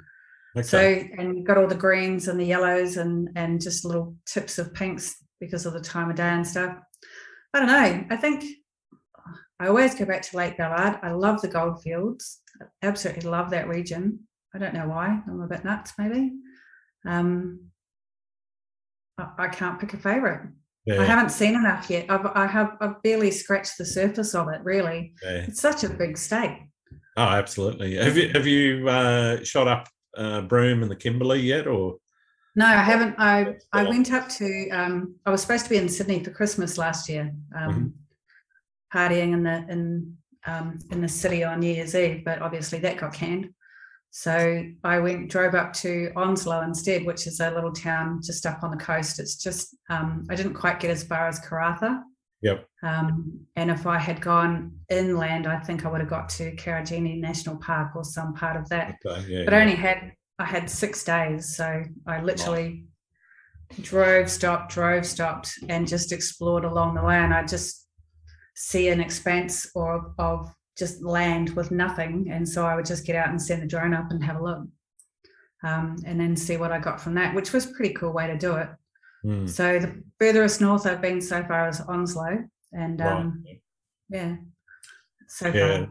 okay. 0.57 0.67
So 0.67 0.79
and 1.19 1.37
you've 1.37 1.47
got 1.47 1.59
all 1.59 1.67
the 1.67 1.75
greens 1.75 2.29
and 2.29 2.41
the 2.41 2.45
yellows 2.45 2.97
and 2.97 3.29
and 3.37 3.61
just 3.61 3.85
little 3.85 4.17
tips 4.27 4.59
of 4.59 4.73
pinks 4.75 5.17
because 5.41 5.67
of 5.67 5.75
the 5.75 5.81
time 5.81 6.11
of 6.11 6.17
day 6.17 6.29
and 6.29 6.47
stuff. 6.47 6.77
I 7.53 7.59
don't 7.59 7.69
know. 7.69 8.07
I 8.11 8.17
think 8.17 8.45
I 9.61 9.69
always 9.69 9.95
go 9.95 10.05
back 10.05 10.23
to 10.23 10.37
Lake 10.37 10.57
Ballard. 10.57 10.99
I 11.03 11.13
love 11.13 11.41
the 11.41 11.49
goldfields. 11.49 12.41
I 12.61 12.67
absolutely 12.83 13.29
love 13.29 13.51
that 13.51 13.69
region. 13.69 14.21
I 14.55 14.59
don't 14.59 14.75
know 14.75 14.89
why. 14.89 15.21
I'm 15.27 15.41
a 15.41 15.47
bit 15.47 15.65
nuts, 15.65 15.93
maybe. 15.99 16.33
Um, 17.07 17.71
I, 19.19 19.49
can't 19.49 19.81
pick 19.81 19.95
a 19.95 19.97
favorite. 19.97 20.49
yeah, 20.85 21.01
I 21.01 21.05
haven't 21.05 21.31
seen 21.31 21.55
enough 21.55 21.89
yet. 21.89 22.07
I've, 22.11 22.27
I 22.27 22.47
have. 22.47 22.77
I've 22.81 23.03
barely 23.03 23.31
scratched 23.31 23.79
the 23.79 23.85
surface 23.85 24.35
of 24.35 24.49
it. 24.49 24.61
Really, 24.63 25.15
yeah. 25.23 25.47
it's 25.49 25.61
such 25.61 25.85
a 25.85 25.89
big 25.89 26.19
state. 26.19 26.67
Oh, 27.17 27.23
absolutely. 27.23 27.97
Have 27.97 28.17
you 28.17 28.29
have 28.31 28.47
you 28.47 28.89
uh, 28.89 29.43
shot 29.43 29.69
up 29.69 29.89
uh, 30.17 30.43
Broome 30.43 30.83
and 30.83 30.91
the 30.91 30.97
Kimberley 30.97 31.41
yet, 31.41 31.67
or 31.67 31.97
No, 32.55 32.67
I 32.67 32.83
haven't. 32.83 33.15
I 33.19 33.57
I 33.73 33.85
went 33.85 34.13
up 34.13 34.29
to. 34.31 34.69
Um, 34.71 35.17
I 35.25 35.31
was 35.31 35.41
supposed 35.41 35.65
to 35.65 35.71
be 35.71 35.77
in 35.77 35.89
Sydney 35.89 36.23
for 36.23 36.31
Christmas 36.31 36.77
last 36.77 37.09
year, 37.09 37.33
um, 37.57 37.95
partying 38.95 39.33
in 39.33 39.43
the 39.43 39.65
in 39.71 40.17
um, 40.47 40.79
in 40.91 41.01
the 41.01 41.09
city 41.09 41.43
on 41.43 41.61
New 41.61 41.73
Year's 41.73 41.95
Eve, 41.95 42.23
but 42.25 42.43
obviously 42.43 42.79
that 42.81 42.99
got 42.99 43.15
canned. 43.15 43.49
So 44.11 44.65
I 44.83 44.99
went 44.99 45.31
drove 45.31 45.55
up 45.55 45.73
to 45.75 46.11
Onslow 46.17 46.63
instead, 46.63 47.05
which 47.05 47.27
is 47.27 47.41
a 47.41 47.51
little 47.51 47.73
town 47.73 48.21
just 48.23 48.47
up 48.47 48.63
on 48.63 48.71
the 48.71 48.77
coast. 48.77 49.21
It's 49.21 49.37
just 49.37 49.77
um, 49.91 50.27
I 50.31 50.35
didn't 50.35 50.55
quite 50.55 50.81
get 50.81 50.91
as 50.91 51.05
far 51.05 51.29
as 51.29 51.41
Karratha. 51.41 52.03
Yep. 52.43 52.67
Um, 52.83 53.41
and 53.57 53.71
if 53.71 53.87
I 53.87 53.99
had 53.99 54.21
gone 54.21 54.73
inland, 54.89 55.47
I 55.47 55.59
think 55.59 55.85
I 55.85 55.91
would 55.91 56.01
have 56.01 56.11
got 56.11 56.29
to 56.31 56.55
Karijini 56.57 57.21
National 57.21 57.57
Park 57.57 57.97
or 57.97 58.05
some 58.05 58.35
part 58.35 58.57
of 58.57 58.69
that 58.69 58.97
okay, 59.05 59.25
yeah, 59.29 59.45
but 59.45 59.55
I 59.55 59.61
only 59.61 59.75
had 59.75 60.13
I 60.39 60.45
had 60.45 60.69
six 60.69 61.03
days, 61.03 61.57
so 61.57 61.83
I 62.07 62.23
literally 62.23 62.85
drove, 63.81 64.31
stopped, 64.31 64.73
drove, 64.73 65.07
stopped, 65.07 65.51
and 65.69 65.89
just 65.89 66.13
explored 66.13 66.65
along 66.65 66.95
the 66.95 67.03
way. 67.03 67.17
And 67.17 67.33
I 67.33 67.45
just 67.45 67.87
see 68.55 68.89
an 68.89 69.01
expanse 69.01 69.71
or 69.75 70.13
of 70.19 70.53
just 70.77 71.03
land 71.03 71.51
with 71.51 71.71
nothing, 71.71 72.29
and 72.31 72.49
so 72.49 72.67
I 72.67 72.75
would 72.75 72.87
just 72.87 73.07
get 73.07 73.17
out 73.17 73.29
and 73.31 73.41
send 73.41 73.63
the 73.63 73.67
drone 73.67 73.95
up 73.95 74.11
and 74.11 74.23
have 74.23 74.37
a 74.37 74.43
look, 74.43 74.67
um, 75.65 75.97
and 76.07 76.21
then 76.21 76.37
see 76.37 76.57
what 76.57 76.73
I 76.73 76.79
got 76.79 77.01
from 77.01 77.15
that, 77.15 77.35
which 77.35 77.53
was 77.53 77.67
a 77.67 77.73
pretty 77.75 77.95
cool 77.95 78.13
way 78.13 78.27
to 78.27 78.37
do 78.37 78.57
it. 78.57 78.69
Mm, 79.25 79.49
So 79.49 79.79
the 79.79 80.03
furthest 80.21 80.61
north 80.61 80.87
I've 80.87 81.01
been 81.03 81.21
so 81.21 81.43
far 81.45 81.69
is 81.69 81.81
Onslow, 81.81 82.45
and 82.73 83.01
right. 83.01 83.13
um, 83.13 83.45
yeah, 84.11 84.37
so 85.29 85.49
Yeah. 85.49 85.87
far. 85.87 85.89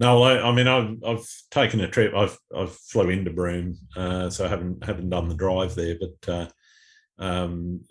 No, 0.00 0.22
I, 0.22 0.48
I 0.48 0.52
mean 0.52 0.66
I've 0.66 0.96
I've 1.06 1.26
taken 1.50 1.80
a 1.80 1.88
trip. 1.88 2.12
I've 2.14 2.36
I've 2.54 2.74
flew 2.74 3.10
into 3.10 3.30
Broome, 3.30 3.76
uh, 3.96 4.30
so 4.30 4.44
I 4.44 4.48
haven't 4.48 4.84
haven't 4.84 5.10
done 5.10 5.28
the 5.28 5.34
drive 5.36 5.74
there, 5.76 5.96
but 6.00 6.28
uh, 6.32 6.48
um, 7.18 7.82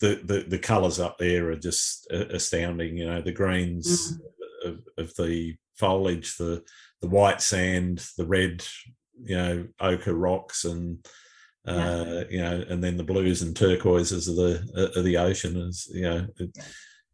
the 0.00 0.20
the 0.24 0.44
the 0.48 0.58
colours 0.58 0.98
up 0.98 1.18
there 1.18 1.50
are 1.50 1.56
just 1.56 2.10
astounding. 2.10 2.96
You 2.96 3.06
know, 3.06 3.20
the 3.20 3.32
greens 3.32 4.18
of, 4.64 4.80
of 4.98 5.14
the 5.16 5.56
foliage, 5.76 6.36
the 6.36 6.62
the 7.00 7.08
white 7.08 7.40
sand, 7.40 8.04
the 8.16 8.26
red, 8.26 8.64
you 9.24 9.36
know, 9.36 9.66
ochre 9.80 10.14
rocks, 10.14 10.64
and 10.64 11.04
uh, 11.66 12.24
you 12.30 12.40
know, 12.40 12.64
and 12.68 12.82
then 12.82 12.96
the 12.96 13.04
blues 13.04 13.42
and 13.42 13.56
turquoises 13.56 14.28
of 14.28 14.36
the 14.36 14.92
of 14.96 15.04
the 15.04 15.16
ocean. 15.16 15.56
Is 15.56 15.90
you 15.92 16.02
know, 16.02 16.26
it, 16.38 16.50
Yeah. 16.56 16.64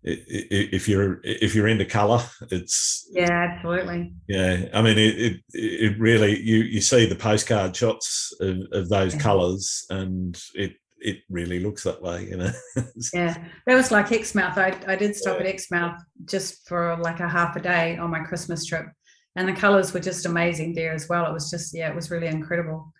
if 0.04 0.88
you're 0.88 1.20
if 1.24 1.54
you're 1.54 1.68
into 1.68 1.84
colour, 1.84 2.22
it's 2.50 3.08
Yeah, 3.12 3.30
absolutely. 3.30 4.12
yeah, 4.28 4.68
I 4.72 4.80
mean, 4.82 4.96
it, 4.98 5.40
it 5.52 5.98
really 5.98 6.40
you 6.40 6.58
you 6.58 6.80
see 6.80 7.06
the 7.06 7.16
postcard 7.16 7.74
shots 7.76 8.32
of, 8.40 8.58
of 8.72 8.88
those 8.88 9.14
Yeah. 9.14 9.20
colours, 9.20 9.84
and 9.90 10.40
it 10.54 10.74
it 11.00 11.18
really 11.30 11.60
looks 11.60 11.84
that 11.84 12.02
way, 12.02 12.26
you 12.28 12.36
know. 12.36 12.50
Yeah, 13.14 13.36
that 13.66 13.74
was 13.74 13.90
like 13.90 14.10
Exmouth. 14.12 14.58
I, 14.58 14.76
I 14.86 14.96
did 14.96 15.14
stop 15.14 15.40
at 15.40 15.46
Exmouth 15.46 16.00
just 16.24 16.66
for 16.68 16.96
like 16.96 17.20
a 17.20 17.28
half 17.28 17.56
a 17.56 17.60
day 17.60 17.96
on 17.96 18.10
my 18.10 18.20
Christmas 18.20 18.64
trip, 18.66 18.86
and 19.36 19.48
the 19.48 19.52
colours 19.52 19.92
were 19.94 20.00
just 20.00 20.26
amazing 20.26 20.74
there 20.74 20.92
as 20.92 21.08
well. 21.08 21.26
It 21.26 21.32
was 21.32 21.50
just 21.50 21.74
yeah, 21.74 21.88
it 21.88 21.94
was 21.94 22.10
really 22.10 22.26
incredible. 22.26 22.92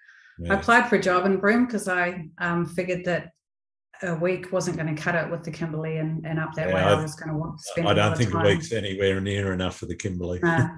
I 0.49 0.55
applied 0.55 0.89
for 0.89 0.95
a 0.95 1.03
job 1.03 1.27
in 1.27 1.39
Broome 1.39 1.67
because 1.67 1.89
I 1.89 2.29
um, 2.39 2.65
figured 2.65 3.05
that 3.07 3.31
a 4.05 4.15
week 4.15 4.53
wasn't 4.53 4.77
going 4.77 4.95
to 4.95 5.03
cut 5.03 5.17
it 5.17 5.29
with 5.29 5.43
the 5.43 5.51
Kimberley 5.51 5.97
and, 5.97 6.25
and 6.25 6.39
up 6.39 6.53
that 6.55 6.69
Yeah, 6.69 6.75
way. 6.77 6.81
I- 6.81 6.93
I 6.95 7.03
was 7.03 7.17
going 7.17 7.31
to 7.31 7.37
want 7.37 7.59
to 7.59 7.65
spend. 7.65 7.89
I 7.89 7.95
don't 7.95 8.17
think 8.17 8.33
a 8.33 8.39
week's 8.39 8.71
anywhere 8.73 9.21
near 9.21 9.53
enough 9.53 9.77
for 9.79 9.87
the 9.87 9.97
Kimberley. 9.97 10.39
No. 10.41 10.69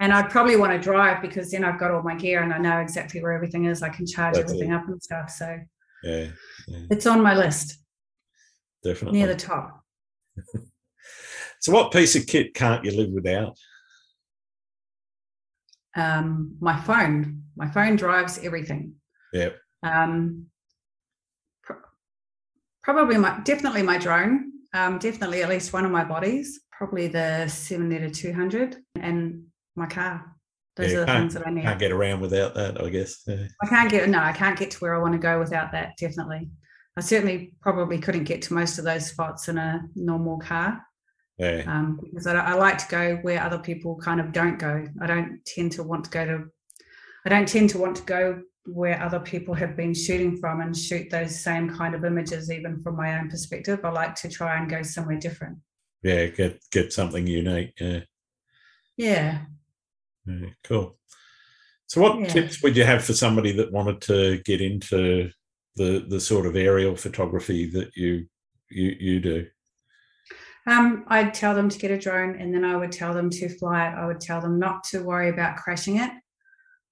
and 0.00 0.12
I'd 0.12 0.28
probably 0.30 0.56
want 0.56 0.72
to 0.72 0.78
drive 0.80 1.22
because 1.22 1.52
then 1.52 1.62
I've 1.62 1.78
got 1.78 1.92
all 1.92 2.02
my 2.02 2.16
gear 2.16 2.42
and 2.42 2.52
I 2.52 2.58
know 2.58 2.78
exactly 2.80 3.22
where 3.22 3.30
everything 3.32 3.66
is. 3.66 3.80
I 3.84 3.90
can 3.90 4.04
charge 4.06 4.34
That's 4.34 4.50
everything 4.50 4.72
it. 4.72 4.74
up 4.74 4.88
and 4.88 5.00
stuff. 5.00 5.30
So 5.30 5.56
Yeah, 6.02 6.26
yeah, 6.66 6.78
it's 6.90 7.06
on 7.06 7.22
my 7.22 7.34
list 7.34 7.78
definitely. 8.82 9.18
near 9.18 9.28
the 9.28 9.36
top. 9.36 9.82
so, 11.60 11.72
what 11.72 11.92
piece 11.92 12.16
of 12.16 12.26
kit 12.26 12.54
can't 12.54 12.84
you 12.84 12.92
live 12.92 13.10
without? 13.10 13.56
um, 15.96 16.56
my 16.60 16.78
phone. 16.80 17.42
My 17.56 17.68
phone 17.68 17.96
drives 17.96 18.38
everything. 18.38 18.94
Yep. 19.32 19.56
Um, 19.82 20.46
pr- 21.62 21.72
probably 22.82 23.16
my 23.16 23.40
definitely 23.40 23.82
my 23.82 23.98
drone. 23.98 24.52
Um, 24.74 24.98
definitely 24.98 25.42
at 25.42 25.48
least 25.48 25.72
one 25.72 25.84
of 25.84 25.90
my 25.90 26.04
bodies. 26.04 26.60
Probably 26.70 27.08
the 27.08 27.48
seven 27.48 27.88
liter 27.88 28.10
two 28.10 28.32
hundred 28.32 28.76
and 29.00 29.46
my 29.74 29.86
car. 29.86 30.35
Those 30.76 30.92
Yeah, 30.92 30.98
are 30.98 31.06
the 31.06 31.12
things 31.12 31.34
that 31.34 31.46
I 31.46 31.50
need. 31.50 31.62
Can't 31.62 31.78
get 31.78 31.92
around 31.92 32.20
without 32.20 32.54
that, 32.54 32.80
I 32.80 32.88
guess. 32.90 33.22
Yeah. 33.26 33.46
I 33.62 33.66
can't 33.66 33.90
get 33.90 34.08
no, 34.08 34.18
I 34.18 34.32
can't 34.32 34.58
get 34.58 34.70
to 34.72 34.78
where 34.78 34.94
I 34.94 34.98
want 34.98 35.14
to 35.14 35.18
go 35.18 35.38
without 35.38 35.72
that. 35.72 35.96
Definitely. 35.98 36.50
I 36.96 37.00
certainly 37.00 37.54
probably 37.62 37.98
couldn't 37.98 38.24
get 38.24 38.42
to 38.42 38.54
most 38.54 38.78
of 38.78 38.84
those 38.84 39.06
spots 39.06 39.48
in 39.48 39.58
a 39.58 39.82
normal 39.94 40.38
car 40.38 40.80
Yeah. 41.38 41.62
um, 41.66 41.98
because 42.02 42.26
I, 42.26 42.34
I 42.34 42.54
like 42.54 42.78
to 42.78 42.86
go 42.88 43.16
where 43.22 43.42
other 43.42 43.58
people 43.58 43.96
kind 43.96 44.20
of 44.20 44.32
don't 44.32 44.58
go. 44.58 44.86
I 45.00 45.06
don't 45.06 45.44
tend 45.46 45.72
to 45.72 45.82
want 45.82 46.04
to 46.04 46.10
go 46.10 46.24
to, 46.24 46.44
I 47.24 47.28
don't 47.28 47.48
tend 47.48 47.70
to 47.70 47.78
want 47.78 47.96
to 47.96 48.02
go 48.04 48.42
where 48.66 49.00
other 49.02 49.20
people 49.20 49.54
have 49.54 49.76
been 49.76 49.94
shooting 49.94 50.36
from 50.38 50.60
and 50.60 50.76
shoot 50.76 51.08
those 51.10 51.38
same 51.38 51.70
kind 51.70 51.94
of 51.94 52.04
images, 52.04 52.50
even 52.50 52.80
from 52.82 52.96
my 52.96 53.18
own 53.18 53.30
perspective. 53.30 53.80
I 53.84 53.90
like 53.90 54.14
to 54.16 54.28
try 54.28 54.58
and 54.58 54.68
go 54.68 54.82
somewhere 54.82 55.18
different. 55.18 55.58
yeah, 56.02 56.26
get 56.26 56.60
get 56.72 56.92
something 56.92 57.26
unique. 57.26 57.72
Yeah. 57.80 58.00
Yeah. 58.96 59.38
Yeah, 60.26 60.50
cool. 60.64 60.98
So, 61.86 62.00
what 62.00 62.18
Yeah. 62.18 62.26
tips 62.26 62.62
would 62.62 62.76
you 62.76 62.84
have 62.84 63.04
for 63.04 63.12
somebody 63.12 63.52
that 63.52 63.72
wanted 63.72 64.00
to 64.02 64.42
get 64.44 64.60
into 64.60 65.30
the 65.76 66.04
the 66.08 66.20
sort 66.20 66.46
of 66.46 66.56
aerial 66.56 66.96
photography 66.96 67.70
that 67.70 67.96
you 67.96 68.26
you 68.68 68.96
you 68.98 69.20
do? 69.20 69.46
Um, 70.66 71.04
I'd 71.06 71.32
tell 71.32 71.54
them 71.54 71.68
to 71.68 71.78
get 71.78 71.92
a 71.92 71.98
drone 71.98 72.40
and 72.40 72.52
then 72.52 72.64
I 72.64 72.76
would 72.76 72.90
tell 72.90 73.14
them 73.14 73.30
to 73.30 73.48
fly 73.48 73.86
it. 73.86 73.94
I 73.94 74.06
would 74.06 74.20
tell 74.20 74.40
them 74.40 74.58
not 74.58 74.82
to 74.84 75.04
worry 75.04 75.28
about 75.28 75.56
crashing 75.56 75.98
it. 75.98 76.10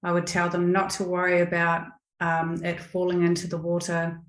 I 0.01 0.13
would 0.13 0.27
tell 0.27 0.49
them 0.49 0.71
not 0.71 0.91
to 0.91 1.03
worry 1.03 1.41
about 1.41 1.87
um, 2.21 2.63
it 2.63 2.79
falling 2.79 3.23
into 3.23 3.47
the 3.47 3.57
water 3.57 4.21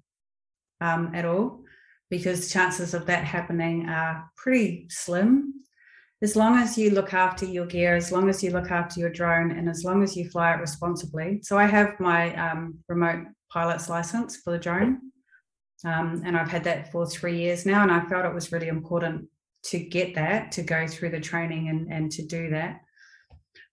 um, 0.81 1.15
at 1.15 1.25
all 1.25 1.63
because 2.11 2.51
chances 2.51 2.93
of 2.95 3.07
that 3.07 3.25
happening 3.25 3.89
are 3.89 4.29
pretty 4.37 4.87
slim. 4.91 5.56
As 6.23 6.35
long 6.35 6.57
as 6.57 6.79
you 6.79 6.91
look 6.91 7.13
after 7.13 7.45
your 7.45 7.67
gear, 7.67 7.95
as 7.95 8.11
long 8.11 8.31
as 8.31 8.43
you 8.43 8.51
look 8.51 8.71
after 8.71 9.01
your 9.01 9.11
drone, 9.11 9.51
and 9.51 9.69
as 9.69 9.85
long 9.85 10.03
as 10.03 10.17
you 10.17 10.31
fly 10.31 10.55
it 10.55 10.61
responsibly. 10.61 11.41
So 11.43 11.59
I 11.59 11.67
have 11.67 12.01
my 12.01 12.35
um, 12.37 12.79
remote 12.89 13.27
pilot's 13.53 13.91
license 13.91 14.37
for 14.37 14.53
the 14.53 14.59
drone. 14.59 15.01
Um, 15.85 16.23
and 16.25 16.37
I've 16.37 16.49
had 16.49 16.65
that 16.65 16.91
for 16.91 17.07
three 17.07 17.39
years 17.39 17.67
now, 17.67 17.83
and 17.83 17.93
I 17.93 18.01
felt 18.07 18.25
it 18.25 18.35
was 18.35 18.51
really 18.51 18.69
important 18.69 19.29
to 19.65 19.79
get 19.79 20.15
that, 20.15 20.53
to 20.53 20.63
go 20.63 20.87
through 20.87 21.11
the 21.11 21.21
training 21.21 21.69
and, 21.69 21.93
and 21.93 22.11
to 22.13 22.25
do 22.25 22.49
that. 22.51 22.81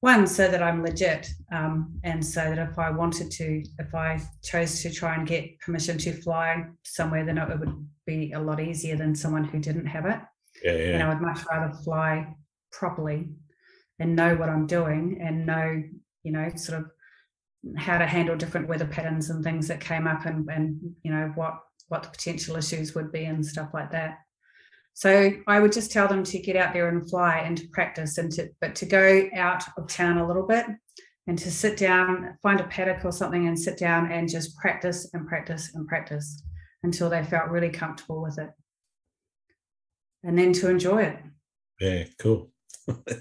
One, 0.02 0.28
so 0.28 0.50
that 0.50 0.62
I'm 0.62 0.84
legit, 0.84 1.30
um, 1.54 1.98
and 2.04 2.26
so 2.26 2.42
that 2.42 2.60
if 2.60 2.78
I 2.78 2.90
wanted 2.90 3.32
to, 3.32 3.64
if 3.80 3.96
I 3.96 4.22
chose 4.44 4.82
to 4.82 4.92
try 4.92 5.16
and 5.16 5.26
get 5.26 5.58
permission 5.60 5.98
to 6.00 6.12
fly 6.12 6.66
somewhere, 6.84 7.26
then 7.26 7.38
it 7.38 7.58
would 7.58 7.88
be 8.06 8.34
a 8.34 8.40
lot 8.40 8.60
easier 8.60 8.98
than 8.98 9.16
someone 9.16 9.46
who 9.46 9.60
didn't 9.60 9.86
have 9.86 10.06
it. 10.06 10.20
Yeah, 10.64 10.72
And 10.72 11.04
I'd 11.04 11.22
much 11.22 11.40
rather 11.52 11.74
fly 11.84 12.36
properly 12.72 13.30
and 14.00 14.16
know 14.16 14.36
what 14.36 14.50
I'm 14.50 14.66
doing 14.66 15.20
and 15.22 15.46
know, 15.46 15.84
you 16.24 16.32
know, 16.32 16.50
sort 16.56 16.80
of 16.80 16.92
how 17.78 17.98
to 17.98 18.06
handle 18.06 18.36
different 18.36 18.68
weather 18.68 18.88
patterns 18.88 19.30
and 19.30 19.44
things 19.44 19.68
that 19.68 19.80
came 19.80 20.08
up 20.08 20.26
and, 20.26 20.50
and 20.50 20.80
you 21.04 21.12
know, 21.12 21.32
what 21.36 21.60
what 21.90 22.04
the 22.04 22.10
potential 22.10 22.56
issues 22.56 22.96
would 22.96 23.12
be 23.12 23.26
and 23.26 23.46
stuff 23.46 23.70
like 23.74 23.92
that. 23.92 24.18
So 24.96 25.32
I 25.48 25.60
would 25.60 25.72
just 25.72 25.92
tell 25.92 26.08
them 26.08 26.24
to 26.24 26.40
get 26.40 26.56
out 26.56 26.74
there 26.74 26.90
and 26.90 27.08
fly 27.10 27.40
and 27.40 27.58
to 27.58 27.68
practice 27.70 28.18
and 28.18 28.32
to 28.34 28.50
but 28.62 28.76
to 28.76 28.86
go 28.86 29.28
out 29.36 29.64
of 29.78 29.88
town 29.88 30.18
a 30.18 30.28
little 30.28 30.48
bit 30.48 30.66
and 31.28 31.38
to 31.40 31.52
sit 31.52 31.78
down, 31.78 32.38
find 32.42 32.60
a 32.60 32.66
paddock 32.66 33.06
or 33.06 33.12
something 33.12 33.48
and 33.48 33.60
sit 33.60 33.78
down 33.78 34.12
and 34.12 34.30
just 34.30 34.58
practice 34.58 35.10
and 35.14 35.28
practice 35.28 35.72
and 35.74 35.88
practice 35.88 36.44
until 36.84 37.10
they 37.10 37.24
felt 37.24 37.50
really 37.50 37.70
comfortable 37.70 38.22
with 38.22 38.38
it. 38.38 38.50
And 40.24 40.38
then 40.38 40.54
to 40.54 40.70
enjoy 40.70 41.04
it. 41.04 41.20
Yeah, 41.80 42.04
cool. 42.20 42.52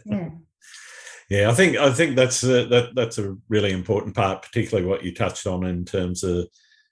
yeah. 0.07 0.31
Yeah, 1.31 1.49
I 1.49 1.55
think 1.55 1.79
I 1.79 1.91
think 1.91 2.15
that's 2.15 2.43
a, 2.43 2.67
that 2.67 2.95
that's 2.95 3.17
a 3.17 3.35
really 3.49 3.73
important 3.73 4.15
part, 4.15 4.43
particularly 4.43 4.87
what 4.87 5.03
you 5.03 5.15
touched 5.15 5.47
on 5.47 5.65
in 5.65 5.87
terms 5.87 6.23
of 6.25 6.47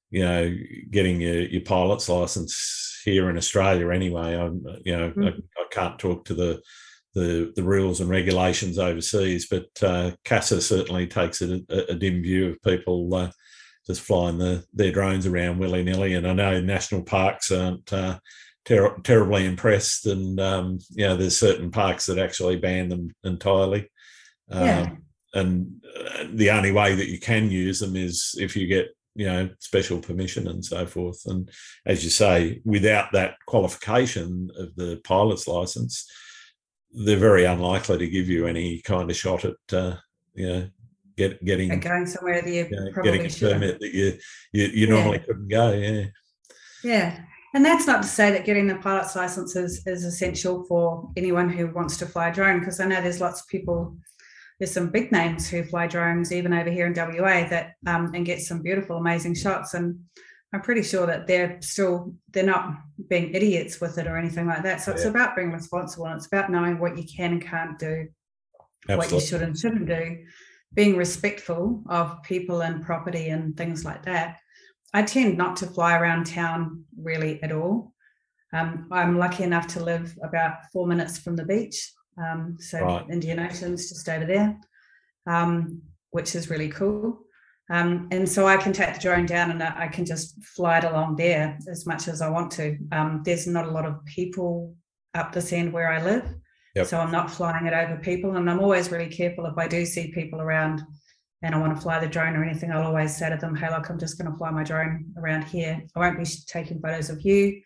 you 0.09 0.25
know 0.25 0.57
getting 0.91 1.21
your, 1.21 1.43
your 1.43 1.61
pilot's 1.61 2.09
license 2.09 3.03
here 3.05 3.29
in 3.29 3.37
Australia. 3.37 3.91
Anyway, 3.91 4.35
I'm 4.35 4.65
you 4.83 4.97
know 4.97 5.11
mm-hmm. 5.11 5.25
I, 5.25 5.29
I, 5.29 5.65
can't 5.71 5.99
talk 5.99 6.25
to 6.25 6.35
the, 6.35 6.63
the 7.15 7.53
the 7.55 7.63
rules 7.63 8.01
and 8.01 8.09
regulations 8.09 8.79
overseas, 8.79 9.47
but 9.47 9.69
uh, 9.83 10.13
CASA 10.25 10.63
certainly 10.63 11.07
takes 11.07 11.43
a, 11.43 11.61
a, 11.69 11.95
dim 11.95 12.23
view 12.23 12.49
of 12.49 12.63
people 12.63 13.15
uh, 13.15 13.31
just 13.87 14.01
flying 14.01 14.39
the, 14.39 14.65
their 14.73 14.91
drones 14.91 15.27
around 15.27 15.59
willy 15.59 15.83
nilly. 15.83 16.15
And 16.15 16.27
I 16.27 16.33
know 16.33 16.61
national 16.63 17.03
parks 17.03 17.51
aren't 17.53 17.93
uh, 17.93 18.19
ter- 18.65 18.99
terribly 19.01 19.47
impressed, 19.47 20.07
and 20.07 20.41
um, 20.41 20.79
you 20.91 21.07
know 21.07 21.17
there's 21.17 21.39
certain 21.39 21.71
parks 21.71 22.07
that 22.07 22.19
actually 22.19 22.57
ban 22.57 22.89
them 22.89 23.15
entirely. 23.25 23.91
Yeah. 24.51 24.81
Um, 24.81 25.03
and 25.33 25.85
uh, 25.97 26.25
the 26.33 26.51
only 26.51 26.73
way 26.73 26.95
that 26.95 27.09
you 27.09 27.19
can 27.19 27.51
use 27.51 27.79
them 27.79 27.97
is 27.97 28.35
if 28.39 28.57
you 28.57 28.67
get 28.67 28.89
you 29.15 29.27
know 29.27 29.51
special 29.59 30.01
permission 30.01 30.49
and 30.49 30.65
so 30.65 30.87
forth 30.87 31.21
and 31.27 31.51
as 31.85 32.05
you 32.05 32.11
say 32.11 32.61
without 32.65 33.13
that 33.13 33.35
qualification 33.47 34.51
of 34.57 34.75
the 34.77 35.01
pilot's 35.05 35.49
license 35.49 36.09
they're 36.93 37.17
very 37.17 37.45
unlikely 37.45 37.99
to 37.99 38.09
give 38.09 38.29
you 38.29 38.47
any 38.47 38.81
kind 38.81 39.11
of 39.11 39.17
shot 39.17 39.45
at 39.45 39.57
uh, 39.73 39.97
you 40.35 40.47
know 40.49 40.69
get, 41.17 41.45
getting 41.45 41.81
going 41.81 42.07
somewhere 42.07 42.41
that 42.41 42.51
you, 42.51 42.67
you 42.71 42.81
know, 42.81 43.03
getting 43.03 43.27
a 43.27 43.29
permit 43.29 43.81
that 43.81 43.93
you 43.93 44.17
you, 44.53 44.67
you 44.67 44.87
normally 44.87 45.19
yeah. 45.19 45.25
couldn't 45.25 45.49
go 45.49 45.73
yeah 45.73 46.05
yeah 46.85 47.21
and 47.55 47.65
that's 47.65 47.87
not 47.87 48.03
to 48.03 48.09
say 48.09 48.31
that 48.31 48.45
getting 48.45 48.67
the 48.67 48.77
pilot's 48.77 49.17
license 49.17 49.57
is, 49.57 49.83
is 49.87 50.05
essential 50.05 50.65
for 50.65 51.11
anyone 51.17 51.49
who 51.49 51.67
wants 51.69 51.97
to 51.97 52.07
fly 52.07 52.29
a 52.29 52.35
drone 52.35 52.61
because 52.61 52.81
i 52.81 52.85
know 52.85 53.01
there's 53.01 53.21
lots 53.21 53.41
of 53.41 53.49
people 53.49 53.97
there's 54.61 54.73
some 54.73 54.91
big 54.91 55.11
names 55.11 55.49
who 55.49 55.65
fly 55.65 55.87
drones 55.87 56.33
even 56.33 56.53
over 56.53 56.71
here 56.71 56.87
in 56.87 56.93
WA 56.93 57.49
that 57.49 57.73
um, 57.87 58.13
and 58.15 58.27
get 58.27 58.43
some 58.43 58.61
beautiful, 58.61 58.99
amazing 58.99 59.35
shots. 59.35 59.73
And 59.73 59.99
I'm 60.53 60.61
pretty 60.61 60.83
sure 60.83 61.07
that 61.07 61.27
they're 61.27 61.57
still 61.63 62.15
they're 62.29 62.45
not 62.45 62.75
being 63.09 63.35
idiots 63.35 63.81
with 63.81 63.97
it 63.97 64.07
or 64.07 64.19
anything 64.19 64.47
like 64.47 64.63
that. 64.65 64.83
So 64.83 64.91
yeah. 64.91 64.99
it's 64.99 65.07
about 65.07 65.35
being 65.35 65.51
responsible 65.51 66.07
and 66.07 66.19
it's 66.19 66.27
about 66.27 66.51
knowing 66.51 66.79
what 66.79 66.99
you 66.99 67.05
can 67.05 67.33
and 67.33 67.43
can't 67.43 67.79
do, 67.79 68.09
Absolutely. 68.87 68.97
what 68.97 69.13
you 69.13 69.27
should 69.27 69.43
and 69.43 69.59
shouldn't 69.59 69.87
do, 69.87 70.19
being 70.75 70.95
respectful 70.95 71.83
of 71.89 72.23
people 72.23 72.61
and 72.61 72.85
property 72.85 73.31
and 73.31 73.57
things 73.57 73.87
like 73.87 74.05
that. 74.05 74.41
I 74.93 75.03
tend 75.03 75.39
not 75.39 75.57
to 75.59 75.67
fly 75.67 75.97
around 75.97 76.27
town 76.27 76.85
really 77.01 77.43
at 77.43 77.53
all. 77.53 77.93
Um, 78.53 78.89
I'm 78.91 79.19
lucky 79.19 79.45
enough 79.45 79.67
to 79.69 79.85
live 79.85 80.17
about 80.23 80.71
four 80.73 80.87
minutes 80.87 81.19
from 81.19 81.37
the 81.37 81.45
beach. 81.45 81.93
Um, 82.19 82.57
so 82.59 82.81
right. 82.81 83.07
Indian 83.11 83.39
Ocean's 83.39 83.89
just 83.89 84.09
over 84.09 84.25
there, 84.25 84.59
um, 85.27 85.81
which 86.11 86.35
is 86.35 86.51
really 86.51 86.69
cool. 86.69 87.21
Um, 87.71 88.09
and 88.11 88.29
so 88.29 88.49
I 88.49 88.57
can 88.57 88.73
take 88.73 88.95
the 88.95 89.01
drone 89.01 89.27
down 89.27 89.53
and 89.53 89.63
I 89.63 89.87
can 89.87 90.05
just 90.05 90.43
fly 90.43 90.79
it 90.79 90.85
along 90.85 91.17
there 91.17 91.57
as 91.71 91.87
much 91.87 92.09
as 92.09 92.21
I 92.21 92.29
want 92.29 92.51
to. 92.53 92.77
Um, 92.91 93.23
there's 93.25 93.47
not 93.47 93.69
a 93.69 93.71
lot 93.71 93.87
of 93.87 94.05
people 94.07 94.75
up 95.15 95.33
this 95.33 95.53
end 95.53 95.73
where 95.73 95.93
I 95.93 96.03
live. 96.03 96.25
Yep. 96.75 96.87
So 96.87 96.99
I'm 96.99 97.13
not 97.13 97.31
flying 97.31 97.67
it 97.67 97.73
over 97.73 97.97
people. 97.97 98.37
And 98.37 98.51
I'm 98.51 98.59
always 98.59 98.91
really 98.91 99.09
careful 99.09 99.47
if 99.47 99.57
I 99.57 99.69
do 99.69 99.87
see 99.87 100.11
people 100.13 100.41
around 100.41 100.83
and 101.43 101.55
I 101.55 101.59
want 101.59 101.75
to 101.75 101.81
fly 101.81 101.99
the 101.99 102.07
drone 102.07 102.37
or 102.37 102.45
anything, 102.45 102.71
I'll 102.71 102.87
always 102.87 103.17
say 103.17 103.31
to 103.31 103.37
them, 103.37 103.57
hey, 103.57 103.71
look, 103.71 103.89
I'm 103.89 103.99
just 103.99 104.19
going 104.19 104.31
to 104.31 104.37
fly 104.37 104.51
my 104.51 104.63
drone 104.63 105.07
around 105.17 105.45
here. 105.45 105.83
I 105.97 105.99
won't 105.99 106.19
be 106.19 106.27
taking 106.47 106.81
photos 106.81 107.11
of 107.11 107.23
you, 107.23 107.63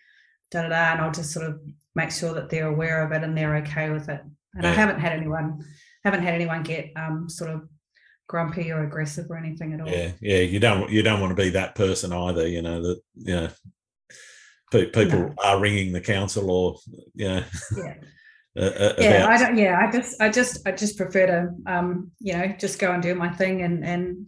da 0.50 0.62
da 0.62 0.68
da. 0.68 0.92
And 0.92 1.00
I'll 1.00 1.12
just 1.12 1.32
sort 1.32 1.46
of 1.46 1.60
make 1.94 2.10
sure 2.10 2.34
that 2.34 2.50
they're 2.50 2.68
aware 2.68 3.04
of 3.04 3.12
it 3.12 3.24
and 3.24 3.36
they're 3.36 3.56
okay 3.56 3.90
with 3.90 4.08
it 4.08 4.20
and 4.54 4.64
yeah. 4.64 4.70
I 4.70 4.74
haven't 4.74 5.00
had 5.00 5.12
anyone 5.12 5.64
haven't 6.04 6.22
had 6.22 6.34
anyone 6.34 6.62
get 6.62 6.92
um, 6.96 7.28
sort 7.28 7.50
of 7.50 7.62
grumpy 8.28 8.70
or 8.70 8.84
aggressive 8.84 9.26
or 9.30 9.36
anything 9.36 9.72
at 9.72 9.80
all. 9.80 9.88
Yeah, 9.88 10.12
yeah. 10.20 10.40
You 10.40 10.60
don't 10.60 10.90
you 10.90 11.02
don't 11.02 11.20
want 11.20 11.36
to 11.36 11.42
be 11.42 11.50
that 11.50 11.74
person 11.74 12.12
either. 12.12 12.46
You 12.46 12.62
know 12.62 12.82
that 12.82 13.00
you 13.14 13.34
know 13.34 13.48
people 14.70 15.04
no. 15.04 15.34
are 15.42 15.60
ringing 15.60 15.92
the 15.92 16.00
council 16.00 16.50
or 16.50 16.76
you 17.14 17.28
know. 17.28 17.44
Yeah. 17.76 17.94
uh, 18.56 18.92
yeah, 18.98 19.26
I 19.28 19.36
don't. 19.36 19.58
Yeah, 19.58 19.78
I 19.78 19.90
just, 19.90 20.20
I 20.20 20.28
just, 20.28 20.66
I 20.66 20.72
just 20.72 20.96
prefer 20.96 21.26
to, 21.26 21.48
um, 21.66 22.12
you 22.20 22.34
know, 22.34 22.54
just 22.58 22.78
go 22.78 22.92
and 22.92 23.02
do 23.02 23.14
my 23.14 23.28
thing 23.28 23.62
and 23.62 23.84
and 23.84 24.26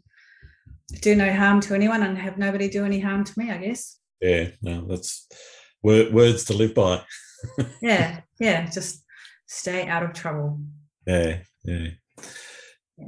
do 1.01 1.15
no 1.15 1.33
harm 1.33 1.61
to 1.61 1.75
anyone 1.75 2.03
and 2.03 2.19
have 2.19 2.39
nobody 2.39 2.69
do 2.69 2.85
any 2.85 3.01
harm 3.01 3.25
to 3.25 3.39
me. 3.39 3.51
I 3.51 3.59
guess. 3.59 3.99
Yeah, 4.21 4.49
no, 4.63 4.87
that's 4.87 5.29
words 5.83 6.45
to 6.47 6.55
live 6.55 6.75
by. 6.75 7.03
yeah, 7.83 8.21
yeah, 8.41 8.69
just 8.69 9.05
stay 9.47 9.87
out 9.87 10.03
of 10.03 10.13
trouble. 10.13 10.61
Yeah, 11.07 11.39
yeah. 11.65 11.89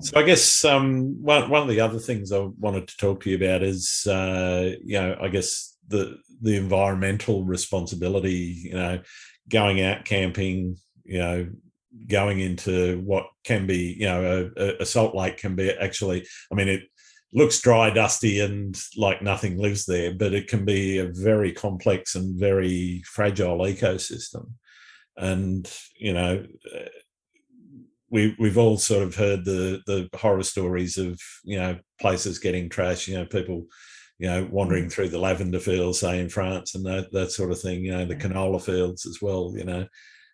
So 0.01 0.21
I 0.21 0.23
guess 0.23 0.65
um, 0.65 1.23
one 1.23 1.49
one 1.51 1.63
of 1.63 1.69
the 1.69 1.81
other 1.81 1.99
things 1.99 2.31
I 2.31 2.39
wanted 2.59 2.89
to 2.89 2.97
talk 2.97 3.23
to 3.23 3.31
you 3.31 3.37
about 3.37 3.63
is 3.63 4.07
uh, 4.07 4.73
you 4.85 5.01
know 5.01 5.17
I 5.21 5.29
guess 5.29 5.77
the 5.89 6.19
the 6.43 6.57
environmental 6.57 7.45
responsibility. 7.45 8.61
You 8.65 8.75
know, 8.75 9.01
going 9.49 9.83
out 9.83 10.05
camping. 10.05 10.77
You 11.09 11.19
know, 11.19 11.49
going 12.07 12.41
into 12.41 13.01
what 13.01 13.27
can 13.45 13.67
be 13.67 13.97
you 13.99 14.07
know 14.07 14.51
a, 14.57 14.83
a 14.83 14.87
salt 14.87 15.15
lake 15.15 15.39
can 15.39 15.57
be 15.57 15.71
actually. 15.71 16.27
I 16.53 16.55
mean 16.55 16.69
it 16.69 16.83
looks 17.33 17.61
dry, 17.61 17.91
dusty, 17.91 18.41
and 18.41 18.81
like 18.97 19.21
nothing 19.21 19.59
lives 19.59 19.85
there, 19.85 20.15
but 20.15 20.33
it 20.33 20.49
can 20.49 20.65
be 20.65 20.99
a 20.99 21.11
very 21.13 21.53
complex 21.53 22.15
and 22.15 22.39
very 22.39 23.03
fragile 23.05 23.59
ecosystem 23.59 24.51
and 25.19 25.71
you 25.99 26.13
know 26.13 26.47
we 28.11 28.35
we've 28.39 28.57
all 28.59 28.79
sort 28.79 29.03
of 29.03 29.15
heard 29.15 29.45
the 29.45 29.83
the 29.87 30.09
horror 30.17 30.43
stories 30.43 30.97
of 30.97 31.21
you 31.45 31.59
know 31.59 31.77
places 32.01 32.39
getting 32.39 32.69
trashed 32.69 33.09
you 33.09 33.15
know 33.15 33.27
people 33.27 33.67
you 34.19 34.29
know 34.29 34.49
wandering 34.51 34.87
mm. 34.87 34.93
through 34.93 35.09
the 35.09 35.19
lavender 35.19 35.59
fields 35.59 36.01
say 36.01 36.21
in 36.21 36.29
france 36.29 36.75
and 36.75 36.87
that 36.87 37.11
that 37.13 37.31
sort 37.31 37.51
of 37.51 37.61
thing 37.61 37.85
you 37.85 37.91
know 37.91 38.05
the 38.05 38.17
canola 38.17 38.63
fields 38.63 39.05
as 39.07 39.19
well 39.21 39.53
you 39.57 39.65
know 39.65 39.87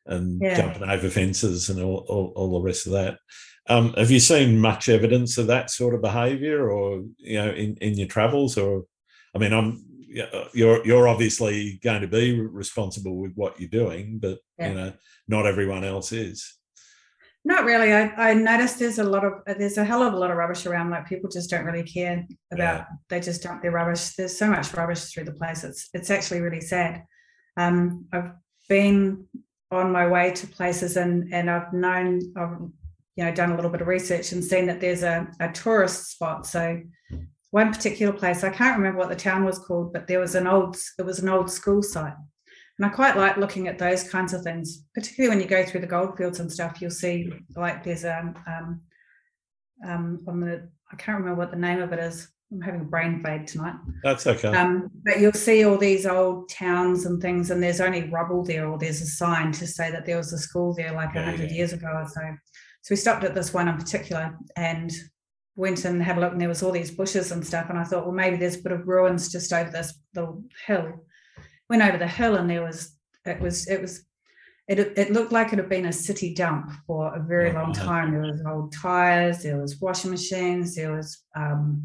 and 0.07 0.41
yeah. 0.41 0.57
jumping 0.57 0.89
over 0.89 1.09
fences 1.09 1.69
and 1.71 1.81
all, 1.81 2.05
all, 2.09 2.33
all 2.37 2.53
the 2.53 2.67
rest 2.67 2.87
of 2.87 2.93
that 2.93 3.19
um, 3.69 3.95
have 3.95 4.11
you 4.11 4.21
seen 4.21 4.59
much 4.59 4.89
evidence 4.89 5.39
of 5.39 5.47
that 5.47 5.71
sort 5.71 5.95
of 5.95 6.03
behavior 6.03 6.71
or 6.71 7.03
you 7.19 7.37
know 7.37 7.51
in, 7.51 7.77
in 7.77 7.95
your 7.95 8.09
travels 8.09 8.59
or 8.59 8.85
i 9.35 9.39
mean 9.39 9.53
i'm 9.53 9.85
uh, 10.21 10.45
you're 10.53 10.85
you're 10.87 11.09
obviously 11.09 11.81
going 11.83 12.01
to 12.01 12.07
be 12.07 12.41
responsible 12.41 13.17
with 13.17 13.33
what 13.35 13.59
you're 13.59 13.69
doing, 13.69 14.19
but 14.19 14.39
yeah. 14.59 14.69
you 14.69 14.75
know, 14.75 14.93
not 15.29 15.47
everyone 15.47 15.85
else 15.85 16.13
is. 16.13 16.57
Not 17.45 17.65
really. 17.65 17.93
I, 17.93 18.31
I 18.31 18.35
noticed 18.35 18.79
there's 18.79 18.99
a 18.99 19.05
lot 19.05 19.25
of 19.25 19.33
there's 19.59 19.77
a 19.77 19.85
hell 19.85 20.03
of 20.03 20.15
a 20.15 20.17
lot 20.17 20.31
of 20.31 20.37
rubbish 20.37 20.67
around. 20.67 20.91
Like 20.91 21.07
people 21.07 21.29
just 21.29 21.51
don't 21.51 21.65
really 21.65 21.83
care 21.83 22.27
about. 22.53 22.79
Yeah. 22.79 22.85
They 23.09 23.21
just 23.21 23.43
dump 23.43 23.63
their 23.63 23.73
rubbish. 23.73 24.15
There's 24.15 24.39
so 24.39 24.49
much 24.49 24.73
rubbish 24.73 25.05
through 25.05 25.25
the 25.25 25.33
place. 25.33 25.65
It's 25.65 25.89
it's 25.93 26.11
actually 26.11 26.41
really 26.41 26.61
sad. 26.61 27.03
Um, 27.57 28.07
I've 28.13 28.33
been 28.69 29.27
on 29.75 29.93
my 29.93 30.07
way 30.07 30.31
to 30.33 30.47
places 30.47 30.97
and 30.97 31.33
and 31.33 31.51
I've 31.51 31.73
known 31.73 32.21
I've 32.37 32.59
you 33.17 33.25
know 33.25 33.35
done 33.35 33.53
a 33.53 33.57
little 33.57 33.71
bit 33.71 33.81
of 33.81 33.87
research 33.87 34.33
and 34.33 34.43
seen 34.43 34.67
that 34.67 34.81
there's 34.81 35.03
a, 35.03 35.29
a 35.41 35.53
tourist 35.53 36.11
spot. 36.11 36.47
So 36.47 36.81
one 37.55 37.73
particular 37.73 38.13
place 38.13 38.43
i 38.43 38.51
can't 38.51 38.77
remember 38.77 38.99
what 38.99 39.09
the 39.09 39.15
town 39.15 39.45
was 39.45 39.61
called 39.61 39.93
but 39.93 40.09
there 40.09 40.19
was 40.19 40.35
an 40.35 40.49
old 40.49 40.77
it 40.99 41.03
was 41.03 41.21
an 41.21 41.29
old 41.29 41.49
school 41.49 41.85
site 41.85 42.17
and 42.77 42.85
i 42.85 42.89
quite 42.89 43.17
like 43.17 43.37
looking 43.37 43.69
at 43.69 43.79
those 43.79 44.03
kinds 44.11 44.35
of 44.35 44.43
things 44.43 44.87
particularly 44.93 45.33
when 45.33 45.41
you 45.41 45.49
go 45.49 45.65
through 45.65 45.81
the 45.81 45.87
goldfields 45.87 46.41
and 46.41 46.51
stuff 46.51 46.83
you'll 46.83 46.91
see 46.91 47.33
like 47.55 47.85
there's 47.85 48.03
a 48.03 48.19
um, 48.19 48.35
um, 48.49 48.81
um, 49.87 50.25
on 50.27 50.41
the 50.41 50.69
i 50.93 50.97
can't 50.97 51.21
remember 51.21 51.39
what 51.39 51.53
the 51.53 51.57
name 51.57 51.81
of 51.81 51.93
it 51.93 52.01
is 52.01 52.27
i'm 52.53 52.61
having 52.61 52.83
a 52.83 52.85
brain 52.85 53.23
fade 53.23 53.47
tonight. 53.47 53.75
That's 54.03 54.27
okay. 54.27 54.49
Um, 54.49 54.91
but 55.05 55.21
you'll 55.21 55.33
see 55.33 55.65
all 55.65 55.79
these 55.79 56.07
old 56.07 56.49
towns 56.49 57.07
and 57.07 57.21
things 57.21 57.51
and 57.51 57.63
there's 57.63 57.81
only 57.81 58.09
rubble 58.11 58.45
there 58.45 58.69
or 58.69 58.79
there's 58.79 59.01
a 59.01 59.07
sign 59.07 59.53
to 59.53 59.67
say 59.67 59.91
that 59.91 60.07
there 60.07 60.17
was 60.17 60.33
a 60.33 60.39
school 60.39 60.75
there 60.75 60.93
like 60.93 61.15
100 61.15 61.39
yeah, 61.39 61.47
yeah. 61.47 61.53
years 61.53 61.73
ago 61.73 61.89
or 61.89 62.07
so. 62.07 62.21
So 62.83 62.93
we 62.93 62.97
stopped 62.97 63.25
at 63.25 63.35
this 63.35 63.55
one 63.55 63.69
in 63.69 63.77
particular 63.77 64.39
and 64.57 64.93
went 65.57 65.85
and 65.85 66.03
had 66.03 66.19
a 66.19 66.21
look 66.21 66.33
and 66.33 66.41
there 66.41 66.49
was 66.49 66.63
all 66.63 66.73
these 66.73 66.91
bushes 66.91 67.31
and 67.31 67.47
stuff 67.47 67.71
and 67.71 67.79
i 67.79 67.85
thought 67.85 68.05
well 68.05 68.13
maybe 68.13 68.37
there's 68.37 68.57
a 68.57 68.63
bit 68.63 68.73
of 68.73 68.89
ruins 68.89 69.31
just 69.31 69.53
over 69.53 69.71
this 69.71 69.95
little 70.15 70.43
hill. 70.67 71.05
Went 71.71 71.83
over 71.83 71.99
the 71.99 72.07
hill 72.07 72.37
and 72.37 72.49
there 72.49 72.63
was 72.63 72.97
it 73.25 73.41
was 73.41 73.67
it 73.69 73.81
was 73.81 74.05
it, 74.67 74.79
it 74.79 75.13
looked 75.13 75.33
like 75.33 75.53
it 75.53 75.59
had 75.59 75.69
been 75.69 75.87
a 75.87 75.93
city 75.93 76.35
dump 76.35 76.71
for 76.87 77.15
a 77.15 77.23
very 77.23 77.53
long 77.53 77.75
time. 77.75 78.13
There 78.13 78.23
was 78.23 78.43
old 78.47 78.73
tires 78.73 79.43
there 79.43 79.61
was 79.61 79.81
washing 79.81 80.11
machines 80.11 80.75
there 80.75 80.93
was 80.93 81.23
um, 81.37 81.85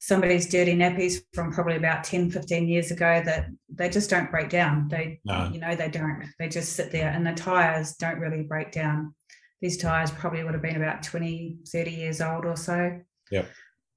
somebody's 0.00 0.48
dirty 0.48 0.74
nappies 0.74 1.20
from 1.32 1.52
probably 1.52 1.76
about 1.76 2.02
10 2.02 2.30
15 2.30 2.68
years 2.68 2.90
ago 2.90 3.22
that 3.24 3.46
they 3.72 3.88
just 3.88 4.10
don't 4.10 4.30
break 4.30 4.48
down 4.48 4.88
they 4.88 5.20
no. 5.24 5.48
you 5.52 5.60
know 5.60 5.76
they 5.76 5.88
don't 5.88 6.24
they 6.38 6.48
just 6.48 6.72
sit 6.72 6.90
there 6.90 7.10
and 7.10 7.24
the 7.24 7.32
tires 7.32 7.94
don't 7.94 8.18
really 8.18 8.42
break 8.42 8.72
down 8.72 9.14
these 9.60 9.78
tires 9.78 10.10
probably 10.10 10.44
would 10.44 10.54
have 10.54 10.62
been 10.62 10.76
about 10.76 11.02
20, 11.02 11.58
30 11.66 11.90
years 11.90 12.20
old 12.20 12.44
or 12.44 12.56
so. 12.56 13.00
Yeah. 13.30 13.46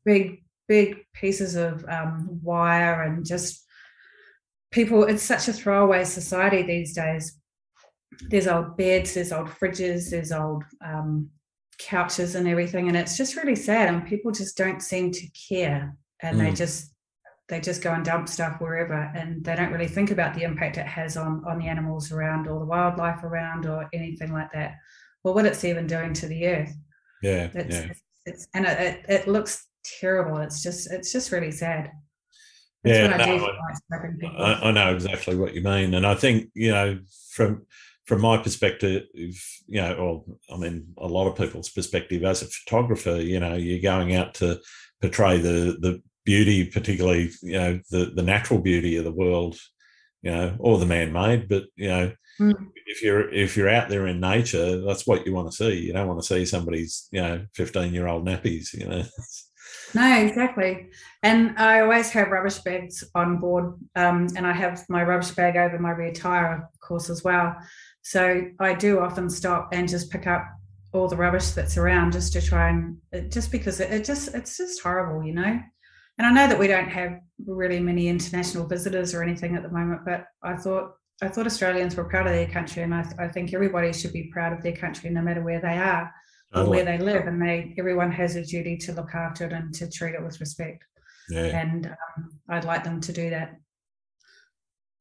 Big, 0.05 0.43
big 0.67 1.05
pieces 1.13 1.55
of 1.55 1.83
um, 1.87 2.39
wire 2.41 3.03
and 3.03 3.25
just 3.25 3.65
people, 4.71 5.03
it's 5.03 5.23
such 5.23 5.47
a 5.47 5.53
throwaway 5.53 6.05
society 6.05 6.63
these 6.63 6.93
days. 6.93 7.37
There's 8.29 8.47
old 8.47 8.77
beds, 8.77 9.13
there's 9.13 9.31
old 9.31 9.47
fridges, 9.47 10.09
there's 10.09 10.31
old 10.31 10.63
um, 10.83 11.29
couches 11.79 12.35
and 12.35 12.47
everything, 12.47 12.87
and 12.87 12.97
it's 12.97 13.17
just 13.17 13.35
really 13.35 13.55
sad. 13.55 13.87
And 13.89 14.05
people 14.05 14.31
just 14.31 14.57
don't 14.57 14.81
seem 14.81 15.11
to 15.11 15.27
care, 15.49 15.95
and 16.21 16.37
mm. 16.37 16.41
they 16.41 16.51
just 16.51 16.93
they 17.47 17.59
just 17.59 17.81
go 17.81 17.93
and 17.93 18.05
dump 18.05 18.29
stuff 18.29 18.59
wherever, 18.59 19.11
and 19.15 19.43
they 19.43 19.55
don't 19.55 19.71
really 19.71 19.87
think 19.87 20.11
about 20.11 20.35
the 20.35 20.43
impact 20.43 20.77
it 20.77 20.85
has 20.85 21.17
on 21.17 21.43
on 21.47 21.57
the 21.57 21.67
animals 21.67 22.11
around, 22.11 22.47
or 22.47 22.59
the 22.59 22.65
wildlife 22.65 23.23
around, 23.23 23.65
or 23.65 23.89
anything 23.93 24.31
like 24.31 24.51
that, 24.53 24.75
or 25.23 25.33
what 25.33 25.45
it's 25.45 25.63
even 25.63 25.87
doing 25.87 26.13
to 26.13 26.27
the 26.27 26.47
earth. 26.47 26.73
Yeah, 27.23 27.49
it's, 27.53 27.75
yeah. 27.75 27.87
It's, 27.89 28.01
it's 28.25 28.47
and 28.53 28.65
it, 28.65 28.79
it, 28.79 29.05
it 29.09 29.27
looks 29.27 29.65
terrible. 29.99 30.37
It's 30.37 30.61
just 30.61 30.91
it's 30.91 31.11
just 31.11 31.31
really 31.31 31.51
sad. 31.51 31.91
That's 32.83 32.97
yeah, 32.97 33.07
no, 33.17 33.73
I, 33.91 34.53
I, 34.53 34.69
I, 34.69 34.71
know 34.71 34.95
exactly 34.95 35.35
what 35.35 35.53
you 35.53 35.61
mean, 35.61 35.95
and 35.95 36.07
I 36.07 36.15
think 36.15 36.49
you 36.53 36.71
know 36.71 36.99
from 37.31 37.65
from 38.09 38.21
my 38.21 38.37
perspective, 38.37 39.03
you 39.13 39.79
know, 39.79 39.93
or 39.93 40.25
I 40.51 40.57
mean, 40.57 40.87
a 40.97 41.05
lot 41.05 41.27
of 41.27 41.37
people's 41.37 41.69
perspective 41.69 42.23
as 42.23 42.41
a 42.41 42.47
photographer, 42.47 43.17
you 43.21 43.39
know, 43.39 43.53
you're 43.53 43.83
going 43.83 44.15
out 44.15 44.33
to 44.35 44.59
portray 44.99 45.37
the 45.37 45.77
the 45.79 46.01
beauty, 46.25 46.65
particularly 46.65 47.29
you 47.43 47.59
know 47.59 47.79
the 47.91 48.11
the 48.15 48.23
natural 48.23 48.61
beauty 48.61 48.97
of 48.97 49.03
the 49.03 49.11
world, 49.11 49.59
you 50.23 50.31
know, 50.31 50.55
or 50.57 50.79
the 50.79 50.87
man 50.87 51.13
made, 51.13 51.47
but 51.47 51.65
you 51.75 51.89
know. 51.89 52.11
Mm. 52.39 52.71
If 52.87 53.03
you're 53.03 53.31
if 53.31 53.55
you're 53.55 53.69
out 53.69 53.89
there 53.89 54.07
in 54.07 54.19
nature, 54.19 54.81
that's 54.81 55.05
what 55.05 55.25
you 55.27 55.33
want 55.33 55.51
to 55.51 55.55
see. 55.55 55.77
You 55.79 55.93
don't 55.93 56.07
want 56.07 56.19
to 56.21 56.25
see 56.25 56.45
somebody's 56.45 57.07
you 57.11 57.21
know 57.21 57.45
fifteen 57.53 57.93
year 57.93 58.07
old 58.07 58.25
nappies. 58.25 58.73
You 58.73 58.87
know, 58.87 59.03
No, 59.93 60.19
exactly. 60.19 60.89
And 61.23 61.57
I 61.57 61.81
always 61.81 62.09
have 62.11 62.29
rubbish 62.29 62.59
bags 62.59 63.03
on 63.15 63.37
board, 63.39 63.73
um, 63.95 64.27
and 64.35 64.45
I 64.45 64.53
have 64.53 64.85
my 64.87 65.03
rubbish 65.03 65.31
bag 65.31 65.57
over 65.57 65.79
my 65.79 65.91
rear 65.91 66.13
tire, 66.13 66.69
of 66.73 66.79
course, 66.79 67.09
as 67.09 67.23
well. 67.23 67.55
So 68.09 68.41
I 68.59 68.73
do 68.73 69.01
often 69.01 69.29
stop 69.29 69.69
and 69.71 69.87
just 69.87 70.09
pick 70.09 70.25
up 70.25 70.43
all 70.93 71.07
the 71.07 71.15
rubbish 71.15 71.49
that's 71.51 71.77
around, 71.77 72.11
just 72.11 72.33
to 72.33 72.41
try 72.41 72.69
and 72.69 72.97
just 73.31 73.51
because 73.51 73.79
it, 73.79 73.91
it 73.91 74.03
just 74.03 74.33
it's 74.33 74.57
just 74.57 74.81
horrible, 74.81 75.23
you 75.23 75.31
know. 75.31 75.61
And 76.17 76.25
I 76.25 76.31
know 76.31 76.47
that 76.47 76.57
we 76.57 76.65
don't 76.65 76.89
have 76.89 77.19
really 77.45 77.79
many 77.79 78.07
international 78.07 78.65
visitors 78.65 79.13
or 79.13 79.21
anything 79.21 79.55
at 79.55 79.61
the 79.61 79.69
moment, 79.69 80.01
but 80.05 80.25
I 80.41 80.55
thought 80.55 80.93
I 81.21 81.27
thought 81.27 81.45
Australians 81.45 81.95
were 81.95 82.03
proud 82.03 82.25
of 82.25 82.33
their 82.33 82.47
country, 82.47 82.81
and 82.81 82.95
I, 82.95 83.05
I 83.19 83.27
think 83.27 83.53
everybody 83.53 83.93
should 83.93 84.11
be 84.11 84.31
proud 84.33 84.53
of 84.53 84.63
their 84.63 84.75
country, 84.75 85.11
no 85.11 85.21
matter 85.21 85.43
where 85.43 85.61
they 85.61 85.77
are 85.77 86.11
or 86.55 86.67
where 86.67 86.85
they 86.85 86.97
live, 86.97 87.27
and 87.27 87.39
they 87.39 87.75
everyone 87.77 88.11
has 88.11 88.35
a 88.35 88.43
duty 88.43 88.75
to 88.77 88.93
look 88.93 89.13
after 89.13 89.45
it 89.45 89.53
and 89.53 89.71
to 89.75 89.87
treat 89.87 90.15
it 90.15 90.23
with 90.23 90.39
respect. 90.39 90.83
Yeah. 91.29 91.61
And 91.61 91.85
um, 91.85 92.31
I'd 92.49 92.65
like 92.65 92.83
them 92.83 93.01
to 93.01 93.13
do 93.13 93.29
that. 93.29 93.55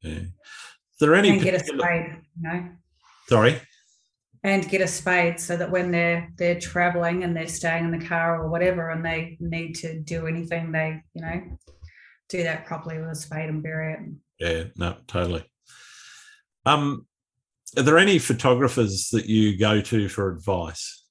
Yeah. 0.03 0.19
Is 0.19 0.99
there 0.99 1.15
any 1.15 1.29
and 1.29 1.39
particular... 1.39 1.57
get 1.57 1.73
a 1.73 1.79
spade, 1.79 2.21
you 2.37 2.43
know? 2.43 2.69
Sorry. 3.29 3.61
And 4.43 4.67
get 4.67 4.81
a 4.81 4.87
spade 4.87 5.39
so 5.39 5.55
that 5.55 5.69
when 5.69 5.91
they're 5.91 6.31
they're 6.37 6.59
traveling 6.59 7.23
and 7.23 7.35
they're 7.35 7.47
staying 7.47 7.85
in 7.85 7.91
the 7.91 8.03
car 8.03 8.41
or 8.41 8.49
whatever, 8.49 8.89
and 8.89 9.05
they 9.05 9.37
need 9.39 9.73
to 9.75 9.99
do 9.99 10.25
anything, 10.25 10.71
they 10.71 11.03
you 11.13 11.21
know 11.21 11.41
do 12.29 12.41
that 12.43 12.65
properly 12.65 12.97
with 12.97 13.09
a 13.09 13.15
spade 13.15 13.49
and 13.49 13.61
bury 13.61 13.93
it. 13.93 13.99
Yeah. 14.39 14.63
No. 14.77 14.95
Totally. 15.07 15.43
Um, 16.65 17.05
are 17.77 17.83
there 17.83 17.99
any 17.99 18.17
photographers 18.17 19.09
that 19.09 19.27
you 19.27 19.57
go 19.57 19.79
to 19.79 20.09
for 20.09 20.31
advice? 20.31 21.05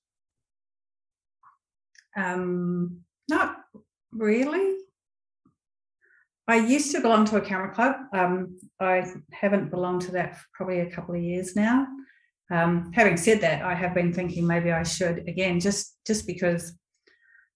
Um, 2.16 3.02
not 3.28 3.58
really. 4.10 4.74
I 6.48 6.56
used 6.56 6.92
to 6.92 7.00
belong 7.00 7.26
to 7.26 7.36
a 7.36 7.42
camera 7.42 7.72
club. 7.72 7.94
Um, 8.12 8.58
I 8.80 9.04
haven't 9.32 9.70
belonged 9.70 10.00
to 10.02 10.12
that 10.12 10.38
for 10.38 10.46
probably 10.54 10.80
a 10.80 10.90
couple 10.90 11.14
of 11.14 11.20
years 11.20 11.54
now. 11.54 11.86
Um, 12.50 12.92
having 12.94 13.16
said 13.16 13.40
that, 13.42 13.62
I 13.62 13.74
have 13.74 13.94
been 13.94 14.12
thinking 14.12 14.46
maybe 14.46 14.72
I 14.72 14.82
should 14.82 15.28
again, 15.28 15.60
just 15.60 15.96
just 16.06 16.26
because 16.26 16.78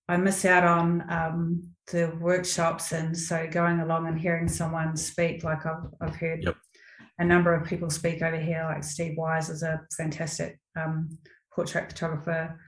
I 0.08 0.16
miss 0.16 0.44
out 0.44 0.64
on 0.64 1.10
um, 1.10 1.70
the 1.90 2.16
workshops, 2.20 2.92
and 2.92 3.16
so 3.16 3.46
going 3.50 3.80
along 3.80 4.06
and 4.06 4.20
hearing 4.20 4.48
someone 4.48 4.96
speak, 4.96 5.44
like 5.44 5.64
I've, 5.64 5.84
I've 6.00 6.16
heard 6.16 6.44
yep. 6.44 6.56
a 7.18 7.24
number 7.24 7.54
of 7.54 7.66
people 7.66 7.88
speak 7.88 8.22
over 8.22 8.38
here, 8.38 8.68
like 8.70 8.84
Steve 8.84 9.16
Wise 9.16 9.48
is 9.48 9.62
a 9.62 9.80
fantastic 9.96 10.58
um, 10.76 11.08
portrait 11.54 11.90
photographer 11.90 12.58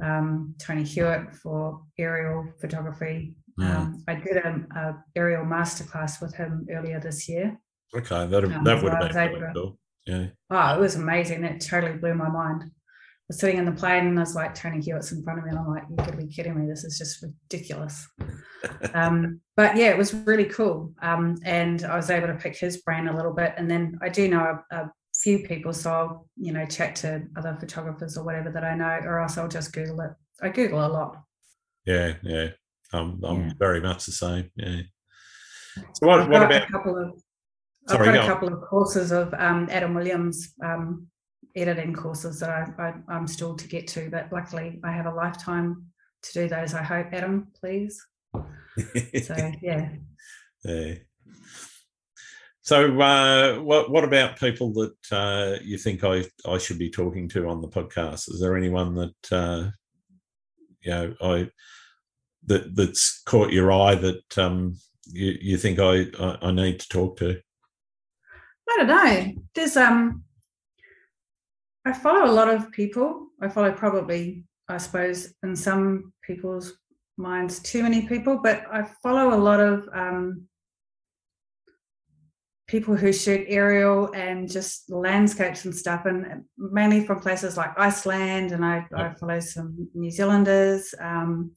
um, 0.00 0.54
Tony 0.58 0.84
Hewitt 0.84 1.34
for 1.34 1.82
aerial 1.98 2.52
photography. 2.60 3.34
Mm. 3.58 3.76
Um, 3.76 4.04
I 4.08 4.14
did 4.14 4.36
a, 4.36 4.64
a, 4.76 5.04
aerial 5.14 5.44
masterclass 5.44 6.22
with 6.22 6.34
him 6.34 6.66
earlier 6.70 7.00
this 7.00 7.28
year. 7.28 7.58
Okay, 7.94 8.26
that 8.26 8.44
um, 8.44 8.64
that 8.64 8.82
would 8.82 8.92
have 8.92 9.12
been 9.12 9.32
really 9.32 9.52
cool. 9.52 9.78
Yeah. 10.06 10.26
Oh, 10.50 10.74
it 10.74 10.80
was 10.80 10.96
amazing. 10.96 11.44
It 11.44 11.64
totally 11.64 11.96
blew 11.96 12.14
my 12.14 12.28
mind. 12.28 12.64
I 12.64 12.68
was 13.28 13.38
sitting 13.38 13.58
in 13.58 13.64
the 13.64 13.72
plane 13.72 14.06
and 14.06 14.18
I 14.18 14.22
was 14.22 14.34
like, 14.34 14.54
Tony 14.54 14.80
Hewitt's 14.80 15.12
in 15.12 15.22
front 15.22 15.38
of 15.38 15.44
me, 15.44 15.50
and 15.50 15.58
I'm 15.58 15.68
like, 15.68 15.84
you 15.88 15.96
got 15.96 16.08
to 16.08 16.16
be 16.16 16.26
kidding 16.26 16.58
me! 16.58 16.68
This 16.68 16.84
is 16.84 16.98
just 16.98 17.22
ridiculous. 17.22 18.06
um, 18.94 19.40
but 19.56 19.76
yeah, 19.76 19.90
it 19.90 19.98
was 19.98 20.12
really 20.12 20.46
cool, 20.46 20.92
um, 21.02 21.36
and 21.44 21.84
I 21.84 21.96
was 21.96 22.10
able 22.10 22.26
to 22.26 22.34
pick 22.34 22.56
his 22.56 22.78
brain 22.78 23.08
a 23.08 23.16
little 23.16 23.32
bit. 23.32 23.54
And 23.56 23.70
then 23.70 23.98
I 24.02 24.08
do 24.08 24.28
know 24.28 24.58
a, 24.72 24.76
a 24.76 24.92
few 25.14 25.46
people, 25.46 25.72
so 25.72 25.90
I'll 25.92 26.28
you 26.36 26.52
know 26.52 26.66
chat 26.66 26.96
to 26.96 27.22
other 27.36 27.56
photographers 27.60 28.16
or 28.16 28.24
whatever 28.24 28.50
that 28.50 28.64
I 28.64 28.74
know, 28.74 29.00
or 29.04 29.20
else 29.20 29.38
I'll 29.38 29.48
just 29.48 29.72
Google 29.72 30.00
it. 30.00 30.10
I 30.42 30.48
Google 30.48 30.84
a 30.84 30.88
lot. 30.88 31.22
Yeah, 31.86 32.14
yeah, 32.22 32.48
I'm 32.92 33.22
I'm 33.24 33.46
yeah. 33.46 33.52
very 33.56 33.80
much 33.80 34.06
the 34.06 34.12
same. 34.12 34.50
Yeah. 34.56 34.82
So 35.94 36.06
what, 36.06 36.28
what 36.28 36.42
about? 36.42 36.68
A 36.68 36.72
couple 36.72 36.96
of, 36.98 37.21
Sorry, 37.88 38.08
I've 38.08 38.14
got 38.14 38.24
a 38.24 38.28
couple 38.28 38.48
of 38.48 38.60
courses 38.62 39.10
of 39.10 39.34
um, 39.34 39.68
Adam 39.70 39.94
Williams 39.94 40.54
um, 40.64 41.08
editing 41.56 41.92
courses 41.92 42.40
that 42.40 42.50
I, 42.50 42.94
I 43.10 43.16
am 43.16 43.26
still 43.26 43.56
to 43.56 43.68
get 43.68 43.88
to, 43.88 44.08
but 44.10 44.32
luckily 44.32 44.80
I 44.84 44.92
have 44.92 45.06
a 45.06 45.14
lifetime 45.14 45.86
to 46.22 46.32
do 46.32 46.48
those. 46.48 46.74
I 46.74 46.82
hope, 46.82 47.08
Adam, 47.12 47.48
please. 47.58 48.04
so 49.22 49.52
yeah. 49.60 49.90
Yeah. 50.64 50.94
So, 52.64 53.00
uh, 53.00 53.56
what 53.56 53.90
what 53.90 54.04
about 54.04 54.38
people 54.38 54.72
that 54.74 54.94
uh, 55.10 55.58
you 55.62 55.76
think 55.78 56.04
I 56.04 56.24
I 56.46 56.58
should 56.58 56.78
be 56.78 56.90
talking 56.90 57.28
to 57.30 57.48
on 57.48 57.60
the 57.60 57.68
podcast? 57.68 58.30
Is 58.30 58.40
there 58.40 58.56
anyone 58.56 58.94
that 58.94 59.32
uh, 59.32 59.70
you 60.80 60.90
know 60.90 61.14
I 61.20 61.50
that 62.46 62.76
that's 62.76 63.20
caught 63.24 63.52
your 63.52 63.72
eye 63.72 63.96
that 63.96 64.38
um, 64.38 64.76
you 65.06 65.36
you 65.40 65.56
think 65.58 65.80
I, 65.80 66.06
I, 66.20 66.38
I 66.42 66.52
need 66.52 66.78
to 66.80 66.88
talk 66.88 67.16
to? 67.18 67.40
I 68.68 68.76
don't 68.78 68.86
know. 68.86 69.32
There's 69.54 69.76
um, 69.76 70.24
I 71.84 71.92
follow 71.92 72.30
a 72.30 72.32
lot 72.32 72.48
of 72.48 72.70
people. 72.70 73.28
I 73.40 73.48
follow 73.48 73.72
probably, 73.72 74.44
I 74.68 74.78
suppose, 74.78 75.34
in 75.42 75.56
some 75.56 76.12
people's 76.22 76.74
minds, 77.16 77.58
too 77.60 77.82
many 77.82 78.06
people, 78.06 78.38
but 78.42 78.64
I 78.72 78.84
follow 79.02 79.34
a 79.34 79.40
lot 79.40 79.60
of 79.60 79.88
um 79.94 80.48
people 82.68 82.96
who 82.96 83.12
shoot 83.12 83.44
aerial 83.48 84.10
and 84.14 84.50
just 84.50 84.90
landscapes 84.90 85.66
and 85.66 85.76
stuff, 85.76 86.06
and 86.06 86.44
mainly 86.56 87.04
from 87.04 87.20
places 87.20 87.56
like 87.56 87.78
Iceland. 87.78 88.52
And 88.52 88.64
I, 88.64 88.86
I 88.96 89.12
follow 89.12 89.40
some 89.40 89.88
New 89.94 90.10
Zealanders 90.10 90.94
um, 90.98 91.52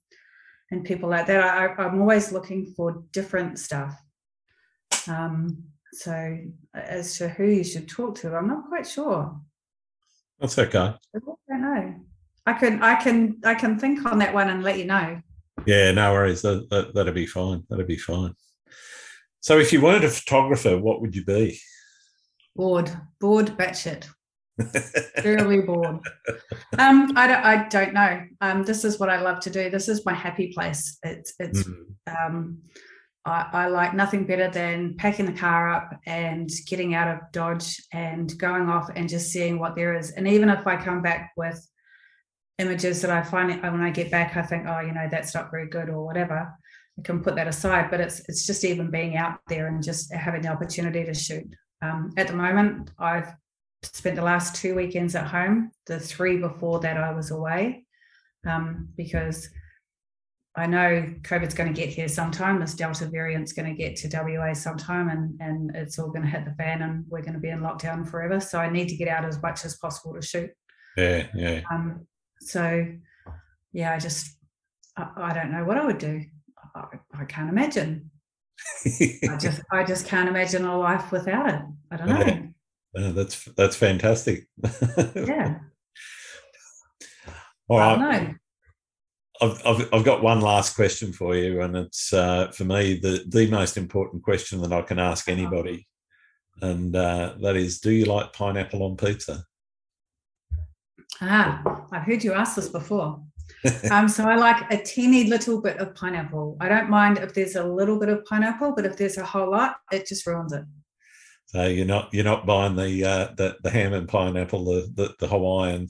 and 0.71 0.83
people 0.83 1.07
like 1.09 1.27
that. 1.27 1.41
I 1.41 1.85
am 1.85 2.01
always 2.01 2.33
looking 2.33 2.73
for 2.75 3.03
different 3.13 3.59
stuff. 3.59 3.95
Um, 5.07 5.63
so, 5.95 6.37
as 6.73 7.17
to 7.17 7.29
who 7.29 7.45
you 7.45 7.63
should 7.63 7.87
talk 7.87 8.15
to, 8.19 8.35
I'm 8.35 8.47
not 8.47 8.67
quite 8.67 8.87
sure. 8.87 9.39
That's 10.39 10.57
okay. 10.59 10.93
I 11.15 11.19
don't 11.49 11.61
know. 11.61 11.95
I 12.45 12.53
can, 12.53 12.83
I 12.83 12.95
can, 12.95 13.37
I 13.43 13.55
can 13.55 13.79
think 13.79 14.05
on 14.05 14.19
that 14.19 14.33
one 14.33 14.49
and 14.49 14.63
let 14.63 14.77
you 14.77 14.85
know. 14.85 15.21
Yeah, 15.65 15.91
no 15.91 16.11
worries. 16.11 16.41
That, 16.41 16.69
that, 16.69 16.93
that'll 16.93 17.13
be 17.13 17.25
fine. 17.25 17.63
That'll 17.69 17.85
be 17.85 17.97
fine. 17.97 18.33
So, 19.39 19.57
if 19.57 19.71
you 19.71 19.81
weren't 19.81 20.03
a 20.03 20.09
photographer, 20.09 20.77
what 20.77 21.01
would 21.01 21.15
you 21.15 21.23
be? 21.23 21.59
Bored, 22.55 22.91
bored, 23.19 23.47
batshit. 23.57 24.07
Thoroughly 25.17 25.61
bored. 25.61 25.99
Um, 26.77 27.11
I 27.15 27.27
don't, 27.27 27.45
I 27.45 27.67
don't 27.67 27.93
know. 27.93 28.21
Um, 28.41 28.63
this 28.63 28.85
is 28.85 28.99
what 28.99 29.09
I 29.09 29.21
love 29.21 29.39
to 29.41 29.49
do. 29.49 29.69
This 29.69 29.89
is 29.89 30.05
my 30.05 30.13
happy 30.13 30.51
place. 30.53 30.97
It's, 31.03 31.33
it's. 31.39 31.63
Mm. 32.07 32.27
Um, 32.27 32.59
I, 33.25 33.49
I 33.51 33.67
like 33.67 33.93
nothing 33.93 34.25
better 34.25 34.49
than 34.49 34.95
packing 34.97 35.25
the 35.25 35.33
car 35.33 35.69
up 35.71 35.99
and 36.05 36.49
getting 36.67 36.93
out 36.93 37.07
of 37.07 37.31
Dodge 37.31 37.81
and 37.91 38.37
going 38.37 38.69
off 38.69 38.89
and 38.95 39.09
just 39.09 39.31
seeing 39.31 39.59
what 39.59 39.75
there 39.75 39.95
is. 39.95 40.11
And 40.11 40.27
even 40.27 40.49
if 40.49 40.67
I 40.67 40.77
come 40.77 41.01
back 41.01 41.31
with 41.35 41.59
images 42.59 43.01
that 43.01 43.11
I 43.11 43.23
find 43.23 43.49
when 43.61 43.81
I 43.81 43.89
get 43.89 44.11
back, 44.11 44.37
I 44.37 44.43
think, 44.43 44.65
oh, 44.67 44.79
you 44.79 44.93
know, 44.93 45.07
that's 45.09 45.33
not 45.33 45.51
very 45.51 45.67
good 45.67 45.89
or 45.89 46.05
whatever. 46.05 46.53
I 46.97 47.01
can 47.01 47.21
put 47.21 47.35
that 47.35 47.47
aside, 47.47 47.89
but 47.91 47.99
it's 47.99 48.21
it's 48.29 48.45
just 48.45 48.63
even 48.63 48.89
being 48.89 49.17
out 49.17 49.39
there 49.47 49.67
and 49.67 49.83
just 49.83 50.13
having 50.13 50.43
the 50.43 50.49
opportunity 50.49 51.03
to 51.03 51.13
shoot. 51.13 51.53
Um, 51.81 52.11
at 52.15 52.27
the 52.27 52.35
moment, 52.35 52.91
I've 52.97 53.33
spent 53.83 54.15
the 54.15 54.21
last 54.21 54.55
two 54.55 54.75
weekends 54.75 55.15
at 55.15 55.27
home. 55.27 55.71
The 55.87 55.99
three 55.99 56.37
before 56.37 56.79
that, 56.81 56.97
I 56.97 57.11
was 57.13 57.31
away 57.31 57.85
um, 58.47 58.89
because 58.95 59.49
I 60.57 60.67
know 60.67 61.13
COVID's 61.21 61.53
going 61.53 61.73
to 61.73 61.79
get 61.79 61.89
here 61.89 62.07
sometime. 62.07 62.59
This 62.59 62.75
Delta 62.75 63.05
variant's 63.07 63.51
going 63.51 63.67
to 63.67 63.75
get 63.75 63.97
to 63.97 64.09
WA 64.11 64.53
sometime, 64.53 65.09
and 65.09 65.39
and 65.41 65.75
it's 65.75 65.99
all 65.99 66.07
going 66.07 66.21
to 66.21 66.29
hit 66.29 66.45
the 66.45 66.53
fan, 66.53 66.81
and 66.81 67.03
we're 67.09 67.21
going 67.21 67.33
to 67.33 67.39
be 67.39 67.49
in 67.49 67.59
lockdown 67.59 68.07
forever. 68.07 68.39
So 68.39 68.59
I 68.59 68.69
need 68.69 68.87
to 68.89 68.95
get 68.95 69.09
out 69.09 69.25
as 69.25 69.41
much 69.41 69.65
as 69.65 69.75
possible 69.77 70.13
to 70.13 70.21
shoot. 70.21 70.49
Yeah, 70.95 71.27
yeah. 71.35 71.61
Um, 71.71 72.07
so 72.39 72.87
yeah, 73.73 73.93
I 73.93 73.99
just 73.99 74.37
I, 74.95 75.09
I 75.17 75.33
don't 75.33 75.51
know 75.51 75.65
what 75.65 75.77
I 75.77 75.85
would 75.85 75.97
do. 75.97 76.21
I, 76.73 76.85
I 77.13 77.25
can't 77.25 77.49
imagine. 77.49 78.09
I 78.85 79.37
just 79.37 79.61
I 79.71 79.83
just 79.83 80.07
can't 80.07 80.29
imagine 80.29 80.63
a 80.63 80.77
life 80.77 81.11
without 81.11 81.49
it. 81.49 81.61
I 81.91 81.97
don't 81.97 82.07
know. 82.07 82.19
Yeah. 82.19 82.41
Uh, 82.97 83.11
that's 83.11 83.43
that's 83.57 83.75
fantastic. 83.75 84.47
yeah. 85.15 85.59
All 87.67 87.79
right. 87.79 88.35
I've, 89.41 89.61
I've, 89.65 89.89
I've, 89.93 90.05
got 90.05 90.23
one 90.23 90.39
last 90.39 90.75
question 90.75 91.11
for 91.11 91.35
you, 91.35 91.61
and 91.61 91.75
it's 91.75 92.13
uh, 92.13 92.51
for 92.51 92.63
me 92.63 92.99
the, 92.99 93.25
the 93.27 93.49
most 93.49 93.77
important 93.77 94.23
question 94.23 94.61
that 94.61 94.71
I 94.71 94.81
can 94.81 94.99
ask 94.99 95.27
uh-huh. 95.27 95.37
anybody, 95.37 95.87
and 96.61 96.95
uh, 96.95 97.35
that 97.41 97.55
is, 97.55 97.79
do 97.79 97.91
you 97.91 98.05
like 98.05 98.33
pineapple 98.33 98.83
on 98.83 98.95
pizza? 98.95 99.43
Ah, 101.21 101.85
I've 101.91 102.03
heard 102.03 102.23
you 102.23 102.33
ask 102.33 102.55
this 102.55 102.69
before. 102.69 103.21
um, 103.91 104.07
so 104.07 104.27
I 104.27 104.35
like 104.35 104.71
a 104.71 104.77
teeny 104.77 105.25
little 105.25 105.61
bit 105.61 105.77
of 105.77 105.95
pineapple. 105.95 106.57
I 106.59 106.67
don't 106.67 106.89
mind 106.89 107.17
if 107.17 107.33
there's 107.33 107.55
a 107.55 107.63
little 107.63 107.99
bit 107.99 108.09
of 108.09 108.25
pineapple, 108.25 108.73
but 108.75 108.85
if 108.85 108.97
there's 108.97 109.17
a 109.17 109.25
whole 109.25 109.51
lot, 109.51 109.77
it 109.91 110.07
just 110.07 110.25
ruins 110.25 110.53
it. 110.53 110.63
So 111.47 111.65
you're 111.67 111.85
not 111.85 112.13
you're 112.13 112.25
not 112.25 112.45
buying 112.45 112.75
the 112.75 113.03
uh, 113.03 113.27
the, 113.37 113.57
the 113.63 113.69
ham 113.69 113.93
and 113.93 114.07
pineapple, 114.07 114.65
the 114.65 114.91
the, 114.93 115.15
the 115.19 115.27
Hawaiian 115.27 115.89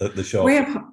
at 0.00 0.16
the 0.16 0.24
shop. 0.24 0.44
We 0.44 0.54
have 0.54 0.84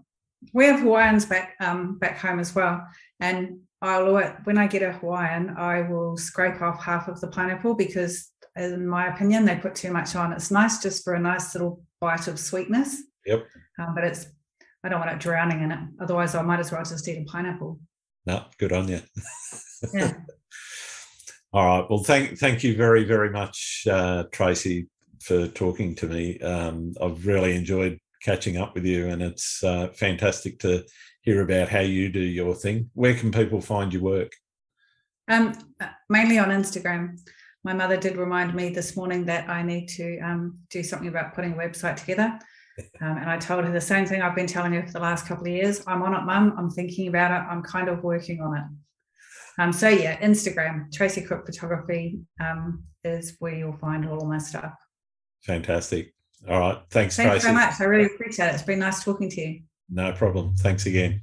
we 0.54 0.66
have 0.66 0.80
Hawaiians 0.80 1.26
back 1.26 1.56
um, 1.60 1.98
back 1.98 2.18
home 2.18 2.40
as 2.40 2.54
well, 2.54 2.86
and 3.20 3.60
I'll 3.82 4.14
when 4.44 4.58
I 4.58 4.68
get 4.68 4.84
a 4.84 4.94
Hawaiian, 4.94 5.56
I 5.58 5.82
will 5.82 6.18
scrape 6.18 6.62
off 6.62 6.84
half 6.84 7.08
of 7.08 7.22
the 7.22 7.28
pineapple 7.28 7.76
because, 7.76 8.32
in 8.56 8.88
my 8.88 9.14
opinion, 9.14 9.46
they 9.46 9.56
put 9.56 9.76
too 9.76 9.92
much 9.92 10.16
on. 10.16 10.34
It's 10.34 10.52
nice 10.52 10.82
just 10.82 11.04
for 11.04 11.14
a 11.14 11.20
nice 11.20 11.54
little 11.54 11.84
bite 12.00 12.28
of 12.28 12.40
sweetness. 12.40 13.04
Yep. 13.26 13.46
Um, 13.80 13.96
but 13.96 14.04
it's 14.04 14.28
I 14.84 14.90
don't 14.90 15.00
want 15.00 15.12
it 15.12 15.20
drowning 15.20 15.64
in 15.64 15.72
it. 15.72 15.80
Otherwise, 16.00 16.36
I 16.36 16.42
might 16.42 16.60
as 16.60 16.72
well 16.72 16.84
just 16.84 17.08
eat 17.08 17.22
a 17.22 17.26
pineapple. 17.26 17.80
No, 18.26 18.46
good 18.58 18.72
on 18.72 18.88
you. 18.88 19.02
yeah. 19.94 20.14
All 21.54 21.66
right. 21.66 21.90
Well, 21.90 22.04
thank 22.04 22.38
thank 22.38 22.64
you 22.64 22.76
very 22.76 23.04
very 23.04 23.30
much, 23.30 23.88
uh, 23.90 24.24
Tracy, 24.32 24.88
for 25.22 25.48
talking 25.48 25.96
to 25.96 26.08
me. 26.08 26.40
Um, 26.40 26.94
I've 27.02 27.26
really 27.26 27.56
enjoyed 27.56 28.00
catching 28.26 28.58
up 28.58 28.74
with 28.74 28.86
you, 28.86 29.08
and 29.08 29.22
it's 29.22 29.64
uh, 29.64 29.90
fantastic 29.90 30.60
to 30.60 30.84
hear 31.22 31.42
about 31.42 31.70
how 31.70 31.80
you 31.80 32.10
do 32.10 32.20
your 32.20 32.56
thing. 32.56 32.90
Where 32.94 33.14
can 33.14 33.32
people 33.32 33.62
find 33.62 33.94
your 33.94 34.02
work? 34.02 34.32
Um, 35.28 35.54
mainly 36.10 36.40
on 36.40 36.50
Instagram. 36.50 37.20
My 37.64 37.74
mother 37.74 37.98
did 37.98 38.18
remind 38.18 38.54
me 38.56 38.70
this 38.70 38.96
morning 38.98 39.26
that 39.26 39.50
I 39.50 39.64
need 39.64 39.88
to 39.90 40.20
um, 40.20 40.60
do 40.70 40.84
something 40.84 41.08
about 41.08 41.34
putting 41.34 41.54
a 41.54 41.58
website 41.58 41.98
together. 41.98 42.38
Um, 43.00 43.16
and 43.20 43.30
I 43.30 43.38
told 43.38 43.64
her 43.64 43.72
the 43.72 43.80
same 43.80 44.06
thing 44.06 44.22
I've 44.22 44.36
been 44.36 44.48
telling 44.48 44.74
her 44.74 44.86
for 44.86 44.92
the 44.92 45.00
last 45.00 45.26
couple 45.26 45.48
of 45.48 45.54
years. 45.54 45.82
I'm 45.88 46.02
on 46.02 46.14
it, 46.14 46.26
mum. 46.26 46.56
I'm 46.58 46.70
thinking 46.70 47.08
about 47.08 47.32
it. 47.32 47.48
I'm 47.50 47.64
kind 47.64 47.88
of 47.88 48.04
working 48.04 48.42
on 48.42 48.58
it. 48.58 48.64
Um, 49.58 49.72
so 49.72 49.88
yeah, 49.88 50.20
Instagram, 50.20 50.92
Tracy 50.92 51.22
Cook 51.22 51.46
Photography 51.46 52.20
um, 52.42 52.84
is 53.06 53.38
where 53.40 53.56
you'll 53.56 53.78
find 53.78 54.06
all 54.10 54.22
of 54.22 54.28
my 54.28 54.40
stuff. 54.40 54.74
Fantastic. 55.44 56.15
All 56.48 56.60
right. 56.60 56.82
Thanks, 56.90 57.16
Thanks 57.16 57.32
Tracy. 57.32 57.44
very 57.44 57.56
much. 57.56 57.80
I 57.80 57.84
really 57.86 58.06
appreciate 58.06 58.48
it. 58.48 58.54
It's 58.54 58.64
been 58.64 58.80
nice 58.80 59.04
talking 59.04 59.30
to 59.30 59.42
you. 59.42 59.62
No 59.90 60.14
problem. 60.14 60.56
Thanks 60.56 60.86
again. 60.86 61.22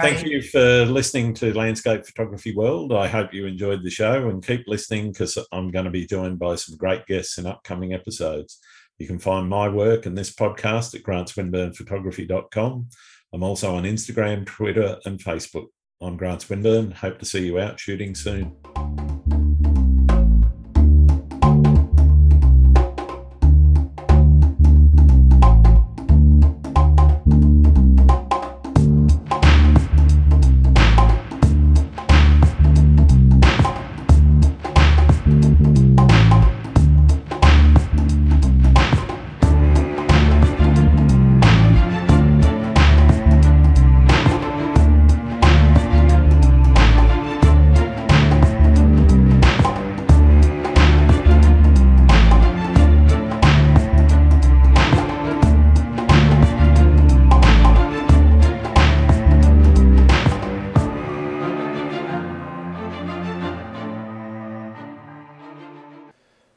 Thank 0.00 0.24
you 0.24 0.40
for 0.40 0.86
listening 0.86 1.34
to 1.34 1.52
Landscape 1.52 2.06
Photography 2.06 2.54
World. 2.54 2.94
I 2.94 3.08
hope 3.08 3.34
you 3.34 3.46
enjoyed 3.46 3.82
the 3.82 3.90
show 3.90 4.28
and 4.28 4.46
keep 4.46 4.64
listening 4.66 5.12
because 5.12 5.36
I'm 5.52 5.70
going 5.70 5.84
to 5.84 5.90
be 5.90 6.06
joined 6.06 6.38
by 6.38 6.54
some 6.54 6.76
great 6.76 7.04
guests 7.06 7.36
in 7.36 7.46
upcoming 7.46 7.92
episodes. 7.92 8.58
You 8.98 9.06
can 9.06 9.18
find 9.18 9.48
my 9.48 9.68
work 9.68 10.06
and 10.06 10.16
this 10.16 10.34
podcast 10.34 10.94
at 10.94 11.02
grantswinburnphotography.com. 11.02 12.88
I'm 13.34 13.42
also 13.42 13.74
on 13.74 13.84
Instagram, 13.84 14.46
Twitter, 14.46 14.98
and 15.04 15.18
Facebook. 15.18 15.66
I'm 16.00 16.16
Grant 16.16 16.42
Swinburne. 16.42 16.92
Hope 16.92 17.18
to 17.18 17.26
see 17.26 17.46
you 17.46 17.58
out 17.58 17.78
shooting 17.78 18.14
soon. 18.14 18.56